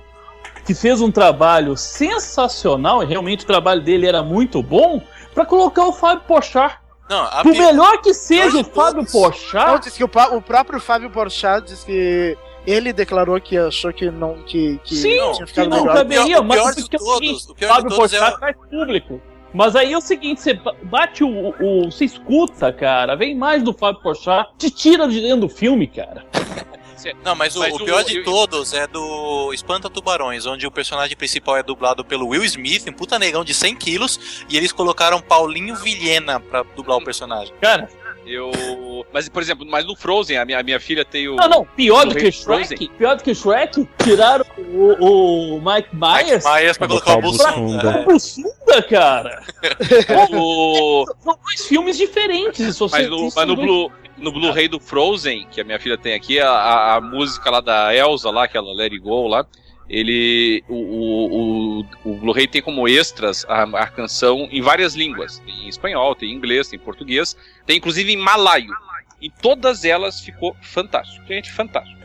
[0.71, 5.01] que fez um trabalho sensacional, e realmente o trabalho dele era muito bom,
[5.33, 6.81] pra colocar o Fábio Pochar.
[7.09, 9.05] Não, a Por pi- melhor que seja o de Fábio.
[9.53, 14.09] Não, diz que o, o próprio Fábio Porchat disse que ele declarou que achou que
[14.09, 15.93] não que, que sim, tinha que ficado não melhor.
[15.97, 18.13] caberia, O mas pior o de que é o todos, o pior de Fábio todos
[18.13, 19.21] é faz público.
[19.53, 21.91] Mas aí é o seguinte, você ba- bate o, o.
[21.91, 26.23] Você escuta, cara, vem mais do Fábio Pochar, te tira de dentro do filme, cara.
[27.23, 30.65] Não, mas o, Mas o o- pior de eu- todos é do Espanta Tubarões, onde
[30.67, 34.57] o personagem principal é dublado pelo Will Smith, um puta negão de 100 quilos, e
[34.57, 37.53] eles colocaram Paulinho Vilhena pra dublar o personagem.
[37.61, 37.89] Cara,
[38.23, 38.51] Eu.
[39.11, 41.35] Mas, por exemplo, mas no Frozen, a minha, a minha filha tem o.
[41.37, 42.89] não, não, pior do que Shrek, Frozen.
[42.95, 46.45] pior do que Shrek, tiraram o, o Mike Myers.
[46.45, 48.05] Mike Myers pra colocar o botar o Bussunda.
[48.89, 49.43] Cara.
[50.33, 51.05] o...
[51.23, 52.79] São dois filmes diferentes.
[52.91, 56.39] Mas, no, mas no, Blu, no Blu-ray do Frozen, que a minha filha tem aqui,
[56.39, 59.45] a, a, música lá da Elsa, lá, aquela Let It Go lá,
[59.89, 60.63] ele.
[60.69, 65.39] O, o, o, o Blu-ray tem como extras a, a canção em várias línguas.
[65.39, 67.35] Tem em espanhol, tem em inglês, tem em português,
[67.65, 68.71] tem inclusive em malaio.
[69.21, 71.25] Em todas elas ficou fantástico.
[71.27, 72.00] Gente, fantástico.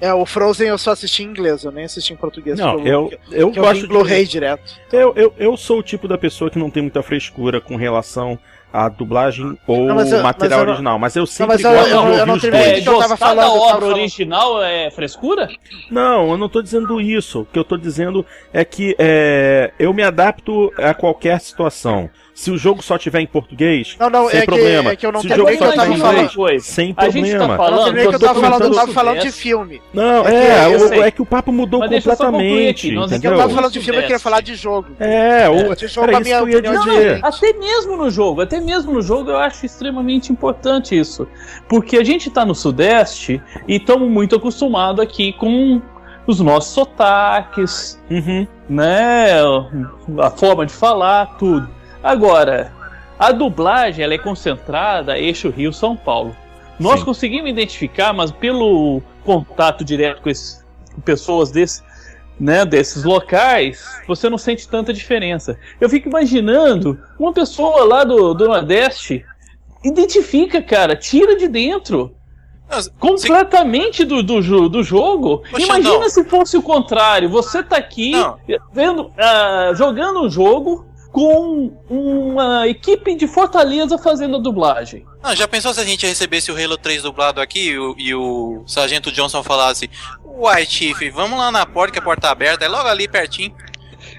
[0.00, 2.58] É, o Frozen eu só assisti em inglês, eu nem assisti em português.
[2.58, 4.74] Não, eu, eu que eu vi gosto Blu-ray direto.
[4.92, 8.38] Eu, eu, eu sou o tipo da pessoa que não tem muita frescura com relação
[8.72, 11.82] à dublagem ou Não, eu- material mas eu original, mas eu sempre mas eu- gosto
[11.82, 12.86] eu- de eu ouvir não os É, dois.
[12.86, 13.92] eu gostar falando, da eu tava obra falando.
[13.96, 15.48] original é frescura?
[15.90, 17.40] Não, eu não tô dizendo isso.
[17.40, 22.10] O que eu tô dizendo é que é, eu me adapto a qualquer situação.
[22.38, 24.90] Se o jogo só tiver em português, Não, não, sem é que- problema.
[24.90, 26.14] é que eu não Se o jogo que eu só tava tiver em falando.
[26.16, 26.64] inglês, coisa.
[26.66, 27.56] sem A tá problema.
[27.56, 29.82] Falando não que eu tava falando, eu comentando tava falando de filme.
[29.94, 32.24] Não, É que é, eu o- é que o papo mudou Mas deixa eu só
[32.26, 33.38] concluir completamente, aqui, nós É que eu entendeu?
[33.38, 34.88] tava falando de filme, eu queria falar de jogo.
[35.00, 37.20] É, o, De jogo, era minha que opinião é diferente.
[37.24, 41.26] Até mesmo no jogo, até mesmo no jogo eu acho extremamente importante isso.
[41.66, 45.80] Porque a gente tá no Sudeste e estamos muito acostumados aqui com
[46.26, 48.46] os nossos sotaques, Uhum.
[48.68, 49.36] né?
[50.20, 51.74] A forma de falar, tudo.
[52.02, 52.72] Agora,
[53.18, 56.34] a dublagem ela é concentrada eixo Rio-São Paulo.
[56.78, 57.06] Nós Sim.
[57.06, 60.62] conseguimos identificar, mas pelo contato direto com, esse-
[60.94, 61.82] com pessoas desse,
[62.38, 65.58] né, desses locais, você não sente tanta diferença.
[65.80, 69.24] Eu fico imaginando uma pessoa lá do, do Nordeste
[69.82, 72.14] identifica, cara, tira de dentro
[72.68, 75.42] Não, completamente do, do, do jogo.
[75.52, 76.08] Ô, Imagina Xandão.
[76.10, 77.28] se fosse o contrário.
[77.30, 78.36] Você tá aqui Não.
[78.72, 80.84] vendo, ah, jogando um jogo
[81.16, 85.02] com uma equipe de Fortaleza fazendo a dublagem.
[85.22, 88.14] Não, já pensou se a gente recebesse o Halo 3 dublado aqui e o, e
[88.14, 89.88] o Sargento Johnson falasse
[90.22, 93.54] Uai, Chief, vamos lá na porta que a porta tá aberta, é logo ali pertinho.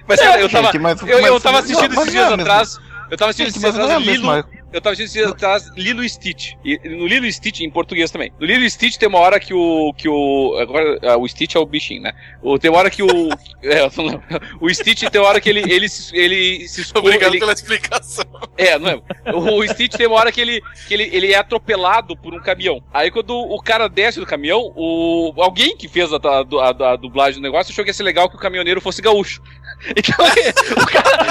[0.08, 2.32] Mas cara, eu tava, Gente, mas- eu, eu mas- tava assistindo mas esses é dias
[2.40, 2.78] atrás.
[3.12, 4.57] Eu tava assistindo Gente, esses dias é atrás Lilo.
[4.74, 6.54] Eu tava dias atrás Lilo e Stitch.
[6.64, 8.32] E no Lilo e Stitch, em português também.
[8.40, 9.94] No Lilo e Stitch tem uma hora que o.
[9.94, 10.58] que o.
[10.60, 12.12] Agora, ah, o Stitch é o bichinho, né?
[12.42, 13.08] O, tem uma hora que o.
[13.64, 14.24] é, eu não lembro.
[14.60, 17.08] o Stitch tem uma hora que ele, ele, se- ele se esconde.
[17.08, 18.26] Obrigado ele- pela explicação.
[18.58, 19.02] É, não é?
[19.34, 22.84] O Stitch tem uma hora que ele, que ele, ele é atropelado por um caminhão.
[22.94, 26.96] Aí quando o cara desce do caminhão, o, alguém que fez a, a, a- a
[26.98, 29.42] dublagem do negócio achou que ia ser legal que o caminhoneiro fosse gaúcho.
[29.96, 31.28] Então o cara.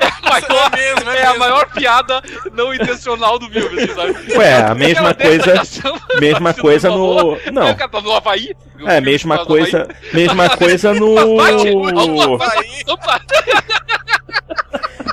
[0.00, 4.14] É a maior, mesmo, é é a maior piada não intencional do filme, sabe?
[4.36, 5.62] Ué, a mesma coisa,
[6.18, 7.38] mesma coisa no.
[7.52, 8.54] Não, o cara tá no Havaí.
[8.86, 11.14] é, mesma Tá no coisa, mesma coisa no.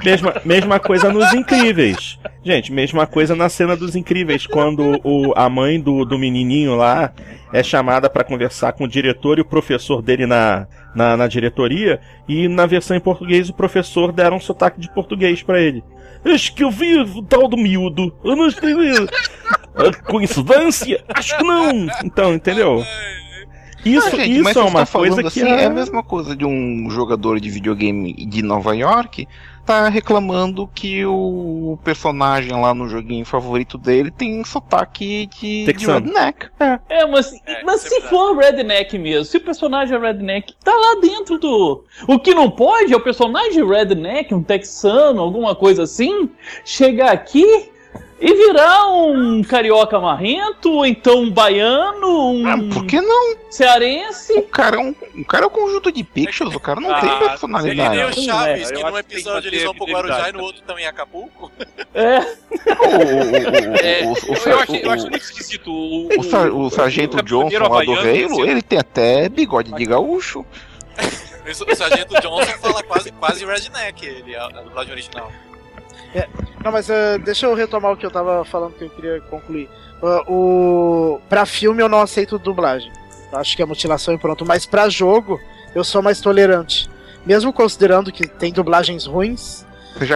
[0.03, 2.19] Mesma, mesma coisa nos Incríveis.
[2.43, 7.11] Gente, mesma coisa na cena dos Incríveis, quando o, a mãe do, do menininho lá
[7.51, 11.99] é chamada pra conversar com o diretor e o professor dele na, na, na diretoria,
[12.27, 15.83] e na versão em português o professor deram um sotaque de português pra ele.
[16.23, 18.13] Acho que eu vi o tal do miúdo.
[18.23, 18.73] Eu não sei.
[20.05, 21.03] Coincidência?
[21.09, 21.87] Acho que não.
[22.03, 22.83] Então, entendeu?
[23.87, 25.63] Isso, Ah, gente, isso mas é uma tá falando coisa que assim, é...
[25.63, 29.27] é a mesma coisa de um jogador de videogame de Nova York
[29.67, 36.47] tá reclamando que o personagem lá no joguinho favorito dele tem sotaque de, de redneck.
[36.57, 38.09] É, é mas, é, mas é se verdade.
[38.09, 41.83] for redneck mesmo, se o personagem é redneck, tá lá dentro do.
[42.07, 46.29] O que não pode é o personagem redneck, um texano, alguma coisa assim,
[46.63, 47.69] chegar aqui
[48.19, 52.47] e virar um carioca marrento, ou então um baiano, um.
[52.47, 53.37] Ah, por que não?
[53.49, 54.33] Cearense.
[54.33, 56.99] O cara é um, o cara é um conjunto de pixels, o cara não ah,
[56.99, 57.97] tem personalidade.
[57.97, 60.61] Ele nem o Chaves, é, que num episódio eles vão pro Guarujá e no outro
[60.63, 61.51] também em Acapulco.
[61.93, 62.17] É.
[64.83, 65.71] eu, acho, muito esquisito.
[65.71, 70.43] O, o, o, sargento Johnson lá do Reino, ele tem até bigode de gaúcho.
[71.45, 75.31] o sargento Johnson fala quase, quase redneck, ele, a, a dublagem original.
[76.17, 76.27] É,
[76.63, 79.69] não, mas uh, deixa eu retomar o que eu tava falando que eu queria concluir.
[80.01, 81.21] Uh, o...
[81.29, 82.91] Pra filme eu não aceito dublagem.
[83.31, 84.43] Eu acho que é mutilação e pronto.
[84.43, 85.39] Mas pra jogo
[85.75, 86.89] eu sou mais tolerante.
[87.23, 89.63] Mesmo considerando que tem dublagens ruins.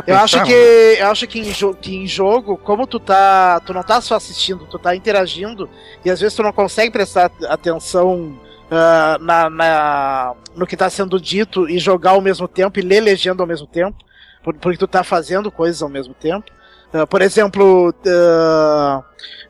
[0.08, 0.54] eu acho que
[1.00, 4.66] eu acho que em, que em jogo, como tu tá, tu não tá só assistindo,
[4.66, 5.70] tu tá interagindo
[6.04, 8.40] e às vezes tu não consegue prestar atenção
[8.72, 13.02] uh, na, na, no que tá sendo dito e jogar ao mesmo tempo e ler
[13.02, 13.98] legenda ao mesmo tempo
[14.44, 16.52] porque tu tá fazendo coisas ao mesmo tempo.
[16.94, 19.04] Uh, por exemplo, uh, ah,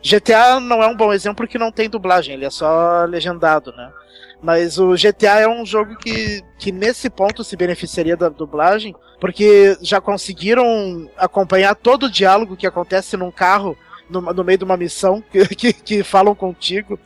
[0.04, 3.92] GTA não é um bom exemplo porque não tem dublagem, ele é só legendado, né?
[4.42, 9.78] Mas o GTA é um jogo que, que nesse ponto se beneficiaria da dublagem, porque
[9.82, 13.78] já conseguiram acompanhar todo o diálogo que acontece num carro
[14.12, 17.00] no, no meio de uma missão que, que, que falam contigo.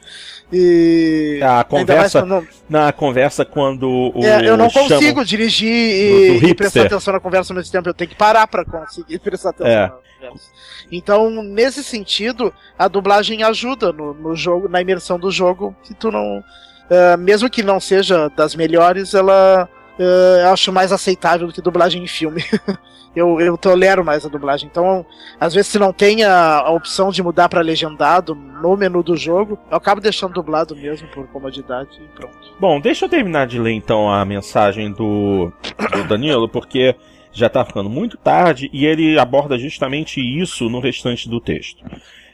[0.51, 2.47] E a conversa quando...
[2.69, 7.13] na conversa quando o é, eu não consigo dirigir e, do, do e, prestar atenção
[7.13, 9.81] na conversa ao mesmo tempo, eu tenho que parar para conseguir prestar atenção é.
[9.81, 10.49] na conversa.
[10.91, 16.11] Então, nesse sentido, a dublagem ajuda no, no jogo, na imersão do jogo, que tu
[16.11, 16.43] não
[16.85, 19.67] uh, mesmo que não seja das melhores, ela
[19.97, 22.43] eu acho mais aceitável do que dublagem em filme.
[23.15, 24.67] eu, eu tolero mais a dublagem.
[24.69, 25.05] Então,
[25.39, 29.15] às vezes, se não tem a, a opção de mudar para legendado no menu do
[29.15, 32.37] jogo, eu acabo deixando dublado mesmo por comodidade e pronto.
[32.59, 35.51] Bom, deixa eu terminar de ler então a mensagem do,
[35.93, 36.95] do Danilo, porque
[37.31, 41.83] já tá ficando muito tarde e ele aborda justamente isso no restante do texto.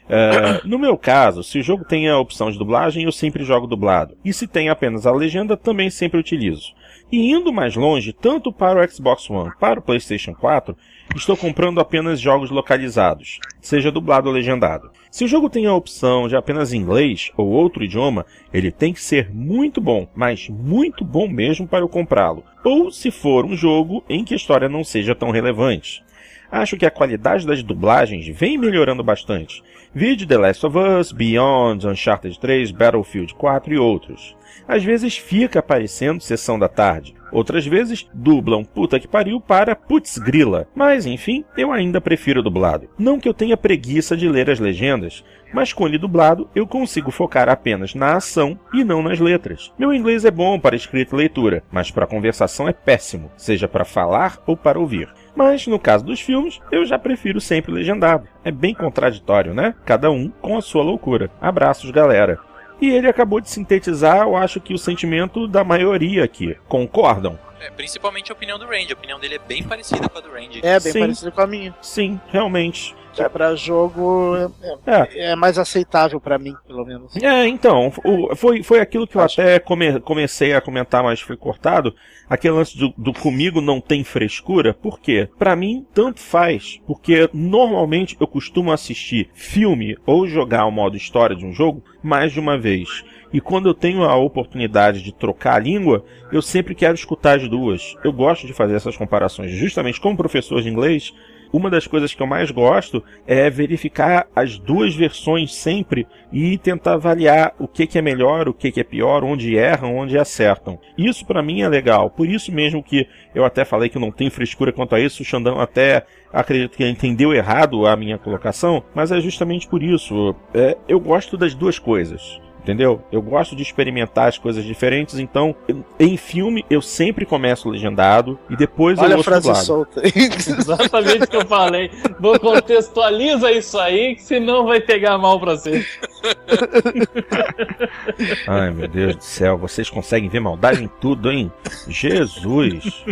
[0.08, 3.66] É, no meu caso, se o jogo tem a opção de dublagem, eu sempre jogo
[3.66, 4.16] dublado.
[4.24, 6.72] E se tem apenas a legenda, também sempre utilizo.
[7.12, 10.74] E indo mais longe, tanto para o Xbox One para o PlayStation 4,
[11.14, 14.90] estou comprando apenas jogos localizados, seja dublado ou legendado.
[15.10, 19.02] Se o jogo tem a opção de apenas inglês ou outro idioma, ele tem que
[19.02, 22.44] ser muito bom, mas muito bom mesmo para eu comprá-lo.
[22.64, 26.02] Ou se for um jogo em que a história não seja tão relevante.
[26.50, 29.62] Acho que a qualidade das dublagens vem melhorando bastante.
[29.94, 34.34] Vídeo The Last of Us, Beyond, Uncharted 3, Battlefield 4 e outros.
[34.66, 40.16] Às vezes fica aparecendo sessão da tarde, outras vezes dublam puta que pariu para putz
[40.16, 40.66] grila.
[40.74, 42.88] Mas enfim, eu ainda prefiro dublado.
[42.98, 45.22] Não que eu tenha preguiça de ler as legendas,
[45.52, 49.74] mas com ele dublado eu consigo focar apenas na ação e não nas letras.
[49.78, 53.84] Meu inglês é bom para escrita e leitura, mas para conversação é péssimo, seja para
[53.84, 55.10] falar ou para ouvir.
[55.34, 58.28] Mas no caso dos filmes, eu já prefiro sempre legendado.
[58.44, 59.74] É bem contraditório, né?
[59.84, 61.30] Cada um com a sua loucura.
[61.40, 62.38] Abraços, galera.
[62.80, 66.56] E ele acabou de sintetizar, eu acho que o sentimento da maioria aqui.
[66.68, 67.38] Concordam?
[67.60, 68.92] É, principalmente a opinião do Randy.
[68.92, 70.60] A opinião dele é bem parecida com a do Randy.
[70.64, 71.00] É, bem Sim.
[71.00, 71.74] parecida com a minha.
[71.80, 72.94] Sim, realmente.
[73.18, 74.50] É, pra jogo é,
[74.86, 75.30] é.
[75.32, 77.16] é mais aceitável para mim, pelo menos.
[77.16, 79.40] É, então, o, foi, foi aquilo que eu Acho.
[79.40, 81.94] até come, comecei a comentar, mas foi cortado.
[82.28, 84.72] Aquele lance do, do comigo não tem frescura.
[84.72, 85.28] Por quê?
[85.38, 86.80] Pra mim, tanto faz.
[86.86, 92.32] Porque normalmente eu costumo assistir filme ou jogar o modo história de um jogo mais
[92.32, 93.04] de uma vez.
[93.32, 97.48] E quando eu tenho a oportunidade de trocar a língua, eu sempre quero escutar as
[97.48, 97.96] duas.
[98.04, 99.50] Eu gosto de fazer essas comparações.
[99.52, 101.14] Justamente como professor de inglês,
[101.52, 106.94] uma das coisas que eu mais gosto é verificar as duas versões sempre e tentar
[106.94, 110.78] avaliar o que, é melhor, o que, que é pior, onde erram, onde acertam.
[110.96, 112.10] Isso para mim é legal.
[112.10, 115.26] Por isso mesmo que eu até falei que não tem frescura quanto a isso, o
[115.26, 120.34] Xandão até acredito que entendeu errado a minha colocação, mas é justamente por isso.
[120.54, 122.40] É, eu gosto das duas coisas.
[122.62, 123.02] Entendeu?
[123.10, 125.52] Eu gosto de experimentar as coisas diferentes, então
[125.98, 129.66] em filme eu sempre começo legendado e depois Olha eu a frase dublado.
[129.66, 130.00] solta.
[130.06, 131.90] Exatamente o que eu falei.
[132.20, 135.84] Vou contextualiza isso aí, que senão vai pegar mal pra você.
[138.46, 141.50] Ai meu Deus do céu, vocês conseguem ver maldade em tudo, hein?
[141.88, 143.04] Jesus!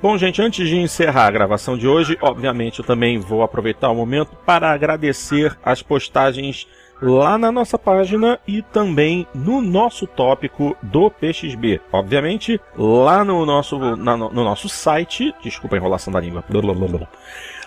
[0.00, 3.96] Bom, gente, antes de encerrar a gravação de hoje, obviamente eu também vou aproveitar o
[3.96, 6.68] momento para agradecer as postagens
[7.00, 11.80] lá na nossa página e também no nosso tópico do PXB.
[11.92, 16.44] Obviamente, lá no nosso, na, no nosso site, desculpa a enrolação da língua,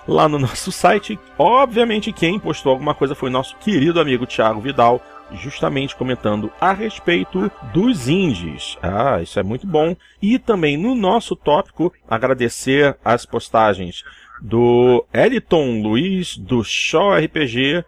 [0.08, 5.01] lá no nosso site, obviamente quem postou alguma coisa foi nosso querido amigo Thiago Vidal,
[5.33, 8.77] justamente comentando a respeito dos indies.
[8.82, 9.95] Ah, isso é muito bom.
[10.19, 14.03] E também no nosso tópico, agradecer as postagens
[14.41, 17.83] do Eliton Luiz, do Shaw RPG,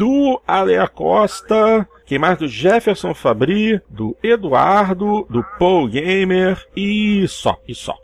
[0.00, 2.38] do Alea Costa, quem mais?
[2.38, 7.94] Do Jefferson Fabri, do Eduardo, do Paul Gamer e só, e só.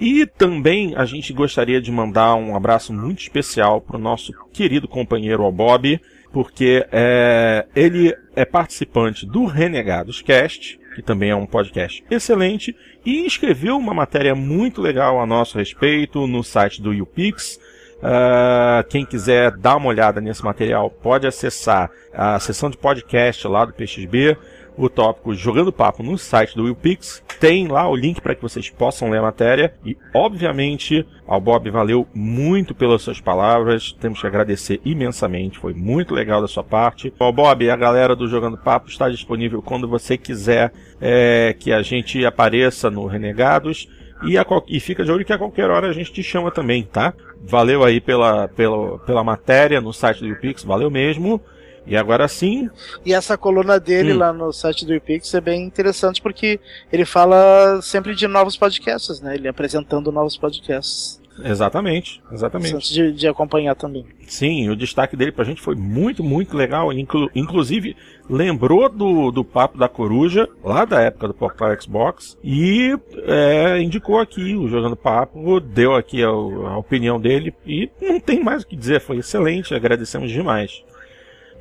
[0.00, 4.86] E também a gente gostaria de mandar um abraço muito especial para o nosso querido
[4.86, 6.00] companheiro o Bob,
[6.32, 13.26] porque é, ele é participante do Renegados Cast, que também é um podcast excelente, e
[13.26, 17.58] escreveu uma matéria muito legal a nosso respeito no site do YouPix.
[18.02, 23.64] Uh, quem quiser dar uma olhada nesse material pode acessar a seção de podcast lá
[23.64, 24.38] do PXB
[24.76, 27.22] o tópico Jogando Papo no site do WillPix.
[27.38, 29.74] Tem lá o link para que vocês possam ler a matéria.
[29.84, 33.92] E, obviamente, ao Bob valeu muito pelas suas palavras.
[33.92, 35.58] Temos que agradecer imensamente.
[35.58, 37.12] Foi muito legal da sua parte.
[37.18, 41.82] Ao Bob, a galera do Jogando Papo está disponível quando você quiser é, que a
[41.82, 43.88] gente apareça no Renegados.
[44.24, 46.82] E, a, e, fica de olho que a qualquer hora a gente te chama também,
[46.82, 47.14] tá?
[47.42, 51.40] Valeu aí pela, pela, pela matéria no site do UPix, valeu mesmo.
[51.86, 52.68] E agora sim.
[53.04, 54.18] E essa coluna dele hum.
[54.18, 56.60] lá no site do IPix é bem interessante porque
[56.92, 59.34] ele fala sempre de novos podcasts, né?
[59.34, 61.19] Ele apresentando novos podcasts.
[61.44, 62.92] Exatamente, exatamente.
[62.92, 64.04] De, de acompanhar também.
[64.26, 66.92] Sim, o destaque dele pra gente foi muito, muito legal.
[66.92, 67.96] Inclu inclusive,
[68.28, 74.18] lembrou do, do Papo da Coruja, lá da época do Popular Xbox, e é, indicou
[74.18, 78.66] aqui o Jogando Papo, deu aqui a, a opinião dele, e não tem mais o
[78.66, 80.84] que dizer, foi excelente, agradecemos demais.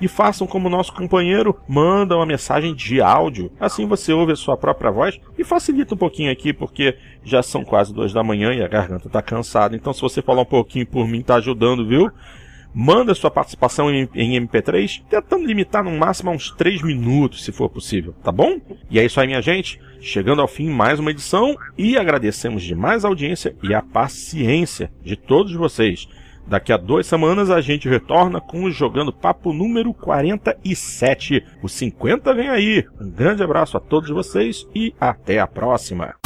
[0.00, 3.52] e façam como nosso companheiro, manda uma mensagem de áudio.
[3.60, 7.62] Assim você ouve a sua própria voz e facilita um pouquinho aqui, porque já são
[7.62, 9.76] quase duas da manhã e a garganta tá cansada.
[9.76, 12.10] Então, se você falar um pouquinho por mim, tá ajudando, viu?
[12.72, 17.50] Manda sua participação em, em, MP3, tentando limitar no máximo a uns 3 minutos, se
[17.50, 18.60] for possível, tá bom?
[18.88, 19.80] E é isso aí, minha gente.
[20.00, 25.16] Chegando ao fim mais uma edição e agradecemos demais a audiência e a paciência de
[25.16, 26.08] todos vocês.
[26.46, 31.44] Daqui a duas semanas a gente retorna com o Jogando Papo número 47.
[31.62, 32.84] O 50 vem aí.
[33.00, 36.19] Um grande abraço a todos vocês e até a próxima.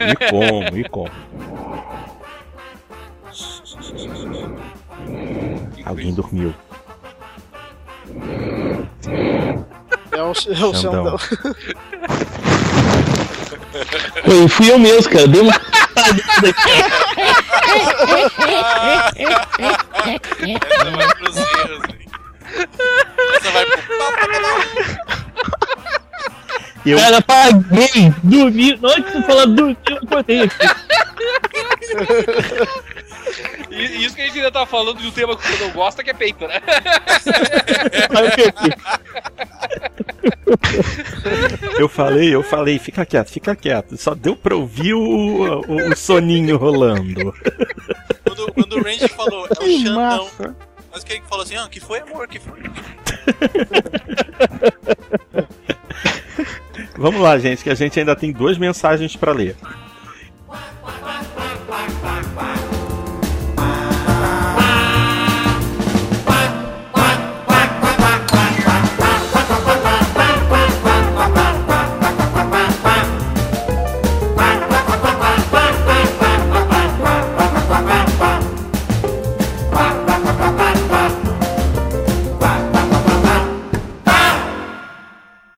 [0.00, 1.10] E como, e como.
[5.84, 6.54] Alguém dormiu.
[10.12, 11.18] É o, é o Xandão.
[14.24, 15.28] Foi, fui eu mesmo, cara.
[15.28, 15.52] Deu uma...
[15.54, 16.10] Essa
[16.42, 16.52] vai
[23.36, 25.27] Essa vai pro
[26.84, 26.98] eu...
[26.98, 28.76] Cara, paguei, dormi.
[28.80, 30.56] Na hora que você falar dormir, eu acordei aqui.
[33.70, 36.02] E isso que a gente ainda tá falando de um tema que você não gosta,
[36.02, 36.60] que é peito, né?
[41.78, 43.96] Eu falei, eu falei, fica quieto, fica quieto.
[43.96, 47.32] Só deu pra ouvir o, o, o soninho rolando.
[48.24, 50.28] Quando, quando o Range falou, é o Xandão.
[50.90, 52.58] Mas quem falou assim, ah, que foi amor, que foi?
[56.98, 59.54] Vamos lá, gente, que a gente ainda tem duas mensagens para ler.